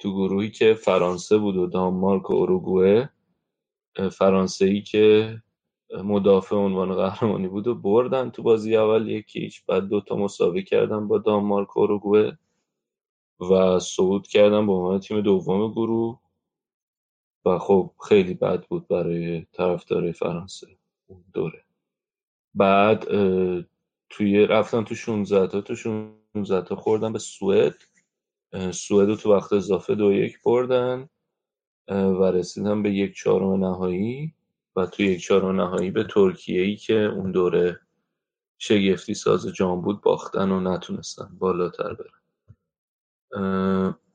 [0.00, 3.10] تو گروهی که فرانسه بود و دانمارک و اروگوئه
[4.12, 5.36] فرانسه ای که
[6.04, 11.18] مدافع عنوان قهرمانی بود و بردن تو بازی اول یکیش بعد دوتا مساوی کردن با
[11.18, 12.38] دانمارک و اروگوئه
[13.50, 16.20] و صعود کردن به عنوان تیم دوم گروه
[17.44, 20.66] و خب خیلی بد بود برای طرفدارای فرانسه
[21.06, 21.64] اون دوره.
[22.54, 23.04] بعد
[24.10, 27.74] توی رفتن تو 16 تا تو 16 تا خوردن به سوئد.
[28.72, 31.08] سوئد رو تو وقت اضافه دو یک بردن
[31.88, 34.34] و رسیدن به یک چهارم نهایی.
[34.76, 37.80] و تو یک چهارم نهایی به ترکیه ای که اون دوره
[38.58, 42.20] شگفتی ساز جام بود باختن و نتونستن بالاتر برن.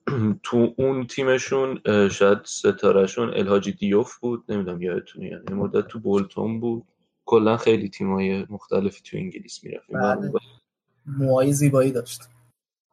[0.43, 6.83] تو اون تیمشون شاید ستارهشون الهاجی دیوف بود نمی‌دونم یادتونه یعنی مدت تو بولتون بود.
[7.25, 9.91] کلا خیلی تیمای مختلفی تو انگلیس می‌رفت.
[9.91, 10.31] بله.
[11.05, 12.21] موهای زیبایی داشت.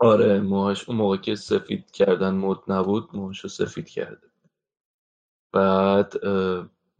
[0.03, 4.27] آره موهاش اون موقع که سفید کردن مد نبود موهاشو سفید کرده.
[5.53, 6.13] بعد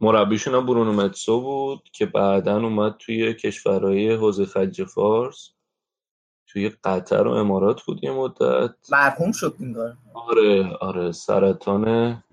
[0.01, 5.49] مربیشون هم برونو متسو بود که بعدا اومد توی کشورهای حوزه خلیج فارس
[6.47, 8.75] توی قطر و امارات بود یه مدت.
[8.91, 9.77] مرحوم شد این
[10.13, 12.23] آره آره سرطان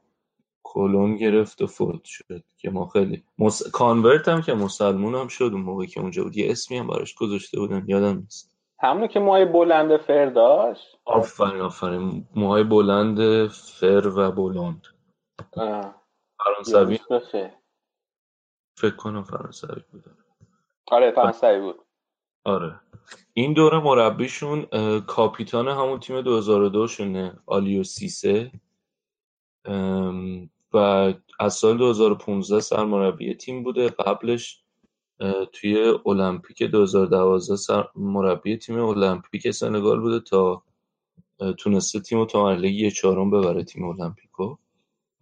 [0.62, 3.70] کلون گرفت و فوت شد که ما خیلی مس...
[3.70, 6.36] کانورت هم که مسلمون هم شد اون موقع که اونجا بود.
[6.36, 8.59] یه اسمی هم براش گذاشته بودن یادم نیست.
[8.82, 12.28] همونو که موهای بلند فر داشت؟ آفرین آفرین.
[12.34, 14.86] موهای بلند فر و بلند.
[16.38, 16.98] فرانسوی.
[18.76, 20.04] فکر کنم فرانسوی بود.
[20.90, 21.78] آره فرانسوی بود.
[22.44, 22.80] آره.
[23.34, 24.66] این دوره مربیشون
[25.00, 28.50] کاپیتان همون تیم 2002 شونه آلیو سیسه.
[30.72, 30.78] و
[31.40, 33.88] از سال 2015 سرمربی تیم بوده.
[33.88, 34.64] قبلش
[35.52, 40.62] توی المپیک 2012 سر مربی تیم المپیک سنگال بوده تا
[41.58, 44.56] تونسته تیم رو تا مرحله یه چهارم ببره تیم المپیکو.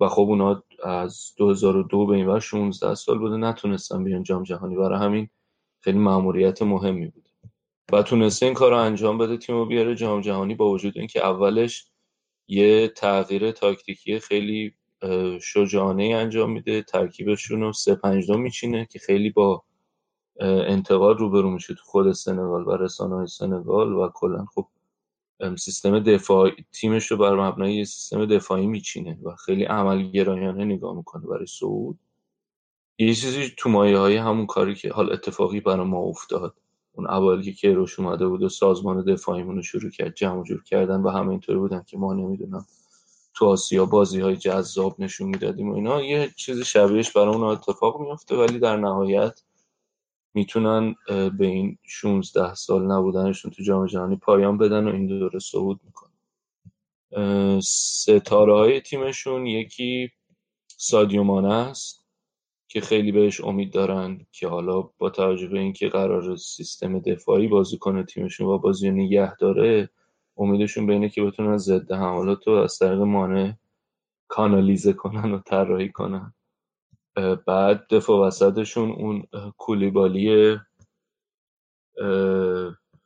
[0.01, 4.76] و خب اونا از 2002 به این ور 16 سال بوده نتونستن بیان جام جهانی.
[4.76, 5.28] برای همین
[5.80, 7.28] خیلی مأموریت مهمی بود.
[7.92, 11.26] و تونسته این کار رو انجام بده تیم رو بیاره جام جهانی با وجود اینکه
[11.26, 11.86] اولش
[12.49, 14.74] یه تغییر تاکتیکی خیلی
[15.42, 16.82] شجاعانه انجام میده.
[16.82, 19.64] ترکیبشون رو سه پنج دو میچینه که خیلی با
[20.41, 24.66] انتقاد روبرو میشه تو خود سنگال و رسانه های سنگال و کلا خب
[25.57, 31.47] سیستم دفاعی تیمش رو بر مبنای سیستم دفاعی میچینه و خیلی عملگرایانه نگاه می‌کنه برای
[31.47, 31.99] صعود.
[32.99, 36.55] یه چیزی تو مایه های همون کاری که حال اتفاقی برای ما افتاد.
[36.93, 41.01] اون اوایل که کیروش اومده بود و سازمان دفاعیمون رو شروع کرد جمع جور کردن
[41.01, 42.66] و همه اینطوری بودن که ما نمی‌دونم
[43.35, 48.01] تو آسیا بازی های جذاب نشون می‌دادیم و اینا یه چیز شبیهش برای اون اتفاق
[48.01, 49.43] میفته ولی در نهایت
[50.34, 55.80] می‌تونن به این 16 سال نبودنشون تو جام جهانی پایان بدن و این دوره صعود
[55.84, 56.12] می‌کنن.
[57.60, 60.10] ستاره های تیمشون یکی
[60.66, 62.05] سادیو مانه است
[62.68, 67.78] که خیلی بهش امید دارن که حالا با توجه به اینکه قرار سیستم دفاعی بازی
[67.78, 69.90] کنه تیمشون و بازی نگه داره
[70.36, 73.52] امیدشون به اینه که بتونن ضد حملات رو از طریق مانع
[74.28, 76.34] کانالیزه کنن و طراحی کنن.
[77.47, 79.27] بعد دفاع وسطشون اون
[79.57, 80.57] کولیبالی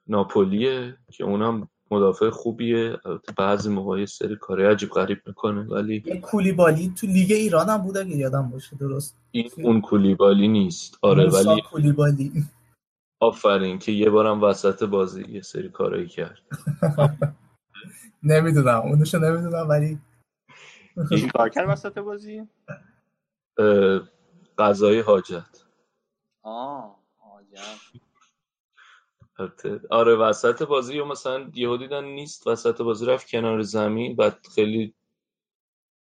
[0.06, 2.98] ناپولیه که اونم مدافع خوبیه.
[3.04, 7.68] البته بعضی موقع یه سری کاری عجیب غریب می‌کنه ولی یه کولیبالی تو لیگ ایران
[7.68, 10.98] هم بود اگه یادم باشه درست؟ این اون کولیبالی نیست.
[11.02, 12.32] آره ولی کولیبالی.
[13.20, 16.38] آفرین که یه بارم وسط بازی یه سری کارایی کرد.
[18.22, 19.98] نمی‌دونم اونشو نمی‌دونم ولی
[21.10, 22.48] چی کار کرد وسط بازی؟
[24.58, 25.64] قضای حاجت.
[26.42, 27.02] آه.
[29.38, 34.46] البته آره وسط بازی یا مثلا یهو دیدن نیست وسط بازی رفت کنار زمین بعد
[34.54, 34.94] خیلی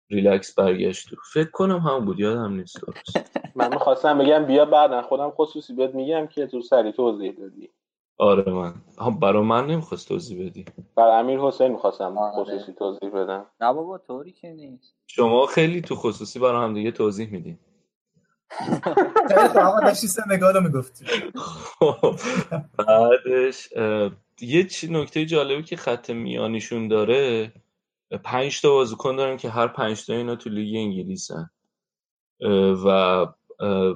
[0.09, 1.09] ریلکس برگشت.
[1.33, 2.77] فکر کنم همون بود یادم نیست
[3.55, 7.69] من می‌خواستم بگم بیا بعدا خودم خصوصی بهت میگم که تو سری توضیح دادی.
[8.21, 8.73] آره من.
[8.97, 10.65] ها برا من نمی‌خواست توضیح بدی.
[10.95, 12.43] بر امیر حسین می‌خواستم آره.
[12.43, 13.45] خصوصی توضیح بدم.
[13.61, 14.95] نه بابا طوری که نیست.
[15.07, 17.59] شما خیلی تو خصوصی برا هم دیگه توضیح میدین.
[19.27, 21.05] خیلی خوب آقا داشتی سنگال رو می‌گفتی.
[21.35, 22.15] خب،
[22.77, 23.69] بعدش
[24.41, 27.51] یه چی نکته جالبی که خط میانیشون داره
[28.23, 31.49] پنج تا بازیکن دارن که هر پنج تا اینا تو لیگ انگلیسن.
[32.85, 33.95] و اه،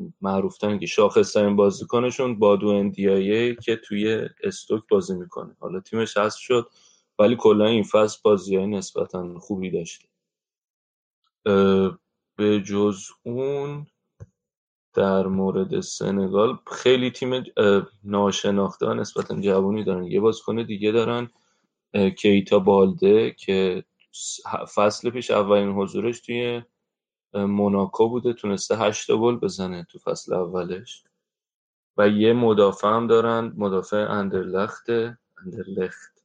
[0.00, 5.56] مع- معروفترن که شاخصترین بازیکنشون بادو اندیایه که توی استوک بازی می‌کنه.
[5.60, 6.70] حالا تیمش هست شد
[7.18, 10.08] ولی کلا این فصل بازی های نسبتا خوبی داشته
[12.36, 13.86] به جز اون
[14.94, 17.44] در مورد سنگال خیلی تیم
[18.04, 20.04] ناشناخته و نسبتا جوانی دارن.
[20.04, 21.30] یه بازیکن دیگه دارن
[22.18, 23.84] کیتا بالده که
[24.76, 26.62] فصل پیش اولین حضورش توی
[27.34, 31.04] موناکو بوده تونسته هشت گل بزنه تو فصل اولش.
[31.96, 34.86] و یه مدافع هم دارن مدافع اندرلخت
[35.46, 36.24] اندرلخت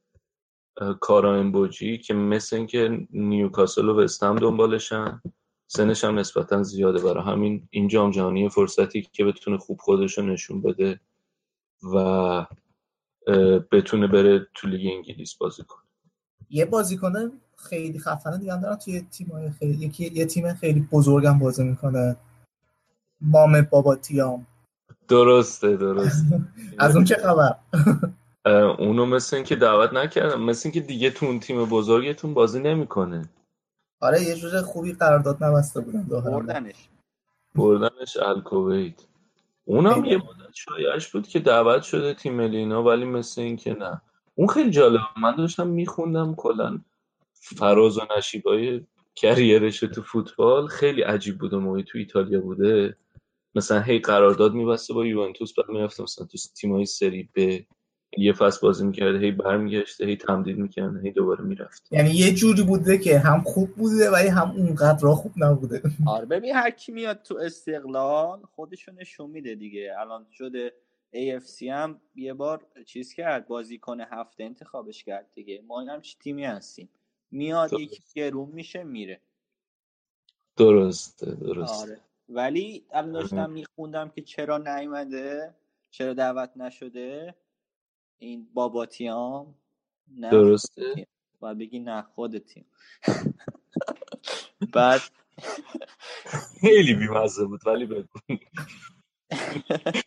[0.99, 5.21] کارا امبوجی که مثل اینکه نیوکاسل و وستهم دنبالشن.
[5.67, 10.61] سنش هم نسبتا زیاده برای همین این جام فرصتی که بتونه خوب خودش رو نشون
[10.61, 10.99] بده
[11.93, 12.45] و
[13.71, 15.83] بتونه بره تو لیگ انگلیس بازی کنه.
[16.49, 18.37] یه بازیکن خیلی خفنه.
[18.37, 22.15] دیگه هم دارن توی تیم خیلی یکی یه تیم خیلی بزرگم بازی می‌کنه.
[23.21, 24.47] مام باباتیام
[25.07, 26.41] درسته درسته.
[26.79, 27.55] از اون چه خبر؟
[28.79, 30.41] اونو مثل اینکه دعوت نکردم.
[30.41, 33.29] مثل اینکه دیگه تو اون تیم بزرگتون بازی نمی‌کنه.
[33.99, 36.89] آره یه جور خوبی قرارداد نبسته بودن بردنش.
[37.55, 39.01] بردنش الکویت.
[39.65, 44.01] اونم یه مدت شایعش بود که دعوت شده تیم ملی اینا ولی مثل اینکه نه.
[44.35, 46.79] اون خیلی جالب من داشتم میخوندم کلا.
[47.41, 48.81] فراز و نشیبای
[49.15, 52.97] کریرش تو فوتبال خیلی عجیب بود اون موقع تو ایتالیا بوده.
[53.55, 57.65] مثلا هی قرارداد میبسته با یوونتوس بعد می‌رفته مثلا تو تیمای سری به
[58.17, 62.63] یه فصل بازی می‌کرده هی برمیگشته هی تمدید می‌کرده هی دوباره می‌رفت یعنی یه جوری
[62.63, 65.81] بوده که هم خوب بوده ولی هم اونقدر خوب نبوده.
[66.07, 69.93] آره ببین هر کی میاد تو استقلال خودشو نشون میده دیگه.
[69.99, 70.73] الان شده
[71.15, 75.63] AFC هم یه بار چیز کرد بازیکن هفته انتخابش کرد دیگه.
[75.67, 76.89] ما هم چی تیمی هستیم؟
[77.31, 79.21] میاد یکی گرون میشه میره.
[80.57, 81.75] درسته درسته.
[81.91, 82.01] آره.
[82.29, 85.55] ولی الان داشتم میخوندم که چرا نیومده
[85.91, 87.35] چرا دعوت نشده؟
[88.19, 89.55] این باباتیام
[90.15, 91.07] نه درسته.
[91.39, 92.65] باید بگی نه خود تیم
[94.73, 95.01] بعد
[96.61, 98.19] خیلی بیمزه بود ولی بگو.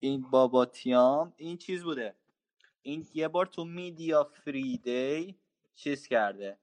[0.00, 2.14] این باباتیام این چیز بوده.
[2.82, 5.36] این یه بار تو میدیا فری دی
[5.78, 6.58] چیز کرده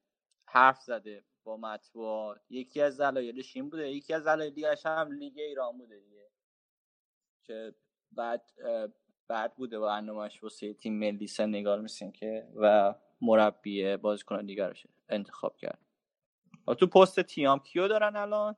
[0.45, 2.41] حرف زده با مطبوعات.
[2.49, 3.89] یکی از دلایلش این بوده.
[3.89, 6.29] یکی از دلایل دیگه‌ش هم لیگ ایران بوده دیگه.
[7.43, 7.75] که
[8.11, 8.51] بعد
[9.27, 14.75] بعد بوده برنامهش واسه تیم ملی سنگال مثل که و مربی بازیکن دیگر رو
[15.09, 15.79] انتخاب کرد.
[16.67, 18.55] و تو پست تیام کیو دارن الان؟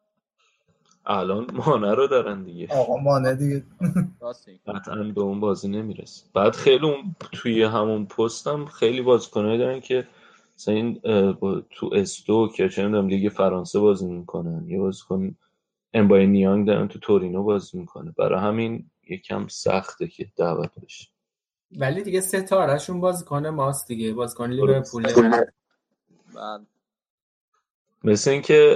[1.06, 2.68] الان مانه رو دارن دیگه.
[2.72, 3.64] آقا مانه دیگه.
[4.68, 6.26] قطعا به اون بازی نمی‌رسه.
[6.34, 10.08] بعد خیلی اون توی همون پست هم خیلی بازیکنایی دارن که
[10.58, 11.00] مثلا این
[11.32, 14.70] با- تو استوک یا چه می‌دونم لیگ فرانسه بازی می‌کنن.
[14.70, 15.36] یه بازیکن
[15.94, 18.14] امبای نیانگ دارن تو تورینو بازی می‌کنه.
[18.18, 21.08] برای همین یکم سخته که دعوت بشه.
[21.78, 24.14] ولی دیگه ستارهشون بازیکن ماست دیگه.
[24.14, 25.04] بازیکن لیورپول
[26.36, 26.62] بعد
[28.04, 28.74] مثل اینکه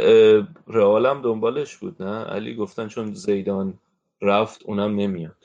[0.67, 3.73] رئال هم دنبالش بود نه؟ علی گفتن چون زیدان
[4.21, 5.35] رفت اونم نمیاد.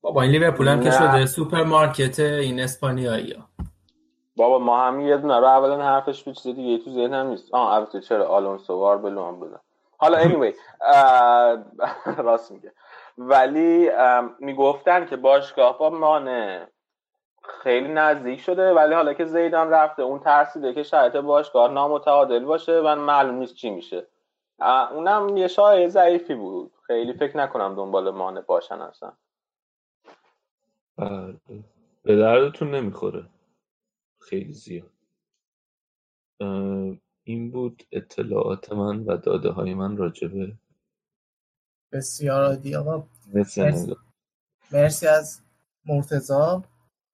[0.00, 0.90] بابا این لیورپول هم که.
[0.90, 3.48] شده سوپرمارکت این اسپانیایی ها
[4.36, 7.54] بابا ما هم یه دونه رو اولا حرفش بود چیز دیگه تو ذهنم نیست.
[7.54, 9.60] آه البته چرا آلونسو و آربلوا هم بودن
[9.98, 10.54] حالا anyway
[12.26, 12.72] راست میگه.
[13.18, 13.90] ولی
[14.38, 16.68] می‌گفتن که باشگاه با مانه
[17.42, 22.80] خیلی نزدیک شده ولی حالا که زیدان رفته اون ترسیده که شرایط باشگاه نامتعادل باشه
[22.80, 24.06] و معلوم نیست چی میشه.
[24.92, 26.72] اونم یه شایعه ضعیفی بود.
[26.86, 29.12] خیلی فکر نکنم دنبال مانه باشن اصلا.
[32.04, 33.24] به دردتون نمی‌خوره.
[34.24, 34.90] خیلی زیاد.
[37.24, 40.58] این بود اطلاعات من و داده های من راجبه
[41.92, 43.08] بسیار عالی آقا.
[43.34, 43.62] مرسی,
[44.72, 45.06] مرسی.
[45.06, 45.40] از
[45.86, 46.64] مرتضا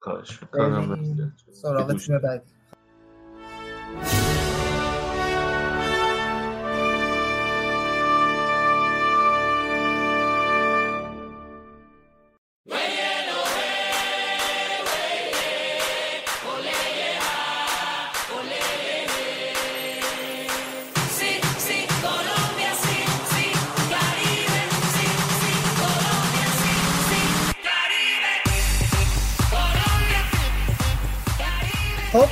[0.01, 1.35] کاش می‌کنم.
[1.53, 2.51] سراغ تیم بعدی.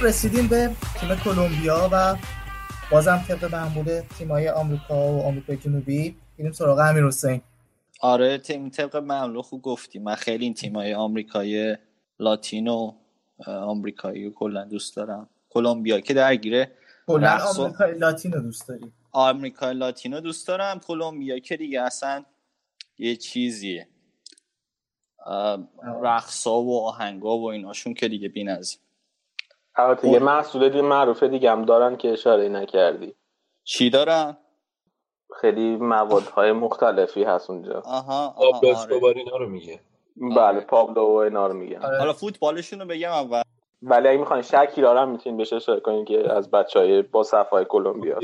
[0.08, 0.70] رسیدیم به
[1.00, 2.16] تیم کلمبیا و
[2.90, 6.16] بازم طبق معمول تیمای آمریکا و آمریکای جنوبی.
[6.38, 7.40] میریم سراغ امیر حسین.
[8.00, 11.76] آره تیم طبق معمول خوب گفتی من خیلی این تیمای آمریکای
[12.20, 12.92] لاتینو
[13.46, 15.28] آمریکایی و کلا دوست دارم.
[15.50, 16.72] کلمبیا که درگیره
[17.06, 18.92] کلا رقص و- آمریکای لاتین رو دوست داری.
[19.12, 20.78] آمریکای لاتینو دوست دارم.
[20.78, 22.24] کلمبیا که دیگه اصلا
[22.98, 23.88] یه چیزیه.
[26.02, 28.78] رقصا و آهنگا و ایناشون که دیگه بی‌نظیر.
[29.78, 33.14] البته یه محصول دیگه معروفه دیگه هم دارن که اشاره نکردی.
[33.64, 34.36] چی دارن؟
[35.40, 37.82] خیلی موادهای مختلفی هست اونجا.
[37.84, 38.78] آها پابلو آها آره.
[38.78, 39.80] اسکوبار اینا رو میگه.
[40.36, 41.80] بله پابلو و اینا رو میگن.
[41.80, 43.42] حالا فوتبالشون رو بگم اول.
[43.82, 47.22] ولی اگه می‌خواین شکیرا رو هم می‌تونین بهش اشاره کنین که از بچه های با
[47.22, 48.18] صفای کلمبیا.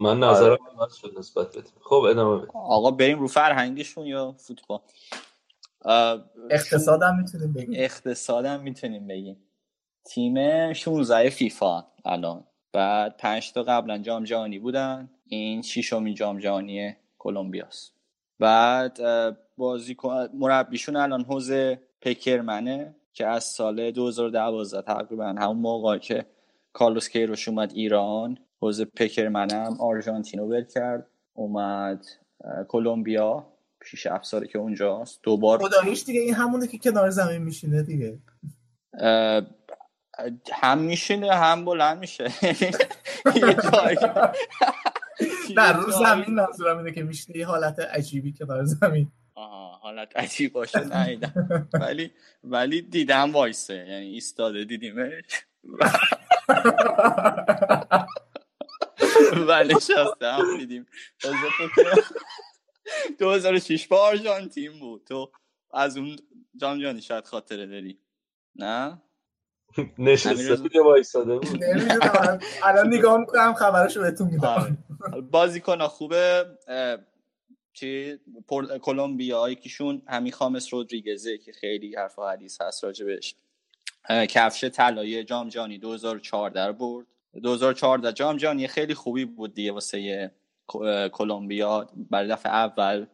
[0.00, 0.32] من آره.
[0.32, 1.74] نظرم عوض شد نسبت به تیم.
[1.80, 2.48] خب ادامه بده.
[2.54, 4.80] آقا بریم رو فرهنگشون یا فوتبال؟
[6.50, 7.74] اقتصادم می‌تونیم بگیم.
[7.76, 9.47] اقتصادم می‌تونیم بگیم.
[10.08, 12.44] تیم 16 فیفا الان.
[12.72, 15.10] بعد پنج تا قبلا جام جهانی بودن.
[15.26, 17.94] این ششمین جام جهانی کلمبیاست.
[18.38, 18.98] بعد
[19.56, 21.52] بازیکن مربیشون الان حوز
[22.00, 26.26] پکرمنه که از سال 2012 تقریبا همون موقع که
[26.72, 31.06] کارلوس کیروش اومد ایران حوز پکرمنه هم آرژانتینو ول کرد.
[31.34, 32.06] اومد
[32.68, 33.46] کلمبیا
[33.80, 35.20] پیش افساره که اونجاست.
[35.22, 38.18] دوبار خداییش دیگه این همونه که کنار زمین میشینه دیگه.
[40.52, 42.24] هم میشینه هم بلند میشه.
[45.56, 49.12] نه رو زمین منظورم اینه که میشینه یه حالت عجیبی کنار زمین.
[49.34, 51.68] آها حالت عجیب باشه ندیدم.
[51.72, 52.12] ولی
[52.44, 53.74] ولی دیدم وایسه.
[53.74, 55.24] یعنی ایستاده دیدیمش.
[59.48, 60.86] و نشسته هم دیدیم.
[61.20, 62.02] تازه فکر کنم
[63.18, 65.04] 2006 با آرژانتین بود.
[65.04, 65.32] تو
[65.74, 66.16] از اون
[66.56, 67.98] جام جهانی شاید خاطره داری.
[68.56, 69.02] نه؟
[69.98, 71.64] نشسته بود یا وایساده بود.
[71.64, 72.38] نمی‌دونم.
[72.62, 74.78] الان نگاه می‌کنم خبرشو بهتون میدم.
[75.30, 76.46] بازیکن خوبه.
[77.72, 78.18] چی؟
[78.48, 78.78] پر...
[78.78, 83.34] کلمبیا یکیشون همین خامس رودریگزه که خیلی حرف و حدیث هست راجبش
[84.08, 87.06] کفش طلایی جام جهانی 2014 رو برد.
[87.42, 90.30] 2014 جام جهانی خیلی خوبی بود دیگه واسه
[91.12, 91.88] کلمبیا.
[92.10, 93.06] برای دفعه اول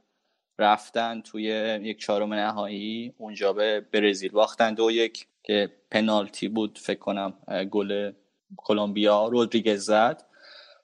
[0.59, 1.43] رفتن توی
[1.83, 5.27] یک چهارم نهایی اونجا به برزیل باختن دو یک.
[5.45, 7.35] که پنالتی بود فکر کنم
[7.71, 8.13] گل
[8.57, 10.25] کلمبیا رودریگز زد.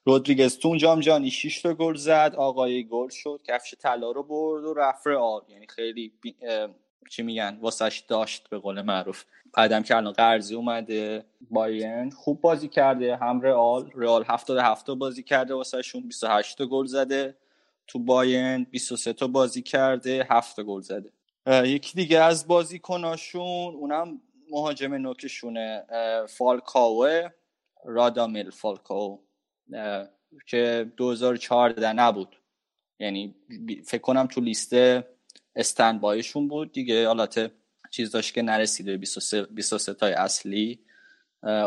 [0.05, 4.23] رودریگز تو اون جام جهانی 6 تا گل زد آقای گل شد کفش طلا رو
[4.23, 5.07] برد و رفت
[5.49, 6.35] یعنی خیلی بی...
[7.09, 9.23] چی میگن؟ واسش داشت به قول معروف.
[9.53, 13.91] بعدم که الان قرضی اومده بایرن خوب بازی کرده هم رئال.
[13.95, 17.35] رئال 77 تا بازی کرده واسهشون 28 تا گل زده.
[17.87, 21.11] تو بایرن 23 تا بازی کرده 7 تا گل زده.
[21.47, 24.21] یکی دیگه از بازیکناشون اونم
[24.51, 25.83] مهاجم نوکشونه
[26.29, 27.29] فالکاوه
[27.85, 29.23] رادامل فالکاو
[30.47, 32.35] که 2014 نبود.
[32.99, 33.35] یعنی
[33.85, 34.73] فکر کنم تو لیست
[35.55, 37.07] استند بایشون بود دیگه.
[37.07, 37.51] حالت
[37.91, 40.79] چیز داشت که نرسیده 23 23 تای اصلی.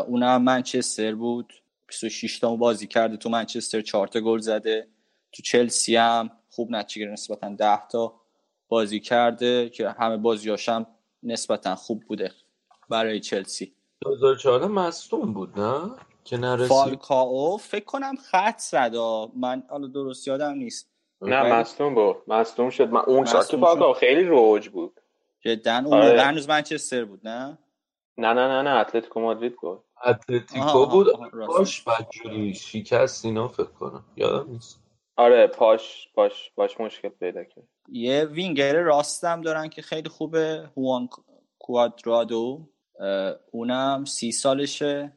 [0.07, 1.53] اونم منچستر بود.
[1.87, 3.17] 26 تا بازی کرده.
[3.17, 4.87] تو منچستر 4 تا گل زده.
[5.31, 8.21] تو چلسی هم خوب نتیجه نسبتا 10 تا
[8.67, 10.87] بازی کرده که همه بازیاش هم
[11.23, 12.31] نسبتا خوب بوده.
[12.89, 13.73] برای چلسی.
[14.01, 15.91] 2014 مصدوم بود نه؟
[16.23, 16.67] که نرسید.
[16.67, 19.31] فالکاو فکر کنم خط آه.
[19.35, 20.89] من حالا درست یادم نیست.
[21.21, 22.15] نه مصدوم بود.
[22.27, 22.89] مصدوم شد.
[22.89, 23.93] من اون سال که فالکاو.
[23.93, 24.99] خیلی روج بود.
[25.39, 25.77] جدا.
[25.77, 26.11] اون آره.
[26.11, 27.57] موقع هنوز منچستر بود نه؟
[28.17, 28.79] نه نه نه نه.
[28.79, 29.83] اتلتیکو مادرید بود.
[30.05, 31.07] اتلتیکو بود.
[31.47, 34.05] باش بدجوری شکست اینا فکر کنم.
[34.15, 34.81] یادم نیست.
[35.15, 37.67] آره پاش پاش پاش مشکل پیدا کرد.
[37.89, 41.09] یه وینگر راستم دارن که خیلی خوبه هوان
[41.59, 42.67] کوادرادو.
[43.51, 45.11] اونم سی سالشه.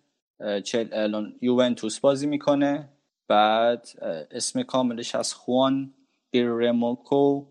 [0.64, 2.88] چل الان یوونتوس بازی می‌کنه.
[3.28, 3.88] بعد
[4.30, 5.94] اسم کاملش از خوان
[6.30, 7.44] ایرموکو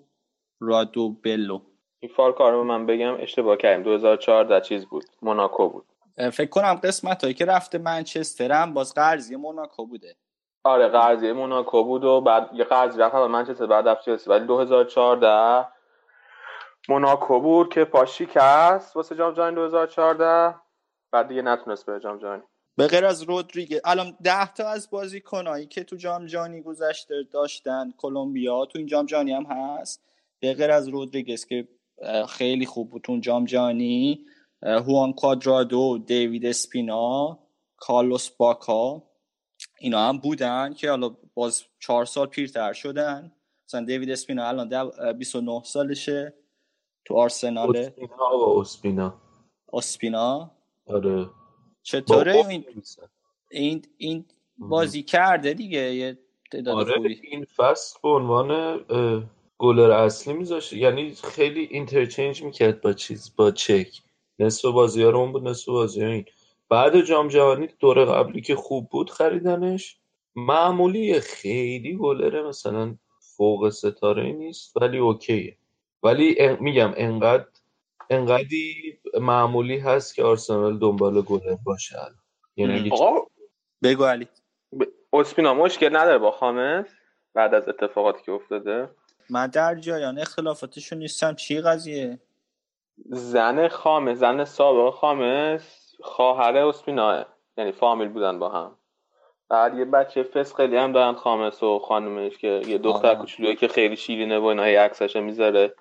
[0.60, 1.60] رادو بلو
[2.00, 3.84] این فالکاو رو من بگم اشتباه کردیم.
[3.84, 5.86] 2014 چیز بود؟ موناکو بود.
[6.34, 10.16] فکر کنم قسمت هایی که رفته منچستر هم باز قرضی موناکو بوده.
[10.64, 14.30] آره قرضی موناکو بود و بعد یه قرضی رفت به منچستر بعد رفت چلسی.
[14.30, 15.68] ولی 2014
[16.90, 20.56] موناکو بود که پاش شکست واسه جام جهانی 2014
[21.12, 22.44] بعد دیگه نتونست بره جام جهانی.
[22.78, 27.94] به غیر از رودریگز الان ده تا از بازیکنایی که تو جام جهانی گذشته داشتن
[27.98, 30.04] کلمبیا تو این جام جهانی هم هست.
[30.40, 31.68] به غیر از رودریگز که
[32.30, 34.26] خیلی خوب بود تو جام جهانی.
[34.64, 37.40] هوان کوادرادو دیوید اسپینا
[37.78, 39.04] کارلوس باکا
[39.80, 43.32] اینا هم بودن که حالا باز چهار سال پیرتر شدن.
[43.68, 46.34] مثلا دیوید اسپینا الان دو- اه، 29 سالشه.
[47.08, 49.14] تو آرسناله اسپینا و اسپینا
[49.74, 50.52] اسپینا
[50.88, 51.30] آره.
[51.84, 52.66] چطوره؟ با این
[53.52, 54.26] این این
[54.58, 56.18] بازی کرده دیگه یه
[56.52, 57.22] تعداد آره خوبی.
[57.24, 58.80] این فصل به عنوان
[59.58, 64.02] گلر اصلی میذاشت یعنی خیلی اینترچنج می‌کرد با چیز با چک.
[64.40, 66.26] نصف بازی ها رو اون بود نصف بازی ها این.
[66.70, 69.98] بعد جام جهانی دوره قبلی که خوب بود خریدنش
[70.36, 75.58] معمولی خیلی گلر مثلا فوق ستاره نیست ولی اوکیه.
[76.04, 77.46] ولی ان- میگم انقدر
[78.10, 82.16] انقدی معمولی هست که آرسنال دنبال گلر باشه الان.
[82.56, 83.28] یعنی آقا
[83.84, 84.28] بگو علی.
[84.80, 84.84] ب-
[85.14, 86.86] اسپینا مشکل نداره با خامس
[87.34, 88.90] بعد از اتفاقاتی که افتاده.
[89.30, 91.34] من در جایان اختلافاتشون نیستم.
[91.36, 92.20] چی قضیه؟
[93.06, 97.26] زن خامس زن سابق خامس خواهر اسپیناه
[97.58, 98.72] یعنی فامیل بودن با هم.
[99.50, 103.18] بعد یه بچه فسقلی هم دارن خامس و خانومش که یه دختر آره.
[103.20, 105.74] کوچولویی که خیلی شیرینه و اینا عکسش می‌ذاره.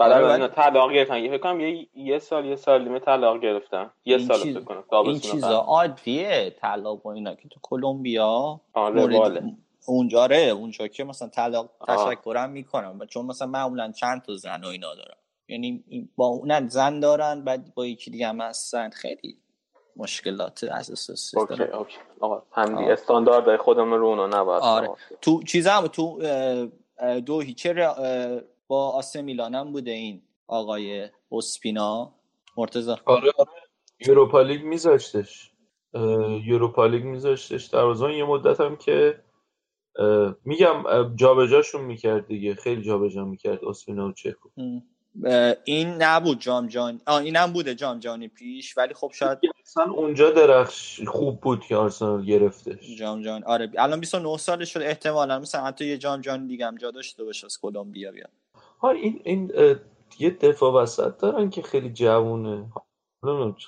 [0.00, 3.40] بعد آره، اینا طلاق گرفتن یه فکر کنم یه یه سال یه سال نیمه طلاق
[3.40, 5.58] گرفتن یه سال چیز- فکر کنم این چیزا.
[5.58, 9.42] عادیه طلاق و اینا که تو کلمبیا آره، مورد-.
[9.86, 11.70] اونجا آره اونجا که مثلا طلاق.
[11.88, 15.16] تشکرم می‌کنم چون مثلا معمولا چند تا زن و اینا دارن
[15.48, 15.84] یعنی
[16.16, 19.36] با اون زن دارن بعد با یکی دیگه هم هستن خیلی
[19.96, 22.42] مشکلات اساسی اوکی اوکی آقا.
[22.92, 24.88] استاندارد خودمون رو اونا نباید آره.
[25.20, 26.18] تو چیزم تو
[27.26, 27.72] دو هیچه
[28.68, 32.14] با آسه میلانم بوده این آقای اسپینا
[32.56, 33.50] مرتضی آره آره.
[34.06, 35.50] یوروپا لیگ میذاشتش.
[35.94, 37.64] اه، یوروپا لیگ میذاشتش.
[37.64, 39.22] در یه مدت هم که
[40.44, 42.54] میگم جابجاشون می‌کرد دیگه.
[42.54, 44.48] خیلی جابجا می‌کرد اسپینا و چکو.
[45.64, 46.68] این نبود جام
[47.06, 51.76] آه اینم بوده جام جهانی پیش ولی خب شاید اصلا اونجا درخش خوب بود که
[51.76, 52.96] آرسنال گرفتش.
[52.98, 53.44] جام جهانی.
[53.44, 57.24] آره الان 29 سالش شده احتمالا مثلا حتی یه جام جهانی دیگه هم جا داشته
[57.24, 58.30] باشه از کلمبیا بیاد.
[58.80, 59.52] ها این این
[60.18, 62.72] یه دفاع وسط دارن که خیلی جوونه.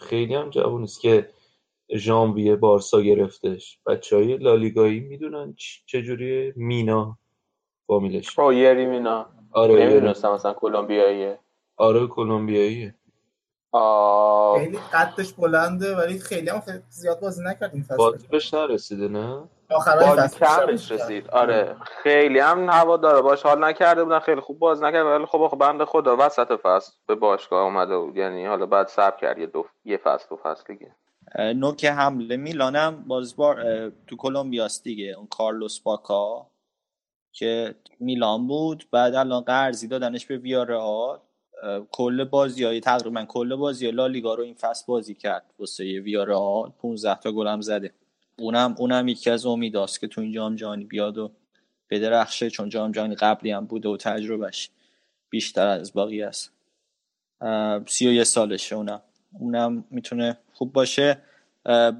[0.00, 1.30] خیلی هم جوون است که
[1.96, 3.78] ژانویه بارسا گرفتش.
[3.86, 5.54] بچه های لالیگایی می‌دونن
[5.86, 7.18] چجوری مینا
[7.86, 8.38] فامیلش.
[8.38, 9.26] او یری مینا.
[9.52, 9.74] آره.
[9.74, 11.38] نمی‌دونستم مثلا کلمبیاییه.
[11.76, 12.94] آره کلمبیاییه.
[13.72, 14.58] آه.
[14.58, 17.96] خیلی قدش بلنده ولی خیلی هم خیلی زیاد بازی نکرد این فصل.
[17.96, 21.30] بازی بهش نرسیده نه؟ بازی فصل کم بهش رسید.
[21.30, 23.22] آره خیلی هم هوا داره.
[23.22, 26.92] باش حال نکرده بودن خیلی خوب باز نکرد ولی خب آخه بنده خدا وسط فصل
[27.06, 28.16] به باشگاه اومده بود.
[28.16, 30.94] یعنی حالا بعد صبر کرد یه دو یه فصل دو فصل دیگه.
[31.54, 32.36] نوک حمله.
[32.36, 35.14] میلانم بازبار تو کلمبیاست دیگه.
[35.18, 36.46] اون کارلوس باکا
[37.32, 38.84] که میلان بود.
[38.92, 41.18] بعد الان قرضی دادنش به ویارئال.
[41.92, 46.72] کل بازی های تقریبا کل بازی لالیگا رو این فصل بازی کرد واسه ویارئال.
[46.82, 47.94] 15 تا گل هم زده.
[48.38, 51.32] اونم اونم یکی از امیداست که تو این جام جهانی بیاد و
[51.90, 54.70] بدرخشه چون جام جهانی قبلی هم بوده و تجربهش
[55.30, 56.52] بیشتر از باقی است.
[57.86, 59.02] سی و یه سالشه اونم.
[59.32, 61.22] اونم می‌تونه خوب باشه.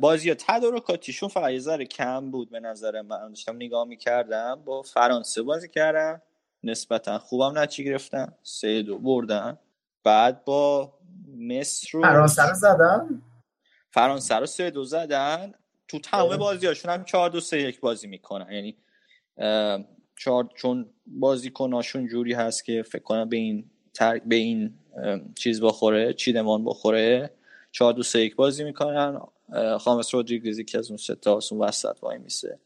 [0.01, 3.29] بازی تدارکاتیشون فقط یه ذره کم بود به نظر من.
[3.29, 6.23] داشتم نگاه می‌کردم با فرانسه بازی کردن
[6.63, 8.33] نسبتا خوبم نتیجه گرفتن.
[8.43, 9.59] سه دو بردن.
[10.05, 10.93] بعد با
[11.39, 13.23] مصر و فرانسه رو زدن؟
[13.91, 15.55] فرانسه رو سه دو زدن.
[15.89, 18.53] تو تمام بازیاشون هم چهار دو سه یک بازی می‌کنن.
[18.53, 18.77] یعنی
[20.17, 24.19] چهار چون بازیکناشون جوری هست که فکر کنم به این تر...
[24.19, 24.75] به این
[25.35, 27.31] چیز بخوره چیدمان بخوره
[27.73, 29.21] چهار دو سه یک بازی می‌کنن.
[29.81, 32.59] خامس رودریگز که از اون سه تا اون وسط وای میسه.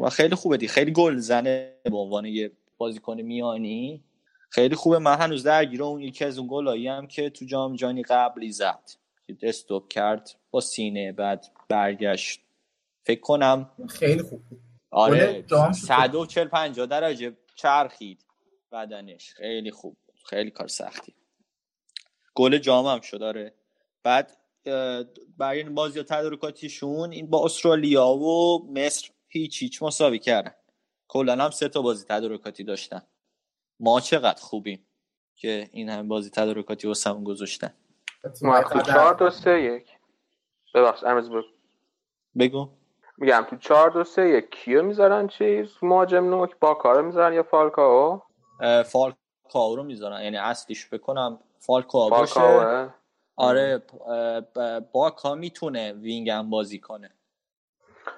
[0.00, 4.04] و خیلی خوبه دی خیلی گل زنه به عنوان یه بازیکن میانی.
[4.50, 4.98] خیلی خوبه.
[4.98, 8.90] من هنوز درگیر اون یکی از اون گلایی هم که تو جام جهانی قبلی زد.
[9.26, 12.40] که استوب کرد با سینه بعد برگشت.
[13.06, 14.42] فکر کنم خیلی خوب.
[14.48, 14.60] بود
[14.90, 15.86] آره گل جام شد.
[15.86, 18.24] 140 50 درجه چرخید
[18.72, 19.34] بدنش.
[19.34, 20.20] خیلی خوب بود.
[20.26, 21.14] خیلی کار سختی.
[22.34, 23.54] گل جام هم شد آره.
[24.02, 24.36] بعد
[25.38, 30.54] برای این بازی تدارکاتیشون این با استرالیا و مصر هیچ هیچ مساوی کردن.
[31.08, 33.02] کلا هم سه تا بازی تدارکاتی داشتن.
[33.80, 34.86] ما چقدر خوبیم
[35.36, 37.74] که این هم بازی تدارکاتی واسمون گذاشتن.
[38.42, 39.90] ما چهار دو سه یک.
[40.74, 41.42] ببخش امروز بگو.
[42.38, 42.70] بگو.
[43.18, 44.50] میگم تو چهار دو سه یک.
[44.50, 48.22] کیو می‌ذارن چیز؟ مهاجم نوک با کارو می‌ذارن یا فالکاو؟
[48.84, 50.22] فالکاو رو می‌ذارن.
[50.22, 52.90] یعنی اصلیش بکنم فالکاو باشه.
[53.36, 53.82] آره
[54.92, 57.10] باکا می‌تونه wing هم بازی کنه.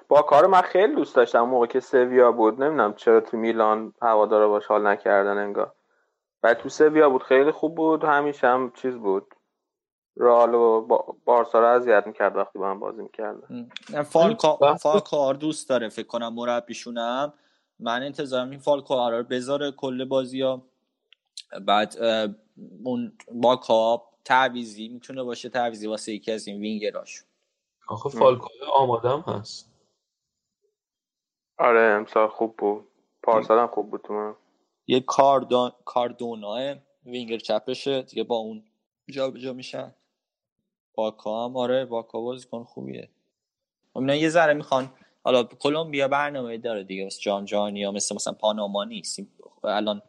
[0.07, 1.41] با کار من خیلی دوست داشتم.
[1.41, 5.71] اون موقع که سویا بود نمی‌دونم چرا تو میلان هوادارا باش حال نکردن انگار.
[6.41, 8.03] بعد تو سویا بود خیلی خوب بود.
[8.03, 9.33] همیشه هم چیز بود.
[10.19, 13.69] رئال و با- بارسا رو اذیت می‌کرد وقتی با هم بازی می‌کردن.
[14.03, 17.33] فالکائو، فالکائو رو دوست داره فکر کنم مربیشونم.
[17.79, 20.61] من انتظارم اینه فالکائو رو بذاره کل بازی ها.
[21.65, 21.95] بعد
[22.83, 27.23] اون باکا تعویزی می‌تونه باشه تعویزی واسه یکی از این وینگراش
[27.87, 29.73] آخه فالکو آمادم هست.
[31.57, 32.87] آره امسال خوب بود.
[33.23, 34.35] پارسال هم خوب بود تو من.
[34.87, 36.75] یه کاردون کاردونا
[37.05, 38.63] وینگر چپشه دیگه با اون
[39.09, 39.95] جا به جا میشن.
[40.97, 43.09] باکا هم آره باکا بازیکن خوبیه.
[43.95, 44.89] اینا یه ذره می‌خوان
[45.23, 49.19] حالا کلمبیا برنامه داره دیگه واسه جام جهانی یا مثل مثلا پاناما نیست.
[49.63, 50.01] الان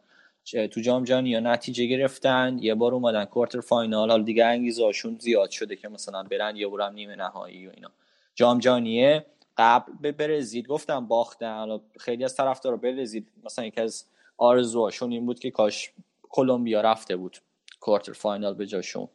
[0.71, 5.49] تو جام جهانی یا نتیجه گرفتن یه بار اومدن کوارتر فاینال حالا دیگه انگیزهاشون زیاد
[5.49, 7.91] شده که مثلا برن یه بارم نیمه نهایی و اینا.
[8.35, 9.25] جام جهانیه.
[9.57, 14.05] قبل به برزیل گفتم باختن حالا خیلی از طرفدارا برزیل مثلا یکی از
[14.37, 15.91] آرزوهاشون این بود که کاش
[16.29, 17.37] کلمبیا رفته بود
[17.79, 19.07] کوارتر فاینال به جاشون.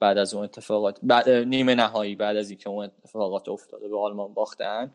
[0.00, 4.34] بعد از اون اتفاقات بعد نیمه نهایی بعد از اینکه اون اتفاقات افتاده به آلمان
[4.34, 4.90] باختن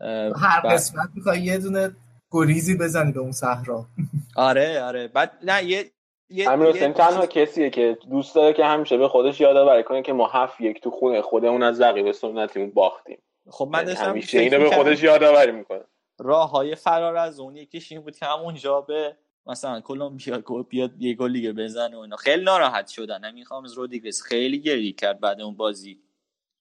[0.00, 1.96] هر بعد- قسمت می‌خوای یه دونه
[2.30, 3.84] گریزی بزنی به اون صحرا.
[4.36, 5.08] آره آره.
[5.08, 9.82] بعد نه یه امیر حسین تنها کسیه که دوست داره که همیشه به خودش یادآوری
[9.84, 13.18] کنه که ما هفت یک تو خونه خودمون از رقیب سنتیمون باختیم.
[13.50, 14.76] خب من یعنی داشتم همیشه اینو به.
[14.76, 15.80] خودش یادآوری می‌کنه.
[16.18, 19.16] راه های فرار از اون یکیش این بود که همونجا به
[19.46, 20.38] مثلا کلمبیا
[20.68, 22.16] بیاد یه گل دیگه بزنه و اینا.
[22.16, 23.24] خیلی ناراحت شدن.
[23.24, 26.00] همین خامز رودریگز خیلی گریه کرد بعد اون بازی.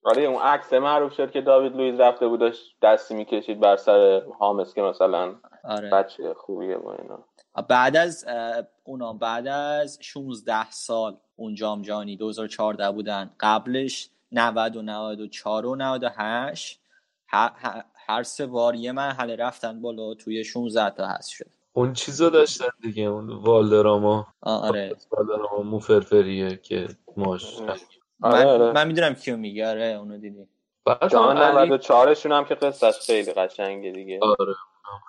[0.03, 4.21] آره اون عکس معروف شد که داوید لوئیس رفته بود داشت دستی می‌کشید بر سر
[4.39, 5.89] حامس که مثلا آره.
[5.89, 7.25] بچه خوبیه با اینا.
[7.69, 8.25] بعد از
[8.83, 13.31] اونا بعد از 16 سال اون جام جهانی 2014 بودن.
[13.39, 16.79] قبلش 90 و 94 و 98
[17.27, 21.49] هر, هر- هر سه بار یه مرحله رفتن بالا توی 16 تا هست شد.
[21.77, 24.27] اون چیزو داشتن دیگه اون والدراما.
[24.41, 24.95] آره.
[25.11, 26.87] والدراما موفرفریه که
[27.17, 27.61] ماش
[28.19, 30.47] من, من می‌دونم کیو میگه آره اونو دیدی.
[30.85, 34.19] علی 94 شون هم که قصهش خیلی قشنگه دیگه.
[34.39, 34.53] آره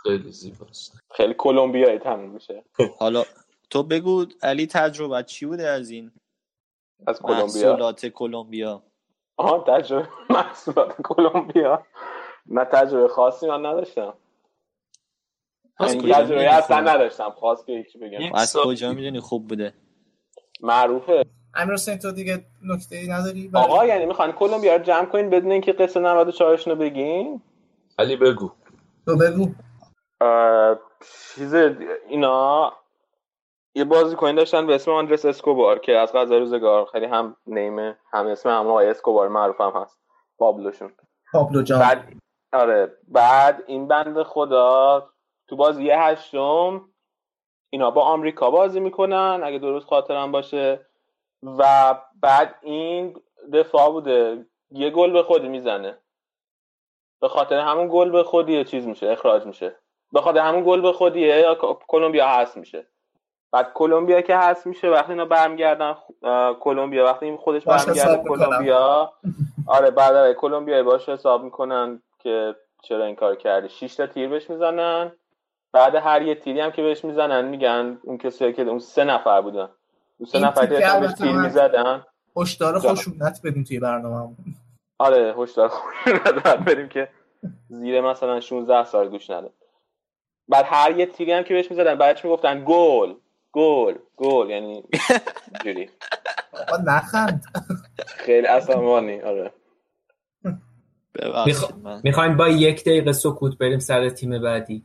[0.02, 1.00] خیلی زیباست.
[1.10, 2.64] خیلی کلمبیایی تموم میشه.
[2.98, 3.24] حالا
[3.70, 6.12] تو بگو علی تجربه چی بوده از این
[7.06, 7.44] از کلمبیا.
[7.44, 8.82] محصولات کلمبیا؟
[9.36, 11.86] آها تجربه محصولات کلمبیا.
[12.46, 14.14] نه تجربه خاصی من نداشتم.
[15.86, 18.18] تجربه می‌دونی اصلا خوب؟ نداشتم خاص که هیچی بگم.
[18.34, 19.74] از کجا می‌دونی خوب بوده؟
[20.60, 21.24] معروفه.
[21.54, 25.30] امیر حسین تو دیگه نکته ای نداری؟ برای- آقا یعنی می‌خوان کلمبیا رو جمع کنین
[25.30, 27.42] بدون اینکه قصه 94 رو بگین.
[27.98, 28.50] علی بگو.
[29.06, 29.48] تو بگو.
[30.20, 30.78] اه،
[31.34, 31.54] چیز
[32.08, 32.72] اینا
[33.74, 38.26] یه بازیکن داشتن به اسم آندرس اسکوبار که از غذا روزگار خیلی هم نیمه هم
[38.26, 39.98] اسم هم آقای اسکوبار معروف هم هست
[40.38, 40.92] پابلوشون.
[41.32, 41.78] پابلو جان.
[41.80, 42.04] بعد
[42.52, 45.08] آره بعد این بند خدا
[45.48, 46.88] تو بازی یه هشتم
[47.70, 50.86] اینا با آمریکا بازی می‌کنن اگه درست خاطرم باشه.
[51.42, 53.20] و بعد این
[53.52, 54.46] دفاع بوده.
[54.70, 55.98] یه گل به خودی می‌زنه.
[57.20, 59.76] به خاطر همون گل به خودی چیز میشه اخراج میشه.
[60.12, 61.54] به خاطر همون گل به خودیه یا
[61.88, 62.86] کلمبیا هست میشه.
[63.52, 65.96] بعد کلمبیا که هست میشه وقتی اینا برمیگردن
[66.60, 68.24] کلمبیا وقتی این خودش می‌کنم.
[68.28, 69.12] کلمبیا
[69.76, 73.68] آره بعد آره کلمبیا باش حساب می‌کنن که چرا این کار کردی.
[73.68, 75.12] شش تا تیر بهش می‌زنن.
[75.72, 79.40] بعد هر یه تیری هم که بهش می‌زنن میگن اون کسی که اون سه نفر
[79.40, 79.68] بودن.
[80.18, 82.04] اون سه نفر که بهش تیر می‌زدن.
[82.36, 82.94] هشدار جان.
[82.94, 84.36] خشونت بدیم توی برنامه
[84.98, 85.70] آره هشدار
[86.06, 87.08] ندارم بریم که
[87.68, 89.50] زیر مثلا 16 سال گوش نده
[90.48, 93.14] بعد هر یه تیری هم که بهش می‌زدن بعدش می‌گفتن گل
[93.52, 94.84] گل گل یعنی
[95.64, 95.90] جوری
[96.86, 97.44] نخند.
[98.06, 99.52] خیلی اسمانی آره.
[102.04, 104.84] می‌خوایم با یک دقیقه سکوت بریم سر تیم بعدی.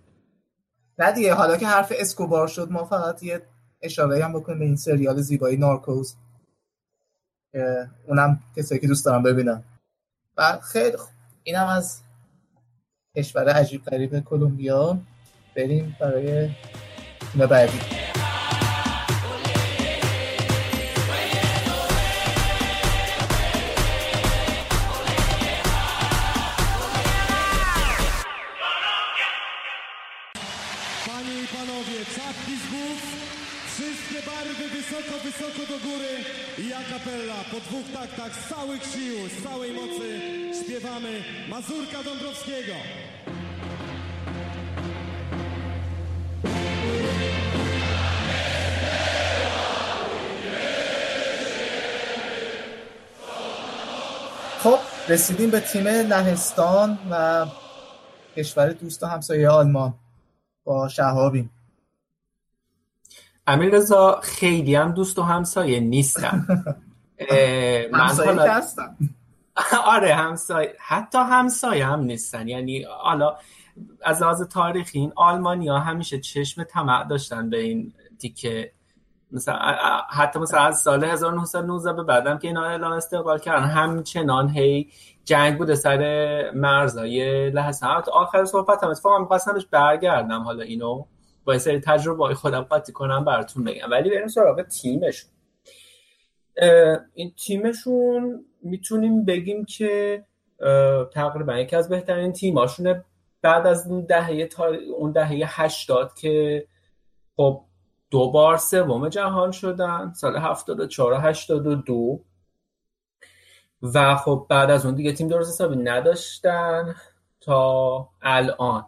[1.00, 3.42] نه حالا که حرف اسکوبار شد ما فقط یه
[3.82, 6.16] اشاره هم بکنیم به این سریال زیبایی نارکوز.
[8.08, 9.64] اونم کسایی که دوست دارم ببینم
[10.38, 11.14] و خیلی خوب.
[11.44, 12.02] اینم از
[13.18, 14.98] کشور عجیب غریب کلمبیا.
[15.56, 16.50] بریم برای
[17.34, 18.03] تیم بعدی.
[36.64, 40.08] I a capella po dwóch taktach z całych sił, z całej mocy
[40.64, 42.74] śpiewamy Mazurka Dąbrowskiego.
[54.60, 54.80] خب
[55.10, 57.46] رسیدیم به تیم لهستان و
[58.36, 59.94] کشور دوست و همسایه آلمان
[60.66, 61.50] با شهابیم
[63.48, 66.46] امیر رضا خیلی هم دوست و همسایه نیستم.
[67.92, 68.96] من همسایه حالا- که هستن
[69.96, 72.48] آره همسایه حتی همسایه هم نیستن.
[72.48, 73.38] یعنی حالا
[74.04, 78.72] از لحاظ تاریخی این آلمانیا همیشه چشم طمع داشتن به این تیکه.
[79.32, 79.56] مثلا
[80.10, 84.90] حتی مثلا از سال 1919 به بعدم که اینا اعلام استقلال کردن همچنان هی
[85.26, 87.86] جنگ بوده سر مرزای لحظه.
[88.14, 91.06] آخر صحبت هم اتفاقا می‌خواستم بهش برگردم حالا اینو.
[91.46, 93.92] با سری تجربه خودم قاطی کنم براتون بگم.
[93.92, 95.30] ولی بریم سراغ تیمشون.
[97.14, 100.24] این تیمشون می‌تونیم بگیم که
[101.14, 103.06] تقریبا یکی از بهترین تیماشونه.
[103.42, 104.66] بعد از اون دهه تا
[104.98, 106.68] اون دهه 80 که
[107.36, 107.66] خب
[108.12, 112.24] دو بار سوم جهان شدن سال 74 و 82
[113.82, 116.96] و خب بعد از اون دیگه تیم درست حسابی نداشتن
[117.42, 118.86] تا الان.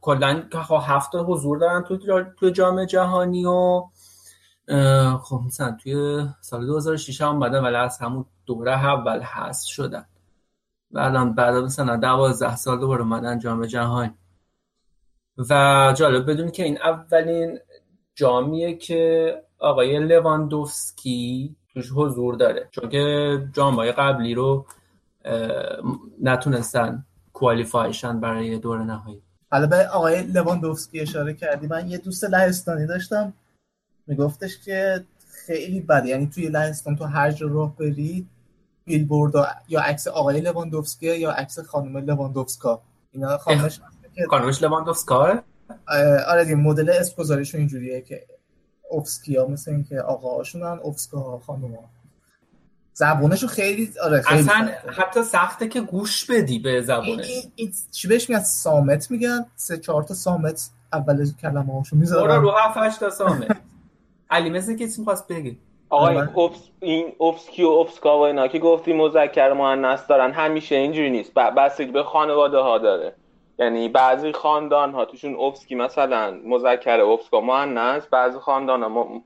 [0.00, 1.96] کلا خب هفت حضور دارن تو
[2.36, 3.82] تو جام جهانی و
[5.18, 10.06] خب مثلا توی سال 2006 هم اومدن ولی از همون دوره اول هست شدن.
[10.90, 14.14] و الان بعد مثلا دوازده سال دوباره اومدن جام جهانی.
[15.50, 17.58] و جالب بدون که این اولین
[18.14, 22.68] جامیه که آقای لواندوفسکی توش حضور داره.
[22.70, 24.66] چون که جامعه قبلی رو
[26.22, 29.22] نتونستن کوالیفایشن برای دور نهایی.
[29.54, 31.66] حالا به آقای لواندوفسکی اشاره کردی.
[31.66, 33.32] من یه دوست لهستانی داشتم.
[34.06, 35.04] میگفتش که
[35.46, 36.08] خیلی بده.
[36.08, 38.26] یعنی توی لهستان تو هر جا راه بری
[38.84, 39.32] بیلبورد
[39.68, 42.82] یا عکس آقای لواندوفسکی یا عکس خانم لواندوفسکا.
[43.12, 43.80] اینا خانمش
[44.30, 45.42] خانمش لواندوفسکا؟
[46.26, 48.26] آره دیگه مدل اسم گذاریشون اینجوریه که
[48.90, 51.90] اوفسکیا مثل اینکه آقاهاشونن اوفسکا خانوما.
[52.96, 54.90] زبونشون خیلی آره خیلی اصلا سخته.
[55.02, 57.28] حتی سخته که گوش بدی به زبونش.
[57.28, 59.46] این- این چی بهش میگن؟ سامت میگن.
[59.56, 63.48] سه چهار تا سامت اول کلمه هاشو برو می‌ذارن رو هفت هشت تا سامه
[64.30, 65.58] علی مثل که چیزی خواست بگی
[65.90, 71.10] آقای اوبس این اوبسکی و اوبسکا و اینا که گفتی مذکر مؤنث دارن همیشه اینجوری
[71.10, 71.34] نیست.
[71.34, 73.14] ب- بستگی به خانواده ها داره.
[73.58, 78.98] یعنی بعضی خاندان ها توشون اوبسکی مثلا؟ مذکر اوبسکا مؤنث بعضی خاندان ها م...
[78.98, 79.20] م-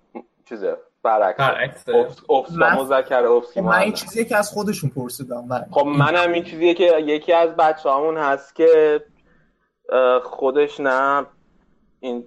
[0.48, 1.38] چیزه؟ برعکس.
[1.38, 1.84] برعکس.
[2.26, 2.52] اوبس...
[2.52, 6.98] مذکر اوبسکی من این چیزیه که از خودشون پرسیدم من خب منم این چیزیه که
[6.98, 9.00] یکی از بچه همون هست که
[10.22, 11.26] خودش نه
[12.00, 12.24] این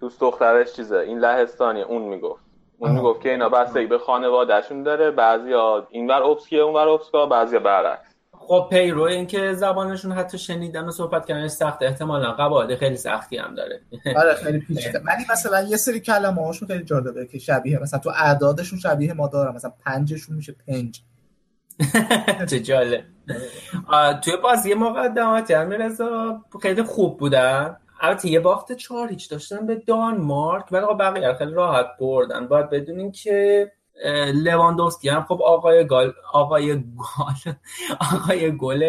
[0.00, 2.42] دوست دخترش چیزه این لهستانیه اون می‌گفت.
[2.78, 2.92] اون.
[2.92, 8.15] می‌گفت که اینا بستگی به خانوادهشون داره بعضیا اینور اوبسکیه اونور اوبسکا بعضیا برعکس.
[8.46, 11.82] خب پیرو این که زبانشون حتی شنیدن و صحبت کردنش سخت.
[11.82, 13.80] احتمالا قواعد خیلی سختی هم داره.
[14.20, 14.98] آره خیلی پیچیده.
[14.98, 19.28] ولی مثلا یه سری کلمه هاشون خیلی جالبه که شبیه مثلا تو اعدادشون شبیه ما
[19.28, 19.54] دارن.
[19.54, 21.02] مثلا پنجشون میشه پنج.
[22.50, 23.04] چه جالب.
[24.24, 27.76] توی بازی مقدماتی امیررضا خیلی خوب بودن.
[28.00, 32.46] البته یه باخت چهار هیچ داشتن به دانمارک ولی آقا بقیه خیلی راحت بردن.
[32.46, 33.72] باید بدونین که
[34.34, 37.54] لواندوفسکی هم خب آقای گال آقای گال
[38.00, 38.84] آقای گل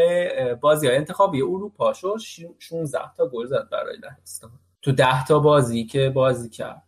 [0.54, 2.18] بازی های انتخابی اروپا شد.
[2.60, 4.52] 16 تا گل زد برای لهستان.
[4.82, 6.84] تو 10 تا بازی که بازی کرد.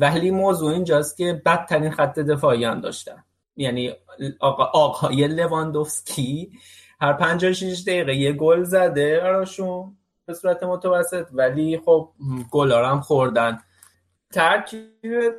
[0.00, 3.24] ولی موضوع اینجاست که بدترین خط دفاعی هم داشتن.
[3.56, 3.92] یعنی
[4.40, 6.52] آقا آقای لواندوفسکی
[7.00, 11.26] هر 56 دقیقه یه گل زده براشون به صورت متوسط.
[11.32, 12.12] ولی خب
[12.52, 13.58] رو هم خوردن.
[14.32, 15.34] ترکیب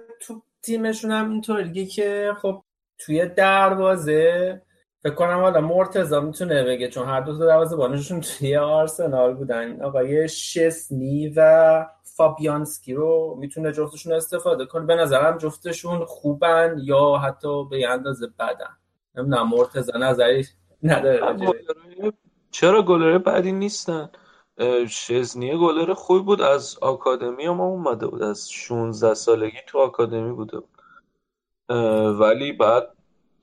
[0.62, 2.64] تیمشون هم اینطوریه که خب
[2.98, 4.62] توی دروازه
[5.04, 9.82] فکر کنم حالا مرتضی می‌تونه بگه چون هر دو تا دروازه‌بانشون توی آرسنال بودن.
[9.82, 14.86] آقای شسنی و فابیانسکی رو می‌تونه جفتشون استفاده کنه.
[14.86, 18.78] به نظرم جفتشون خوبن یا حتی به اندازه بدن.
[19.16, 20.46] نمی‌دونم مرتضی نظری
[20.84, 21.22] نداره
[22.52, 24.10] چرا گلر بعدی نیستن؟
[24.90, 26.42] شزنیه گلر خوبی بود.
[26.42, 28.24] از آکادمی ما اومده بود.
[28.24, 30.82] از 16 سالگی تو آکادمی بوده بود.
[32.20, 32.96] ولی بعد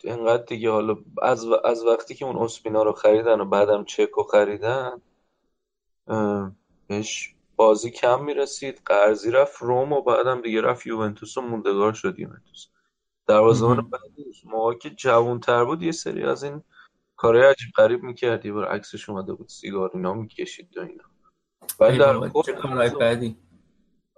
[0.05, 5.03] انقدر دیگه حالا از, از وقتی که اون اسپینا رو خریدن و بعدم چکو خریدن
[6.87, 8.83] بهش بازی کم می‌رسید.
[8.87, 12.67] قرضی رفت روم و بعدم دیگه رفت یوونتوس و موندگار شد یوونتوس.
[13.27, 16.63] دروازه‌بان بعدی موقعی که جوان‌تر بود یه سری از این
[17.17, 21.05] کارهای عجیب غریب می‌کرد یه بار عکسش اومده بود سیگار اینا می‌کشید و اینا.
[21.81, 22.29] ولی در
[22.63, 23.37] کارهای بدی.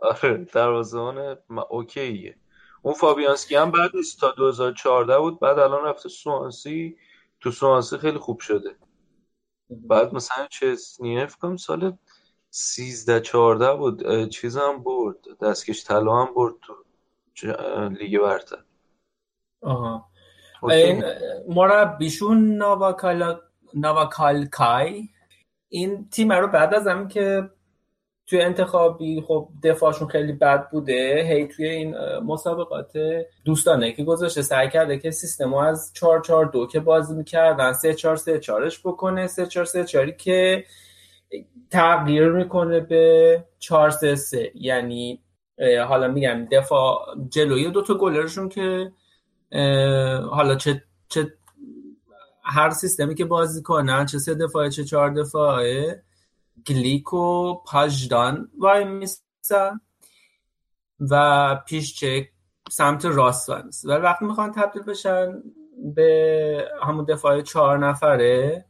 [0.02, 2.36] آره دروازه‌بان م- اوکیه.
[2.82, 4.20] اون فابیانسکی هم بعد نیست.
[4.20, 6.96] تا 2014 بود بعد الان رفته سوانسی.
[7.40, 8.76] تو سوانسی خیلی خوب شده.
[9.70, 11.96] بعد مثلا چسنیه فکر کنم سال
[12.50, 14.06] 13 14 بود.
[14.06, 15.16] اه، چیز هم برد.
[15.40, 16.74] دستکش طلا هم برد تو
[17.88, 18.64] لیگ برتر.
[19.60, 20.08] آها.
[20.62, 21.05] این
[21.48, 23.40] مربیشون نواکالا
[23.74, 25.09] نواکالکای.
[25.68, 27.51] این تیم رو بعد از همین که
[28.26, 32.93] توی انتخابی خب دفاعشون خیلی بد بوده هی توی این مسابقات
[33.44, 37.94] دوستانه که گذاشته سعی کرده که سیستم از 4 4 2 که بازی می‌کردن 3
[37.94, 39.26] 4 3 4 ش بکنه.
[39.26, 40.64] 3 4 3 4 که
[41.70, 45.20] تغییر می‌کنه به 4 3 3 یعنی
[45.89, 48.93] حالا میگم دفاع جلوی دوتا گلرشون که
[50.30, 51.34] حالا چه چه
[52.42, 56.02] هر سیستمی که بازی کنن چه سه دفاعه چه چهار دفاعه
[56.66, 59.80] گلیک و پاژدان وای میسن.
[61.00, 62.28] و پیشچک
[62.70, 65.42] سمت راست وای ولی وقتی می‌خوان تبدیل بشن
[65.94, 68.64] به همون دفاع چهار نفره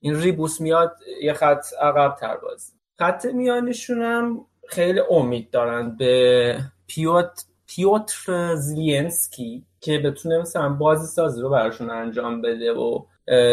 [0.00, 2.72] این ریبوس میاد یه خط عقب تر بازی.
[2.98, 5.96] خط میانشون هم خیلی امید دارن.
[5.96, 13.04] به پیوت پیوتر زیلینسکی که بتونه مثلا بازی سازی رو براشون انجام بده و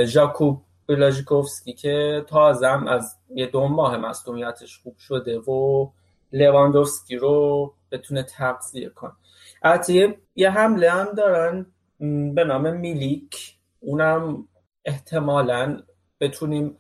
[0.05, 5.87] ژاکوب بلاژیکوفسکی که تازه هم از یه دو ماه مصدومیتش خوب شده و
[6.31, 9.11] لواندوفسکی رو بتونه تغذیه کنه.
[9.63, 11.65] البته یه- حمله هم دارن
[12.35, 13.55] به نام میلیک.
[13.79, 14.47] اونم
[14.85, 15.81] احتمالا
[16.19, 16.77] بتونیم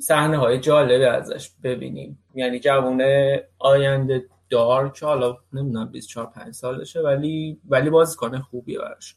[0.00, 2.18] صحنه های جالبی ازش ببینیم.
[2.34, 9.16] یعنی جوونه آینده دار که حالا نمی‌دونم 24 5 سالشه ولی ولی بازیکن خوبیه براش.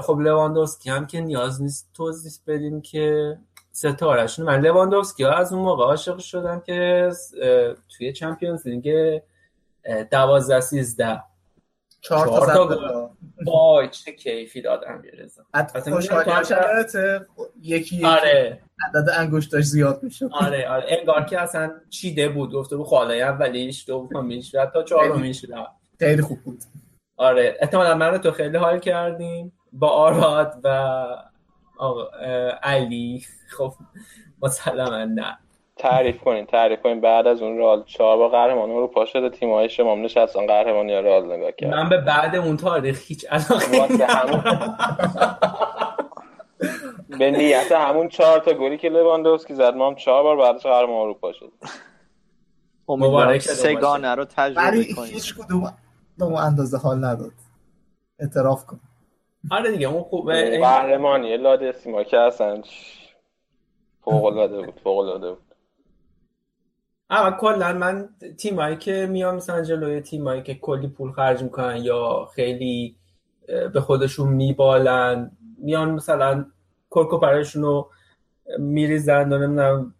[0.00, 3.38] خب لواندوفسکی هم که نیاز نیست توضیح بدیم که
[3.72, 7.10] ستارهشون من لواندوفسکی از اون موقع عاشق شدم که
[7.88, 9.20] توی چمپیونز لیگ
[10.10, 11.22] دوازده سیزده
[12.04, 13.08] چهار تا زد تا گل.
[13.46, 17.26] وای چه کیفی دادن بیرزا حتی خوشحالیش هم یادته؟
[17.62, 18.04] یکی یکی.
[18.04, 18.60] آره.
[18.88, 20.84] عدد انگشتاش زیاد میشه آره آره.
[20.88, 25.46] انگار که اصلا چیده بود گفته بود خاله اولیش دومیش و حتی چهارمیش
[25.98, 26.62] خیلی خوب بود.
[27.16, 27.56] آره.
[27.60, 30.68] احتمالا من و تو خیلی حال کردیم با آراد و
[32.62, 33.24] علی.
[33.48, 33.74] خب
[34.42, 35.38] مسلما نه.
[35.76, 39.94] تعریف کنین تعریف کنین بعد از اون رئال چهار بار قهرمان اروپا شده تیم‌های شما
[39.94, 41.74] نشستن قهرمانی رئال نگاه کرد.
[41.74, 43.96] من به بعد اون تاریخ هیچ علاقه
[47.18, 51.02] به نیت همون چهار تا گلی که لواندوفسکی زد ما هم چهار بار بعدش قهرمان
[51.02, 51.52] اروپا شد
[52.88, 55.72] امیدوارم مبارک سگانه رو تجربه کنیم هیچ کدوم
[56.18, 57.32] به اون اندازه حال نداد.
[58.18, 58.80] اعتراف کن.
[59.50, 62.62] آره دیگه اون خوبه قهرمانی لاده سیما که اصلا
[64.04, 65.43] فوق العاده بود فوق العاده بود.
[67.14, 68.08] اما کلا من
[68.38, 72.96] تیمایی که میان مثلا جلوی تیمایی که کلی پول خرج می‌کنن یا خیلی
[73.46, 76.46] به خودشون میبالن میان مثلا
[76.90, 77.90] کرکوپرشون رو
[78.58, 79.94] میریزن و نمی‌دونم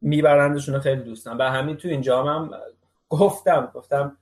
[0.00, 1.38] میبرندشون رو خیلی دوست دارم.
[1.38, 2.50] و همین تو اینجا هم
[3.08, 4.16] گفتم گفتم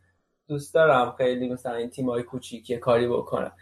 [0.48, 3.52] دوست دارم خیلی مثلا این تیمای کوچیکی کاری بکنم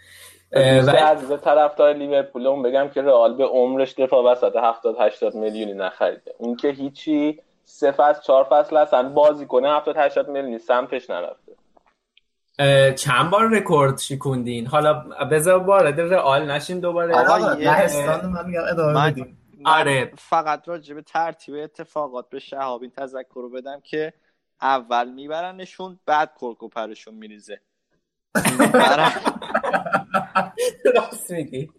[0.53, 5.73] و عزیز طرفدار لیورپول اون بگم که رئال به عمرش دفاع وسط 70 80 میلیونی
[5.73, 6.35] نخریده.
[6.39, 11.53] اون که هیچی سه فصل چهار فصل اصلا بازی کنه 70 80 میلیونی سمتش نرفته.
[12.95, 14.93] چند بار رکورد شکوندین حالا
[15.31, 17.15] بذار وارد رئال نشیم دوباره.
[17.15, 17.39] آقا،
[18.29, 19.39] من میگم ادامه بدیم.
[19.65, 20.13] آره.
[20.19, 24.13] فقط راجع به ترتیب اتفاقات به شهاب این تذکر رو بدم که
[24.61, 27.61] اول میبرنشون بعد کرکوپرشون میریزه.
[30.97, 31.71] راست میگی.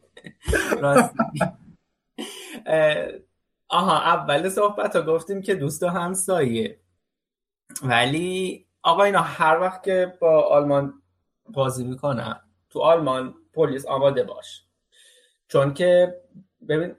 [0.81, 1.45] راست میگی.
[3.75, 6.79] آها اول صحبت ها گفتیم که دوست و همسایه.
[7.83, 10.93] ولی آقا اینا هر وقت که با آلمان
[11.53, 12.39] بازی می‌کنن
[12.69, 14.63] تو آلمان پلیس آماده باش.
[15.47, 16.21] چون که
[16.69, 16.95] ببین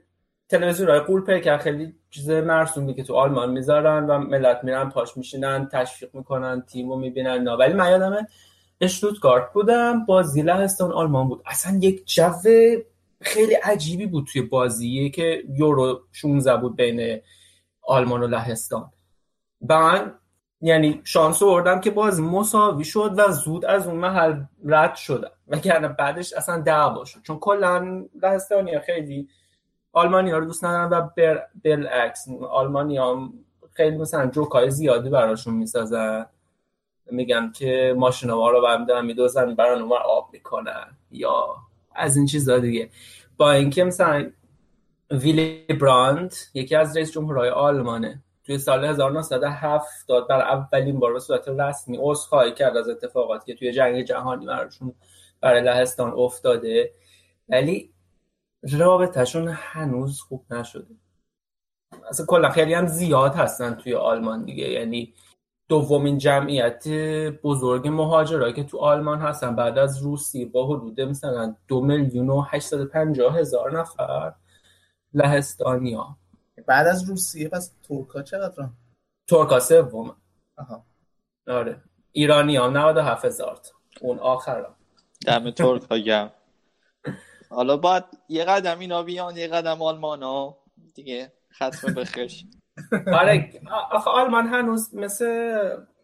[0.49, 5.17] تلویزیون های قول پیکر خیلی چیز مرسومی که تو آلمان می‌ذارن و ملت میرن پاش
[5.17, 8.27] میشینن تشویق می‌کنن تیم رو می‌بینن نه ولی من یادمه
[8.81, 11.43] اشتوتگارت بودم بازی لهستان آلمان بود.
[11.45, 12.31] اصلا یک جو
[13.21, 17.21] خیلی عجیبی بود توی بازی که یورو 16 بود بین
[17.81, 18.91] آلمان و لهستان.
[19.61, 20.13] من
[20.61, 25.31] یعنی شانس آوردم که باز مساوی شد و زود از اون محل رد شدم.
[25.47, 27.21] وگرنه بعدش اصلا دعوا شد.
[27.23, 29.29] چون کلا لهستانی خیلی
[29.93, 33.29] آلمانی ها رو دوست ندارن و بر بالعکس ها
[33.71, 36.25] خیلی مثلا جوکای زیادی براشون می‌سازن.
[37.11, 41.55] میگن که ماشین ها رو بنده میدوزن برای اونور آب می‌کنن یا
[41.97, 42.89] از این چیزا دیگه.
[43.37, 44.31] با اینکه مثلا
[45.11, 51.47] ویلی براند یکی از رئیس جمهورهای آلمانه توی سال 1970 بر اولین بار به صورت
[51.47, 54.93] رسمی عذرخواهی کرد از اتفاقاتی که توی جنگ جهانی براشون
[55.41, 56.91] برای لهستان افتاده.
[57.49, 57.93] ولی
[58.71, 60.95] رابطهشون هنوز خوب نشده.
[62.09, 64.69] اصلا کلا خیلی هم زیاد هستن توی آلمان دیگه.
[64.69, 65.13] یعنی
[65.69, 66.87] دومین جمعیت
[67.43, 69.55] بزرگ مهاجرایی که تو آلمان هستن.
[69.55, 74.33] بعد از روسیه با حدود مثلا دو میلیون و 850 هزار نفر
[75.13, 76.17] لهستانیا.
[76.65, 78.69] بعد از روسیه پس ترکا چقدر؟
[79.27, 80.15] ترکا سوم.
[80.57, 80.85] آها.
[81.47, 81.81] آره.
[82.11, 83.71] ایرانی هم 97 هزار تا.
[84.01, 84.65] اون آخر.
[85.25, 86.29] دم ترک ها گم
[87.49, 90.57] حالا باید یه قدم اینا بیان یه قدم آلمان ها
[90.95, 92.43] دیگه ختم بخش.
[93.13, 93.49] آره
[93.91, 95.59] آخه آلمان هنوز مثل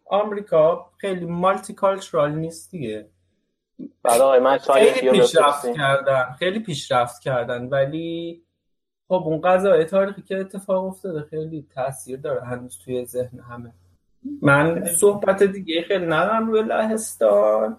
[0.06, 3.10] آمریکا خیلی مالتی کالچرال نیست دیگه.
[4.04, 8.44] آقای من خیلی پیشرفت کردن خیلی پیشرفت کردن ولی
[9.08, 13.74] خب اون قضایای تاریخی که اتفاق افتاده خیلی تاثیر داره هنوز توی ذهن همه.
[14.42, 17.78] من صحبت دیگه خیلی ندارم روی لهستان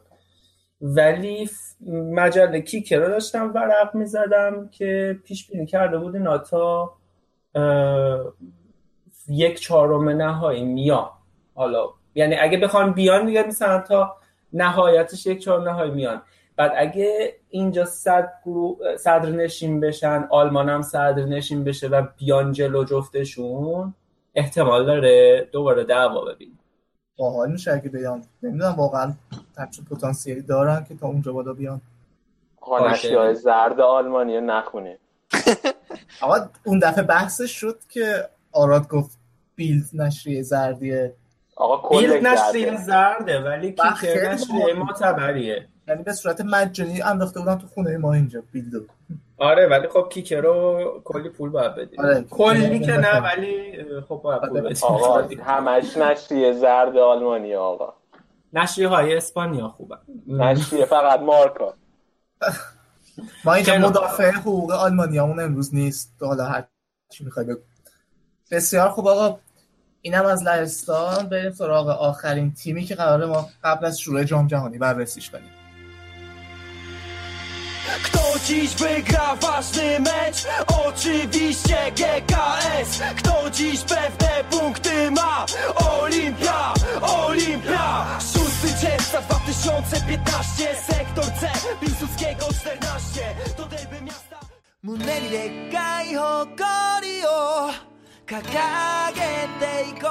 [0.80, 1.50] ولی
[1.90, 6.92] مجله کیکر رو داشتم ورق می‌زدم که پیش بینی کرده بود اینا تا
[9.28, 11.08] یک چهارم نهایی میان.
[11.54, 14.16] حالا یعنی اگه بخوان بیان دیگه مثلا تا
[14.52, 16.22] نهایتش یک چهارم نهایی میان.
[16.56, 18.32] بعد اگه اینجا صد
[18.98, 23.94] صدر نشین بشن آلمان هم صدر نشین بشه و بیان جلو جفتشون
[24.34, 26.58] احتمال داره دوباره دعوا ببینیم.
[27.18, 28.24] باحال میشه اگه بیان.
[28.42, 29.12] نمی‌دونم واقعا
[29.58, 31.80] همچین پتانسیلی دارن که تا اونجا بالا بیان.
[32.90, 34.98] نشریه‌های زرد آلمانی نخونه
[36.22, 39.18] آقا اون دفعه بحثش شد که آراد گفت
[39.54, 41.14] بیلد نشریه زردیه
[41.56, 47.66] آقا بیلد نشریه زرده ولی کیکر نشریه معتبریه یعنی به صورت مجانی انداخته بودن تو
[47.66, 48.80] خونه ما اینجا بیلدو.
[49.38, 52.00] آره ولی خب کیکر رو کلی پول باید بدیم.
[52.00, 52.24] آره.
[52.30, 54.84] کلی که نه ولی خب باید پول بدیم.
[54.84, 57.94] آقا همش نشریه زرد آلمانی آقا.
[58.52, 59.96] نشریه های اسپانیا خوبه
[60.28, 61.74] نشریه فقط مارکا.
[63.44, 66.16] ما اینجا مدافع حقوق آلمانیامون امروز نیست.
[66.20, 66.64] حالا هر
[67.12, 67.60] چی می‌خوای بگو.
[68.51, 69.39] بسیار خوب آقا
[70.01, 74.77] اینم از لهستان بریم سراغ آخرین تیمی که قرار ما قبل از شروع جام جهانی
[74.77, 75.49] بررسیش کنیم
[78.03, 80.47] Kto dziś wygra ważny mecz?
[80.85, 85.45] Oczywiście GKS Kto dziś pewne punkty ma?
[85.75, 91.49] Olimpia, Olimpia 6 czerwca 2015 Sektor C,
[91.81, 93.21] Piłsudskiego 14
[93.57, 94.39] To derby miasta
[94.83, 96.57] 胸にでっかい誇
[97.03, 97.89] りを
[98.26, 99.20] 掲げ
[99.60, 100.08] ていこ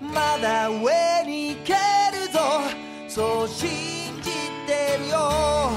[0.00, 0.04] う。
[0.04, 1.72] まだ上に行け
[2.16, 2.38] るぞ。
[3.08, 3.68] そう信
[4.22, 4.30] じ
[4.64, 5.72] てるよ。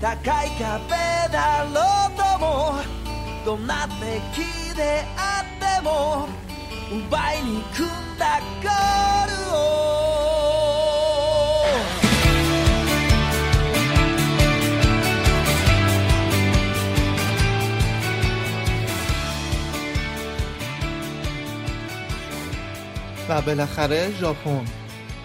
[0.00, 0.96] 高い壁
[1.30, 2.80] だろうとも。
[3.44, 5.46] どんな敵であっ
[5.76, 6.28] ても。
[6.90, 10.37] 奪いに組んだゴールを。
[23.28, 24.64] و بالاخره ژاپن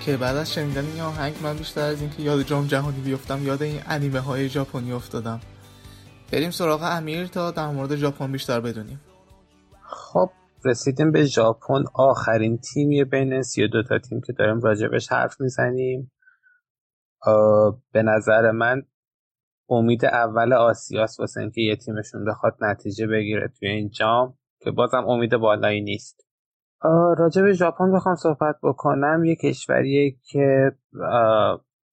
[0.05, 3.61] که بعد از شنیدن این آهنگ من بیشتر از اینکه یاد جام جهانی بیفتم یاد
[3.63, 5.39] این انیمه های ژاپنی افتادم.
[6.31, 9.01] بریم سراغ امیر تا در مورد ژاپن بیشتر بدونیم.
[9.89, 10.29] خب
[10.65, 11.83] رسیدیم به ژاپن.
[11.93, 16.11] آخرین تیمی بین 32 تا تیم که داریم راجبش حرف می‌زنیم.
[17.91, 18.81] به نظر من
[19.69, 25.05] امید اول آسیاس واسه اینکه یه تیمشون بخواد نتیجه بگیره توی این جام که بازم
[25.07, 26.27] امید بالایی نیست.
[27.17, 29.25] راجع به ژاپن بخوام صحبت بکنم.
[29.25, 30.71] یه کشوریه که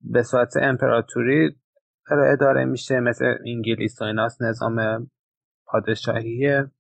[0.01, 1.57] به صورت امپراتوری
[2.11, 5.11] داره اداره میشه مثل انگلیس و ایناست نظام
[5.67, 6.71] پادشاهیه.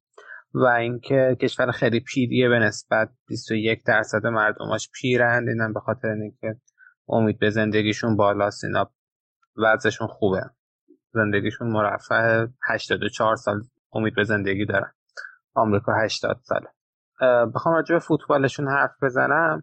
[0.54, 6.60] و اینکه کشور خیلی پیریه به نسبت 21 درصد مردماش پیرند اینم به خاطر اینکه
[7.08, 8.90] امید به زندگیشون بالاست اینا
[9.56, 10.42] وضعشون خوبه.
[11.14, 13.62] زندگیشون مرفه 84 سال
[13.92, 14.92] امید به زندگی دارن.
[15.54, 16.68] آمریکا 80 ساله.
[17.54, 19.62] بخوام راجع به فوتبالشون حرف بزنم.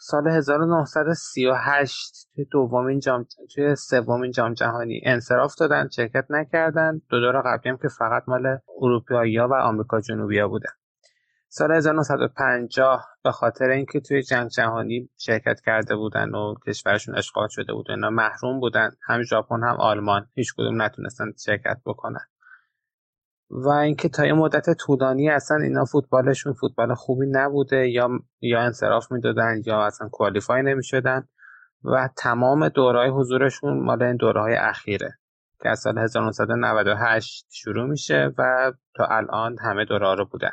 [0.00, 7.00] سال 1938 توی دومین جام توی سومین جام جهانی انصراف دادن شرکت نکردن.
[7.10, 10.70] دو دور قبلی هم که فقط مال اروپایی و آمریکا جنوبی بودن.
[11.48, 17.72] سال 1950 به خاطر اینکه توی جنگ جهانی شرکت کرده بودن و کشورشون اشغال شده
[17.72, 18.90] بود اینا محروم بودن.
[19.06, 20.28] هم ژاپن هم آلمان.
[20.34, 22.26] هیچ کدوم نتونستن شرکت بکنن.
[23.50, 28.08] و اینکه تا یه مدت طولانی اصلا اینا فوتبالشون فوتبال خوبی نبوده یا
[28.40, 31.28] یا انصراف می‌دادن یا اصلا کوالیفای نمی‌شدن
[31.84, 35.18] و تمام دورهای حضورشون مال این دورهای اخیره
[35.62, 40.52] که از سال 1998 شروع میشه و تا الان همه دوره رو بودن.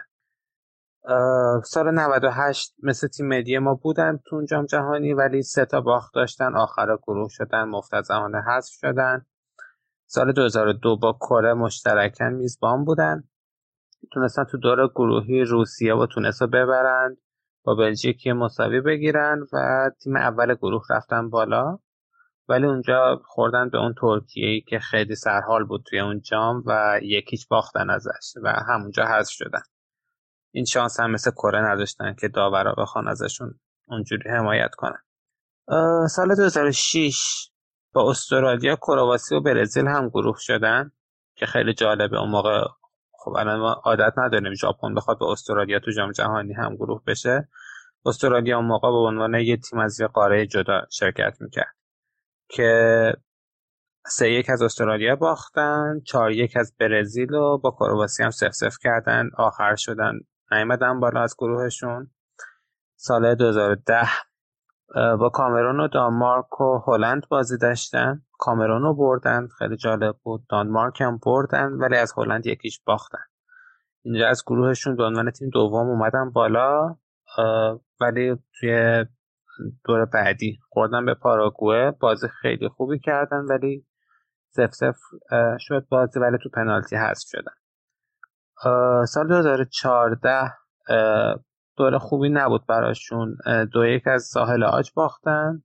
[1.64, 6.56] سال 98 مثل تیم ملی ما بودن تو جام جهانی ولی سه تا باخت داشتن
[6.56, 9.26] آخر گروه شدن مفتزهانه حذف شدن.
[10.07, 13.23] سال 2002 با کره مشترکن میزبان بودن.
[14.11, 17.18] تونستن تو دور گروهی روسیه و تونس رو ببرن
[17.64, 21.80] با بلژیک مساوی بگیرن و تیم اول گروه رفتن بالا.
[22.49, 27.48] ولی اونجا خوردن به اون ترکیه که خیلی سرحال بود توی اون جام و یکیچ
[27.48, 29.61] باختن ازش و همونجا حذف شدن.
[30.52, 35.03] این شانس هم مثل کره نداشتن که داورا بخوان ازشون اونجوری حمایت کنن.
[36.07, 37.49] سال 2006
[37.96, 40.92] با استرالیا کرواسی و برزیل هم گروه شدن
[41.36, 42.20] که خیلی جالبه.
[42.20, 42.62] اون موقع
[43.12, 47.48] خب الان ما عادت نداریم ژاپن بخواد با استرالیا تو جام جهانی هم گروه بشه.
[48.06, 51.76] استرالیا اون موقع به عنوان یه تیم از یه قاره جدا شرکت می‌کرد
[52.50, 53.14] که
[54.06, 58.78] سه یک از استرالیا باختن چهار یک از برزیل و با کرواسی هم سف سف
[58.84, 59.30] کردن.
[59.38, 60.14] آخر شدن
[60.52, 62.12] نیومدن بالا از گروهشون.
[62.96, 64.10] سال 2010 اه،
[64.94, 68.22] با کامرون و دانمارک و هلند بازی داشتن.
[68.40, 70.45] کامرون رو بردن خیلی جالب بود.
[70.49, 73.24] دانمارک هم بردن ولی از هلند یکیش باختن.
[74.02, 76.95] اینجا از گروهشون به عنوان تیم دوم اومدن بالا
[78.02, 79.06] ولی توی
[79.86, 81.91] دور بعدی خوردن به پاراگوئه.
[81.91, 83.86] بازی خیلی خوبی کردن ولی
[84.49, 84.95] سف سف
[85.60, 87.53] شد بازی ولی تو پنالتی حذف شدن.
[89.06, 90.30] سال 2014
[90.90, 91.36] اه،
[91.78, 93.38] دور خوبی نبود براشون.
[93.74, 95.64] دو یک از ساحل آج باختن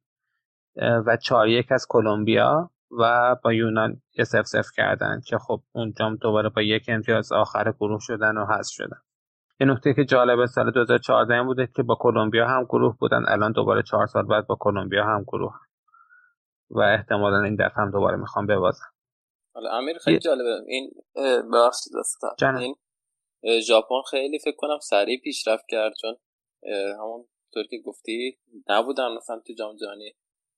[1.07, 6.16] و چهار یک از کلمبیا و با یونان یه سف سف کردن که خب اونجا
[6.20, 9.01] دوباره با یک امتیاز آخر گروه شدن و حذف شدن.
[9.61, 13.24] یه نکته که جالب سال 2014 این بوده که با کلمبیا هم گروه بودن.
[13.28, 15.61] الان دوباره چهار سال بعد با کلمبیا هم گروه هم.
[16.70, 18.87] و احتمالا این دفعه هم دوباره می‌خوام ببازن
[19.55, 20.61] حالا امیر خیلی جالبه.
[20.66, 20.91] این
[21.53, 21.93] ببخشید.
[22.43, 22.74] این
[23.66, 26.16] ژاپن خیلی فکر کنم سریع پیشرفت کرد چون
[26.98, 28.38] همون طور که گفتی
[28.68, 30.12] نبودن مثلا تو جام جهانی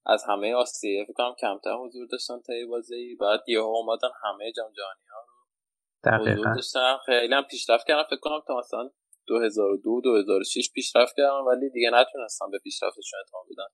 [0.07, 1.05] از همه آسیه.
[1.05, 3.17] فکر کنم کمتر حضور داشتن تا یه بازی.
[3.21, 5.21] بعد یهو اومدن همه جام جهانی ها
[6.19, 6.55] حضور دقیقا.
[6.55, 6.97] داشتن.
[7.07, 8.03] خیلی هم پیشرفت کردن.
[8.03, 8.91] فکر کنم تا مثلا
[9.27, 13.65] 2002 2006 پیشرفت کردن ولی دیگه نتونستن به پیشرفتشون ادامه بدن.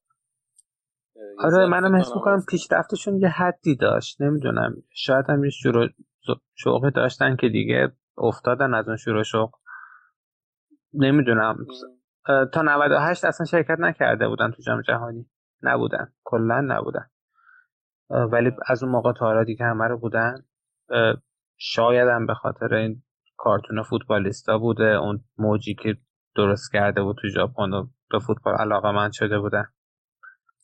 [1.17, 4.21] یه آره منم حس کنم می‌کنم پیشرفتشون یه حدی داشت.
[4.21, 4.83] نمی‌دونم.
[4.95, 5.89] شاید هم یه شروع
[6.55, 9.55] شوقی داشتن که دیگه افتادن از اون شروع شوق
[10.95, 11.67] نمی‌دونم.
[12.53, 15.31] تا 98 اصلا شرکت نکرده بودن تو جام جهانی.
[15.63, 16.13] نبودن.
[16.25, 17.11] کلا نبودن.
[18.11, 20.35] ولی از اون موقع تا حالا دیگه همه رو بودن.
[21.57, 23.03] شاید هم به خاطر این
[23.37, 24.85] کارتون فوتبالیستا بوده.
[24.85, 25.97] اون موجی که
[26.37, 29.65] درست کرده بود تو ژاپن و به فوتبال علاقه من شده بودن.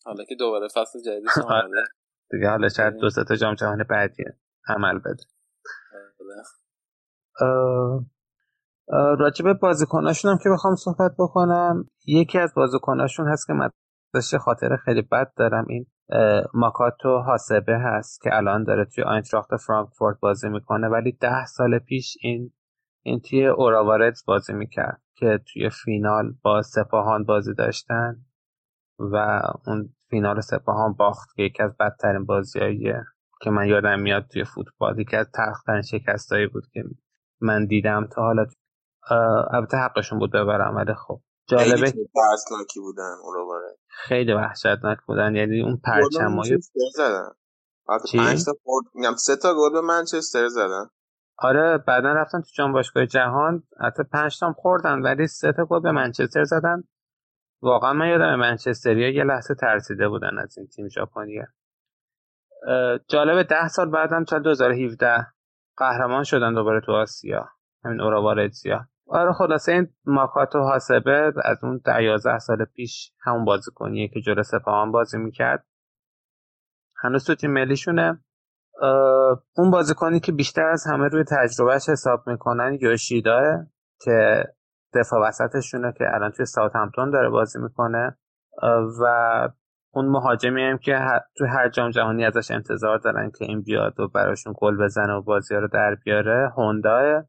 [0.04, 1.64] حالا که دوباره فصل جدیدش آره.
[1.64, 1.84] اومده.
[2.30, 4.24] دیگه حالا شاید دو تا جام جهانی بعدی
[4.68, 5.24] عمل بده.
[9.44, 13.70] به بازیکناشون هم که بخوام صحبت بکنم یکی از بازیکناشون هست که من
[14.14, 15.86] ازش یه خاطره خیلی بد دارم این
[16.54, 22.16] ماکاتو هاسبه هست که الان داره توی آینتراخت فرانکفورت بازی می‌کنه ولی ده سال پیش
[22.20, 22.52] این
[23.02, 28.16] این توی اوراوارتس بازی می‌کرد که توی فینال با سپاهان بازی داشتن
[28.98, 33.04] و اون فینال سپاهان باخت که یکی از بدترین بازیاییه
[33.40, 36.84] که من یادم میاد توی فوتبال یکی از تلخترین شکستایی بود که
[37.44, 38.46] من دیدم تا حالا.
[39.50, 41.20] البته حقشون بود ببرم ولی خب.
[41.48, 45.34] جالبه ترسناکی بودن اون رو باره خیلی وحشتناک بودن.
[45.34, 46.58] یعنی اون پرچمای
[46.94, 47.28] زدن؟
[48.14, 48.52] پنج تا
[48.94, 50.86] میگم سه تا گل به منچستر زدن.
[51.38, 53.62] آره بعدا رفتن تو جام باشگاه جهان.
[53.80, 56.82] حتی پنج تام خوردن ولی سه تا گل به منچستر زدن.
[57.62, 61.48] واقعا من یادم منچستریا یه لحظه ترسیده بودن از این تیم ژاپنیه
[62.66, 65.26] اه، جالبه ده سال بعدم سال 2017
[65.76, 67.48] قهرمان شدن دوباره تو آسیا.
[67.84, 74.08] همین اوراوارتسیا آره خلاصه این ماکاتو هاسبه از اون ده یازده سال پیش همون بازیکنیه
[74.08, 75.66] که جلو سپاهان بازی می‌کرد.
[76.96, 78.24] هنوز تو تیم ملیشونه.
[79.56, 83.66] اون بازیکنی که بیشتر از همه روی تجربهش حساب می‌کنن یوشیداه
[84.00, 84.44] که
[84.94, 88.18] دفاع وسطشونه که الان توی ساوثهمپتون داره بازی می‌کنه.
[89.02, 89.48] و
[89.94, 94.00] اون مهاجمی هم که هر- توی هر جام جهانی ازش انتظار دارن که این بیاد
[94.00, 97.24] و براشون گل بزنه و بازی رو در بیاره هوندا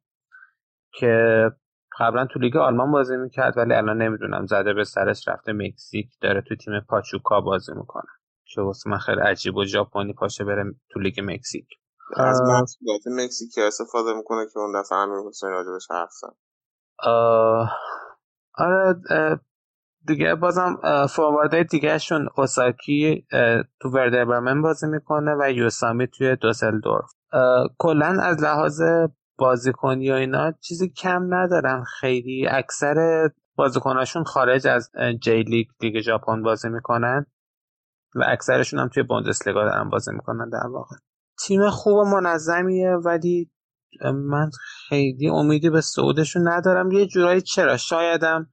[0.93, 1.45] که
[1.99, 6.41] قبلا تو لیگ آلمان بازی می‌کرد ولی الان نمی‌دونم زده به سرش رفته مکزیک داره
[6.41, 8.11] تو تیم پاچوکا بازی می‌کنه.
[8.45, 11.67] که واسه من خیلی عجیب و ژاپنی پاشه بره تو لیگ مکزیک.
[12.17, 16.35] از محصولات مکزیکی استفاده می‌کنه که اون دفعه امیر حسین راجبش حرف زد.
[18.55, 18.95] آره
[20.07, 23.27] دیگه بازم اه، فورواردهای دیگهشون اوساکی
[23.81, 27.11] تو وردر برمن بازی می‌کنه و یوسامی توی دوسلدورف.
[27.77, 28.81] کلا از لحاظ
[29.37, 31.83] بازیکنی و اینا چیزی کم ندارن.
[31.99, 34.91] خیلی اکثر بازیکناشون خارج از
[35.21, 37.25] جی لیگ لیگ ژاپن بازی می‌کنن
[38.15, 40.95] و اکثرشون هم توی بوندسلیگا دارن بازی می‌کنن در واقع.
[41.39, 43.51] تیم خوب و منظمیه ولی
[44.13, 44.49] من
[44.89, 46.91] خیلی امیدی به صعودشون ندارم.
[46.91, 48.49] یه جورایی چرا؟ شایدم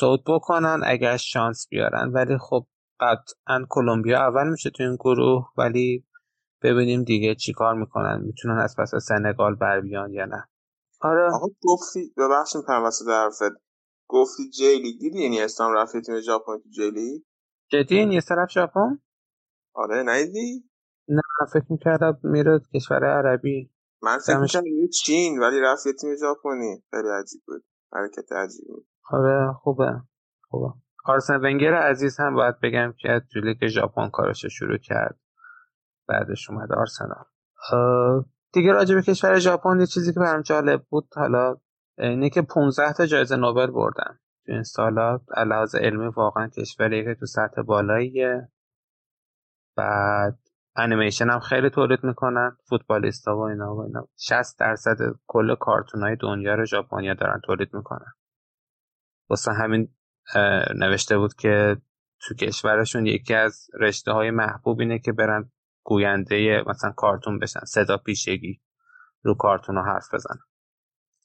[0.00, 2.12] صعود بکنن اگر شانس بیارن.
[2.12, 2.66] ولی خب
[3.00, 6.04] قطعا کلمبیا اول میشه تو این گروه ولی
[6.62, 10.48] ببینیم دیگه چیکار می‌کنن می‌تونن از پس سنگال بر بیان یا نه.
[11.00, 11.34] آره.
[11.34, 13.56] آقا گفتی ببخشید پر وسط حرفت.
[14.08, 17.22] گفتی جی لیگ دیدی یعنی اسلام رفت یه تیم ژاپن تو جی لیگ
[17.70, 18.98] جدی؟ این یه طرف ژاپن؟
[19.74, 20.02] آره.
[20.02, 20.64] ندیدی؟
[21.08, 21.22] نه
[21.52, 23.70] فکر می‌کردم میره کشور عربی.
[24.02, 26.82] من فکر یه چین ولی رفت یه تیم ژاپنی.
[26.90, 27.64] خیلی عجیب بود.
[27.92, 28.86] حرکت عجیب بود.
[29.10, 30.02] آره خوبه
[30.48, 30.74] خوبه.
[31.04, 35.18] آرسن ونگر عزیز هم باید بگم که تو لیگ ژاپن کارش رو شروع کرد.
[36.08, 37.24] بعدش اومد آرسنال.
[38.52, 41.56] دیگه راجع به کشور ژاپن یه چیزی که برام جالب بود حالا
[41.98, 44.18] اینه که 15 تا جایزه نوبل بردن.
[44.46, 48.48] تو این سالا لحاظ علمی واقعا کشوریه که تو سطح بالاییه.
[49.76, 50.38] بعد
[50.76, 54.08] انیمیشن هم خیلی تولید می‌کنن فوتبالیستا و اینا و اینا.
[54.16, 54.96] 60 درصد
[55.26, 58.12] کل کارتون های دنیا رو ژاپنیا دارن تولید می‌کنن.
[59.28, 59.88] واسه همین
[60.74, 61.76] نوشته بود که
[62.20, 65.50] تو کشورشون یکی از رشته های محبوب اینه که برن
[65.82, 68.60] گوینده مثلا کارتون بشن صدا پیشگی
[69.22, 70.38] رو کارتون رو حرف بزنن.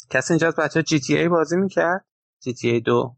[0.10, 2.06] کسی اینجا از بچه جی تی ای بازی می‌کرد؟
[2.44, 3.16] جی تی ای دو.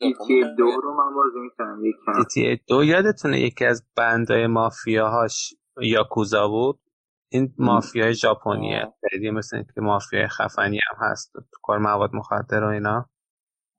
[0.00, 1.82] یکی دو رو من بازی یکم.
[2.18, 6.80] جی تی ای دو یادتونه یکی از بندای مافیاهاش یاکوزا بود؟
[7.28, 8.92] این مافیای ژاپنیه.
[9.10, 11.32] خیلی مثل اینکه که مافیای خفنی هم هست.
[11.32, 13.09] تو کار مواد مخدر و اینا.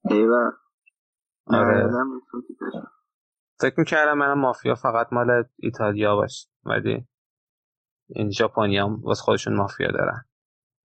[0.10, 0.52] ایوه.
[1.48, 1.90] آره.
[2.48, 2.74] تیکش.
[3.60, 7.08] فکر می‌کردم منم مافیا فقط مال ایتالیا باشه ولی
[8.10, 10.26] این ژاپنیا هم واسه خودشون مافیا دارن.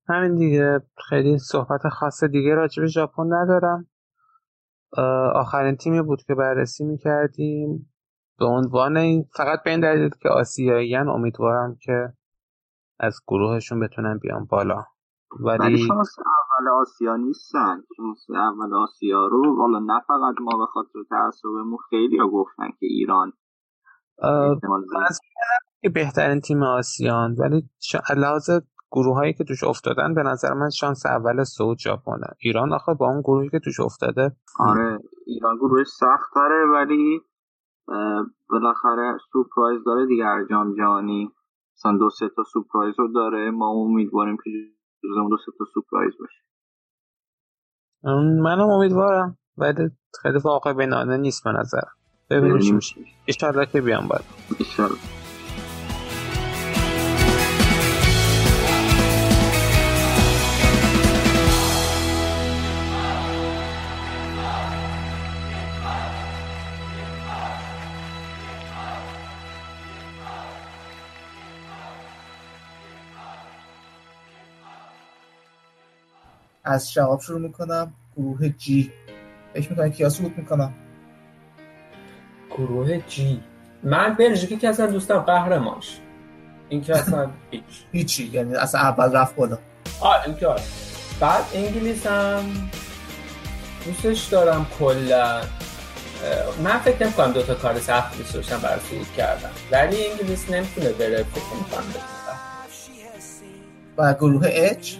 [0.08, 3.88] همین دیگه خیلی صحبت خاص دیگه راجع به ژاپن ندارم.
[5.34, 7.92] آخرین تیمی بود که بررسی می‌کردیم.
[8.38, 12.12] به عنوان این فقط به این دلیل که آسیاییان امیدوارم که
[12.98, 14.84] از گروهشون بتونن بیان بالا.
[15.40, 16.16] ولی ولی شانس
[16.58, 17.82] اول آسیا نیستن.
[17.96, 22.86] شانس اول آسیا رو والا نه فقط ما به خاطر تعصبمون خیلی ها گفتن که
[22.86, 23.32] ایران
[25.82, 27.68] که بهترین تیم آسیان ولی.
[28.16, 28.50] لحاظ
[28.92, 33.06] گروه هایی که توش افتادن به نظر من شانس اول سعود ژاپنه ایران آخه با
[33.06, 34.36] اون گروهی که توش افتاده.
[34.58, 37.20] آره ایران گروهش سخت داره ولی
[38.50, 41.32] بالاخره سورپرایز داره دیگه جام جهانی.
[41.76, 43.50] مثلا دو سه تا سورپرایز رو داره.
[43.50, 44.50] ما امیدواریم که
[45.10, 46.42] جز اون دو تا سورپرایز باشه.
[48.42, 49.90] منم امیدوارم ولی
[50.22, 51.92] خیلی واقع بینانه نیست به نظرم.
[52.30, 53.66] ببینیم چی میشه.
[53.72, 54.24] که بیان بالا.
[76.76, 78.92] از شهاب شروع می‌کنم گروه جی
[79.54, 80.74] فکر می‌کنم کیا صعود می‌کنم؟
[82.50, 83.40] گروه جی
[83.82, 85.98] من بلژیکی که اصلا دوستم قهرمانش.
[86.68, 87.62] این که اصلا هیچ
[87.92, 89.58] هیچی یعنی اصلا اول رفت بالا.
[90.00, 90.48] آه این که.
[91.20, 92.70] بعد انگلیس هم
[93.84, 95.40] دوستش دارم کلا.
[96.64, 100.92] من فکر نمی کنم دوتا کار سخت دوست داشتم برای صعود کردم ولی انگلیس نمی‌تونه
[100.92, 101.84] بره فکر نمی کنم
[103.98, 104.94] و گروه اچ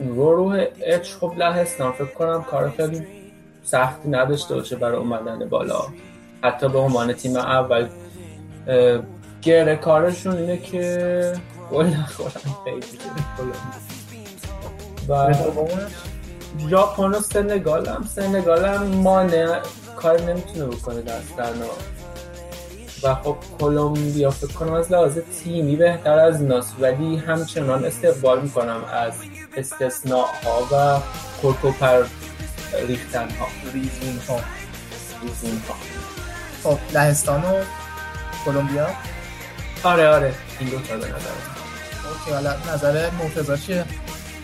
[0.00, 3.06] گروه اچ خب لهستان فکر کنم کار خیلی
[3.62, 5.80] سختی نداشته باشه برای اومدن بالا.
[6.42, 7.88] حتی به عنوان تیم اول.
[9.42, 11.32] گره کارشون اینه که
[11.72, 12.32] گل نخورن.
[15.08, 15.34] و
[16.70, 19.60] ژاپن و سنگال هم سنگال هم مانع
[19.96, 21.76] کار نمی‌تونه بکنه دست در نار
[23.02, 28.80] و خب کلمبیا فکر کنم از لحاظ تیمی بهتر از ایناست ولی همچنان استقبال می‌کنم
[28.92, 29.12] از
[29.56, 31.00] استثناء ها و
[31.42, 32.04] کرک و پر
[32.86, 34.40] ریختن ها ریزین ها
[35.22, 35.74] ریزین ها
[36.62, 37.64] خب لهستان و
[38.44, 38.86] کلمبیا؟
[39.84, 40.34] آره آره.
[40.60, 41.30] این دو تا به نظر
[42.08, 43.84] OK حالا نظر مرتضی چیه؟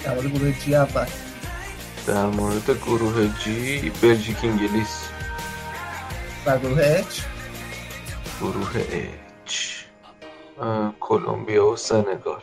[0.05, 1.07] در مورد گروه جی اول.
[2.07, 5.09] در مورد گروه جی بلژیک انگلیس.
[6.47, 7.21] و گروه اچ؟
[8.41, 9.57] گروه اچ.
[10.61, 12.43] اه، کلمبیا و سنگال.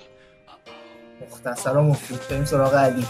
[1.21, 3.07] مختصر و مفید بریم سراغ علی.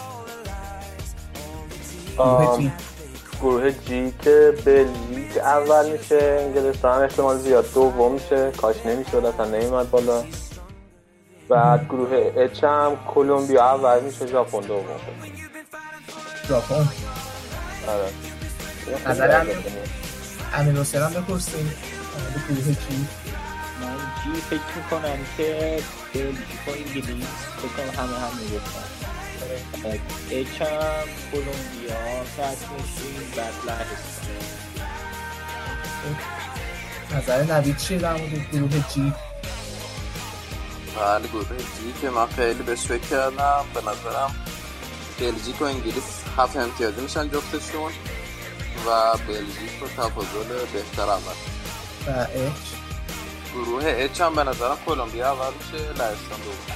[3.42, 4.14] گروه جی.
[4.22, 10.24] که بلژیک اول میشه انگلستان احتمال زیاد دوم میشه کاش نمی‌شد اصلا نمیمد بالا.
[11.50, 14.86] بعد گروه اچ هم کلمبیا اول میشه ژاپن دوم.
[16.48, 16.76] ژاپن.
[17.88, 18.10] آره.
[19.08, 19.46] نظر
[20.54, 21.74] امیر حسین هم بپرسیم
[22.50, 23.25] گروه جی.
[23.86, 25.80] من جی فکر می‌کنم که
[26.14, 28.88] بلژیک و انگلیس فکر کنم همه هم می‌گفتن.
[30.32, 34.36] اچ هم کلمبیا رد میشیم بعد لهستان
[37.12, 39.14] نظر نوید چیه در مورد گروه جی
[40.96, 43.66] بله گروه جی که من خیلی بهش فکر کردم.
[43.74, 44.36] به نظرم
[45.20, 47.92] بلژیک و انگلیس هفت امتیازی میشن جفتشون
[48.88, 51.34] و بلژیک رو تفاضل بهتر اول.
[52.08, 52.75] و اچ
[53.56, 56.76] گروه اچ هم به نظرم کلمبیا اول میشه لهستان دوم.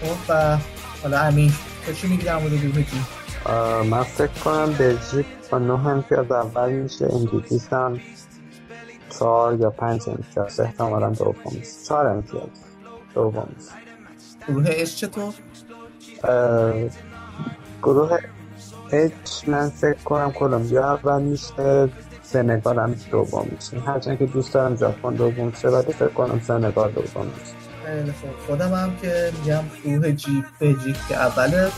[0.00, 0.58] خب و
[1.02, 1.52] حالا امین
[1.86, 3.00] تو چی میگی در مورد گروه جی
[3.44, 8.00] آه، من فکر کنم بلژیک با نه امتیاز اول میشه انگلیس هم
[9.18, 12.48] چهار یا پنج امتیاز احتمالا دوم میشه چهار امتیاز
[13.14, 13.72] دوم میشه
[14.48, 15.34] گروه اش چطور؟
[17.82, 18.18] گروه
[18.92, 21.88] اچ من فکر کنم کلمبیا اول میشه.
[22.32, 26.90] سنگال هم دوم میشه هرچند که دوست دارم ژاپن دوم شه ولی فکر کنم سنگال
[26.92, 27.54] دوم میشه
[28.46, 31.68] خودم هم که میگم گروه جی بلژیک که اوله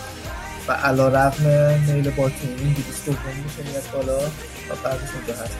[0.69, 1.45] و علا رقم
[1.89, 5.57] میل باطنی انگلیس دوم میشه میاد بالا و بعدش اونجا هست.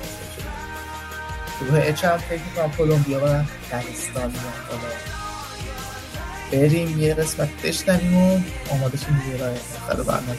[1.61, 3.27] گروه اچ هم فکر می‌کنم کلمبیا و
[3.71, 4.93] دنستان میاد بالا.
[6.53, 8.41] بریم یه قسمت بشنویم و
[8.71, 10.39] آماده شیم دیگه برای آخر برنامه.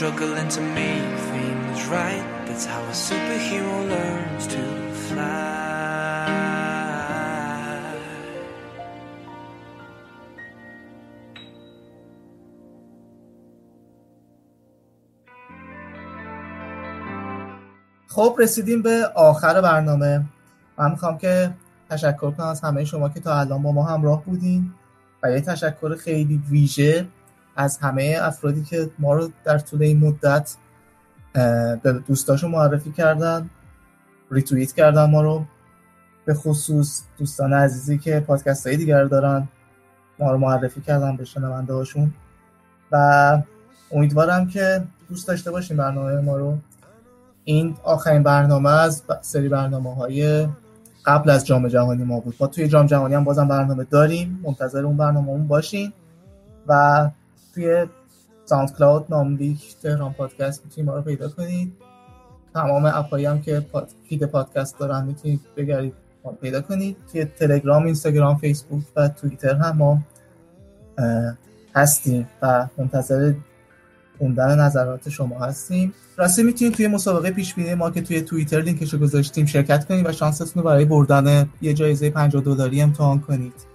[0.00, 2.24] Struggling to make things right.
[2.46, 4.62] That's how a superhero learns to
[5.06, 5.50] fly.
[18.06, 20.24] خب رسیدیم به آخر برنامه
[20.78, 21.54] من می‌خوام که
[21.90, 24.72] تشکر کنم از همه شما که تا الان با ما همراه بودین
[25.22, 27.06] و یه تشکر خیلی ویژه
[27.56, 30.54] از همه افرادی که ما رو در طول این مدت
[31.82, 33.50] به دوستاشون معرفی کردن
[34.30, 35.44] ریتوییت کردن ما رو.
[36.24, 39.48] به خصوص دوستان عزیزی که پادکست های دیگر دارن
[40.18, 42.12] ما رو معرفی کردن به شنونده هاشون
[42.92, 43.38] و
[43.92, 46.58] امیدوارم که دوست داشته باشین برنامه ما رو.
[47.44, 50.48] این آخرین برنامه از سری برنامه های
[51.04, 52.34] قبل از جام جهانی ما بود.
[52.40, 54.40] ما توی جام جهانی هم بازم برنامه داریم.
[54.42, 55.92] منتظر اون برنامه اون باشین.
[56.66, 57.10] و
[57.54, 57.86] توی
[58.44, 61.72] ساوند کلاود ناملیک تهران پادکست می‌تونید ما رو پیدا کنید.
[62.54, 63.88] تمام app ایی هم که پاد...
[64.08, 65.94] feed پادکست دارن می‌تونید بگردید
[66.24, 66.96] ما پیدا کنید.
[67.12, 69.98] توی تلگرام اینستاگرام فیسبوک و توییتر هم ما
[71.74, 73.34] هستیم و منتظر
[74.18, 75.94] خوندن نظرات شما هستیم.
[76.16, 80.08] راستی می‌تونید توی مسابقه پیش بینی ما که توی توییتر لینکش رو گذاشتیم شرکت کنید
[80.08, 83.69] و شانستون رو برای بردن یه جایزه 50 دلاری امتحان کنید.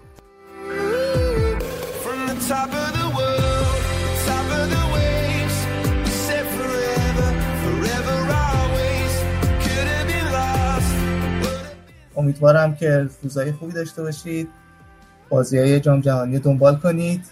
[12.18, 14.50] امیدوارم که روزای خوبی داشته باشید.
[15.30, 17.26] بازی های جام جهانی دنبال کنید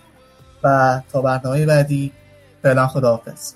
[0.63, 2.11] و تا برنامه بعدی
[2.63, 3.53] فعلا خداحافظ.